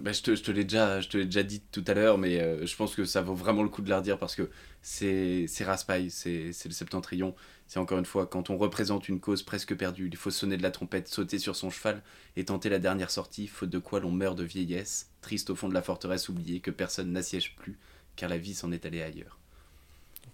bah, 0.00 0.12
je 0.12 0.20
te, 0.20 0.50
l'ai 0.50 0.64
déjà, 0.64 1.00
je 1.00 1.08
te 1.08 1.16
déjà 1.16 1.42
dit 1.42 1.62
tout 1.72 1.84
à 1.86 1.94
l'heure, 1.94 2.18
mais 2.18 2.42
euh, 2.42 2.66
je 2.66 2.76
pense 2.76 2.94
que 2.94 3.06
ça 3.06 3.22
vaut 3.22 3.34
vraiment 3.34 3.62
le 3.62 3.70
coup 3.70 3.80
de 3.80 3.88
la 3.88 3.98
redire 3.98 4.18
parce 4.18 4.34
que 4.34 4.50
c'est, 4.82 5.46
Raspail, 5.62 6.10
c'est 6.10 6.52
le 6.64 6.70
Septentrion. 6.72 7.34
C'est 7.66 7.78
encore 7.78 7.98
une 7.98 8.04
fois, 8.04 8.26
quand 8.26 8.50
on 8.50 8.58
représente 8.58 9.08
une 9.08 9.18
cause 9.18 9.42
presque 9.42 9.74
perdue, 9.74 10.08
il 10.12 10.16
faut 10.18 10.30
sonner 10.30 10.58
de 10.58 10.62
la 10.62 10.70
trompette, 10.70 11.08
sauter 11.08 11.38
sur 11.38 11.56
son 11.56 11.70
cheval 11.70 12.02
et 12.36 12.44
tenter 12.44 12.68
la 12.68 12.78
dernière 12.78 13.10
sortie, 13.10 13.46
faute 13.46 13.70
de 13.70 13.78
quoi 13.78 14.00
l'on 14.00 14.10
meurt 14.10 14.36
de 14.36 14.44
vieillesse, 14.44 15.10
triste 15.22 15.48
au 15.48 15.56
fond 15.56 15.70
de 15.70 15.74
la 15.74 15.80
forteresse 15.80 16.28
oubliée 16.28 16.60
que 16.60 16.70
personne 16.70 17.12
n'assiège 17.12 17.56
plus, 17.56 17.78
car 18.14 18.28
la 18.28 18.36
vie 18.36 18.54
s'en 18.54 18.72
est 18.72 18.84
allée 18.84 19.00
ailleurs. 19.00 19.38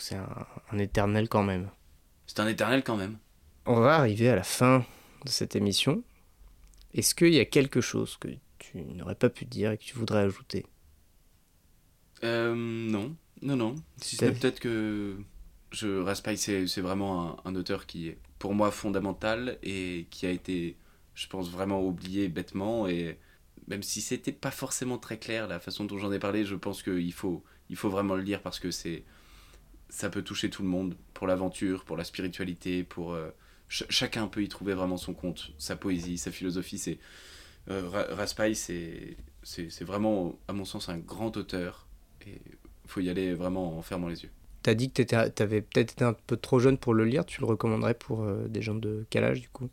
Donc 0.01 0.07
c'est 0.07 0.16
un, 0.16 0.46
un 0.72 0.78
éternel 0.78 1.28
quand 1.28 1.42
même. 1.42 1.68
C'est 2.26 2.40
un 2.40 2.46
éternel 2.48 2.82
quand 2.82 2.96
même. 2.96 3.18
On 3.66 3.80
va 3.80 3.96
arriver 3.96 4.30
à 4.30 4.34
la 4.34 4.42
fin 4.42 4.86
de 5.26 5.28
cette 5.28 5.57
émission. 5.57 6.03
Est-ce 6.94 7.14
qu'il 7.14 7.34
y 7.34 7.38
a 7.38 7.44
quelque 7.44 7.82
chose 7.82 8.16
que 8.16 8.28
tu 8.59 8.78
n'aurais 8.78 9.14
pas 9.14 9.28
pu 9.28 9.44
dire 9.44 9.72
et 9.72 9.76
que 9.76 9.84
tu 9.84 9.94
voudrais 9.94 10.20
ajouter? 10.20 10.64
Euh, 12.24 12.55
non, 12.55 13.14
non, 13.42 13.57
non. 13.57 13.74
Si 13.98 14.16
ce 14.16 14.24
n'est 14.24 14.32
peut-être 14.32 14.59
que 14.59 15.18
je, 15.70 16.01
Raspail, 16.01 16.38
c'est, 16.38 16.66
c'est 16.66 16.80
vraiment 16.80 17.36
un, 17.44 17.51
un 17.51 17.55
auteur 17.55 17.84
qui 17.84 18.09
est 18.09 18.16
pour 18.38 18.55
moi 18.55 18.70
fondamental 18.70 19.59
et 19.62 20.07
qui 20.09 20.24
a 20.24 20.30
été, 20.30 20.78
je 21.14 21.26
pense, 21.26 21.51
vraiment 21.51 21.82
oublié 21.84 22.28
bêtement. 22.28 22.88
Et 22.88 23.18
même 23.68 23.82
si 23.82 24.01
c'était 24.01 24.32
pas 24.32 24.51
forcément 24.51 24.96
très 24.96 25.18
clair 25.18 25.46
la 25.46 25.61
façon 25.61 25.84
dont 25.84 25.98
j'en 25.98 26.11
ai 26.11 26.18
parlé, 26.18 26.46
je 26.46 26.55
pense 26.55 26.82
qu'il 26.82 27.12
faut, 27.12 27.44
il 27.68 27.76
faut 27.76 27.90
vraiment 27.90 28.14
le 28.14 28.22
lire 28.22 28.40
parce 28.40 28.61
que 28.61 28.70
c'est, 28.70 29.05
ça 29.91 30.11
peut 30.11 30.22
toucher 30.22 30.51
tout 30.51 30.62
le 30.62 30.68
monde 30.68 30.97
pour 31.14 31.26
l'aventure, 31.26 31.84
pour 31.84 31.97
la 31.97 32.05
spiritualité, 32.05 32.84
pour 32.84 33.12
euh, 33.12 33.30
ch- 33.68 33.86
chacun 33.91 34.28
peut 34.28 34.43
y 34.43 34.49
trouver 34.49 34.74
vraiment 34.74 34.97
son 34.97 35.14
compte, 35.14 35.53
sa 35.59 35.76
poésie, 35.76 36.18
sa 36.18 36.30
philosophie. 36.30 36.78
C'est 36.78 36.99
euh, 37.70 37.88
Ra- 37.88 38.14
Raspail, 38.14 38.55
c'est, 38.57 39.16
c'est, 39.43 39.84
vraiment, 39.84 40.38
à 40.49 40.53
mon 40.53 40.64
sens, 40.64 40.88
un 40.88 40.99
grand 40.99 41.36
auteur 41.36 41.86
et 42.26 42.41
faut 42.86 43.01
y 43.01 43.11
aller 43.11 43.34
vraiment 43.34 43.78
en 43.78 43.82
fermant 43.82 44.09
les 44.09 44.22
yeux. 44.22 44.30
T'as 44.62 44.74
dit 44.74 44.91
que 44.91 45.03
tu 45.03 45.14
avais 45.43 45.62
peut-être 45.62 45.93
été 45.93 46.05
un 46.05 46.12
peu 46.12 46.36
trop 46.36 46.59
jeune 46.59 46.76
pour 46.76 46.93
le 46.95 47.05
lire. 47.05 47.24
Tu 47.24 47.41
le 47.41 47.47
recommanderais 47.47 47.95
pour 47.95 48.22
euh, 48.24 48.47
des 48.49 48.62
gens 48.62 48.74
de 48.74 49.07
quel 49.11 49.24
âge 49.24 49.41
du 49.41 49.49
coup? 49.49 49.68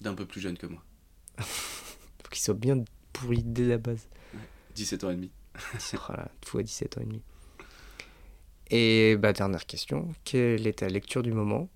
D'un 0.00 0.14
peu 0.14 0.24
plus 0.24 0.40
jeune 0.40 0.56
que 0.56 0.66
moi, 0.66 0.82
Faut 1.38 2.28
qu'ils 2.30 2.42
soient 2.42 2.54
bien 2.54 2.82
pourris 3.12 3.42
dès 3.42 3.66
la 3.66 3.78
base. 3.78 4.06
17 4.74 5.04
ans 5.04 5.10
et 5.10 5.16
demi. 5.16 5.30
Voilà, 6.06 6.28
tout 6.40 6.58
à 6.58 6.62
17 6.62 6.96
ans 6.96 7.02
et 7.02 7.04
demi. 7.06 7.20
Et 8.70 9.16
bah, 9.16 9.32
dernière 9.32 9.66
question, 9.66 10.08
quelle 10.24 10.66
est 10.66 10.78
ta 10.80 10.88
lecture 10.88 11.22
du 11.22 11.32
moment? 11.32 11.68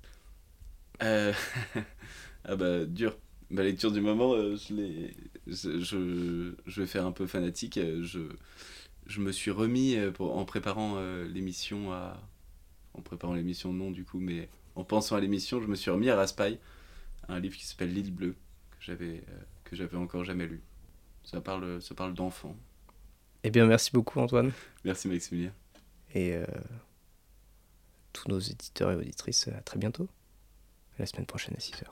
Euh, 1.02 1.32
ah 2.44 2.56
bah 2.56 2.84
dur. 2.86 3.16
Ma 3.50 3.62
lecture 3.62 3.92
du 3.92 4.00
moment, 4.00 4.34
euh, 4.34 4.56
je, 4.56 4.74
l'ai- 4.74 5.16
je, 5.46 5.78
je, 5.80 6.54
je 6.66 6.80
vais 6.80 6.86
faire 6.86 7.06
un 7.06 7.12
peu 7.12 7.26
fanatique. 7.26 7.78
euh, 7.78 8.02
Je, 8.02 8.20
je 9.06 9.20
me 9.20 9.32
suis 9.32 9.50
remis 9.52 9.96
en 10.20 10.44
préparant 10.44 11.00
l'émission 11.24 11.92
à. 11.92 12.20
En 12.94 13.02
préparant 13.02 13.34
l'émission, 13.34 13.72
non, 13.72 13.90
du 13.92 14.04
coup, 14.04 14.20
mais 14.20 14.48
en 14.76 14.84
pensant 14.84 15.16
à 15.16 15.20
l'émission, 15.20 15.60
je 15.62 15.68
me 15.68 15.76
suis 15.76 15.90
remis 15.90 16.10
à 16.10 16.16
Raspail, 16.16 16.58
un 17.28 17.40
livre 17.40 17.56
qui 17.56 17.66
s'appelle 17.66 17.92
L'île 17.94 18.12
bleue, 18.14 18.36
que 18.72 18.78
j'avais 18.80 19.24
que 19.64 19.76
j'avais 19.76 19.96
encore 19.98 20.24
jamais 20.24 20.46
lu. 20.46 20.62
Ça 21.24 21.40
parle, 21.42 21.82
ça 21.82 21.94
parle 21.94 22.14
d'enfants. 22.14 22.56
Eh 23.44 23.50
bien, 23.50 23.66
merci 23.66 23.92
beaucoup, 23.92 24.18
Antoine. 24.20 24.52
Merci, 24.84 25.08
Maximilien. 25.08 25.54
Et 26.14 26.36
tous 28.12 28.28
nos 28.28 28.38
éditeurs 28.38 28.92
et 28.92 28.96
auditrices, 28.96 29.48
à 29.48 29.60
très 29.62 29.78
bientôt. 29.78 30.08
la 30.98 31.06
semaine 31.06 31.26
prochaine 31.26 31.54
à 31.56 31.60
6h. 31.60 31.84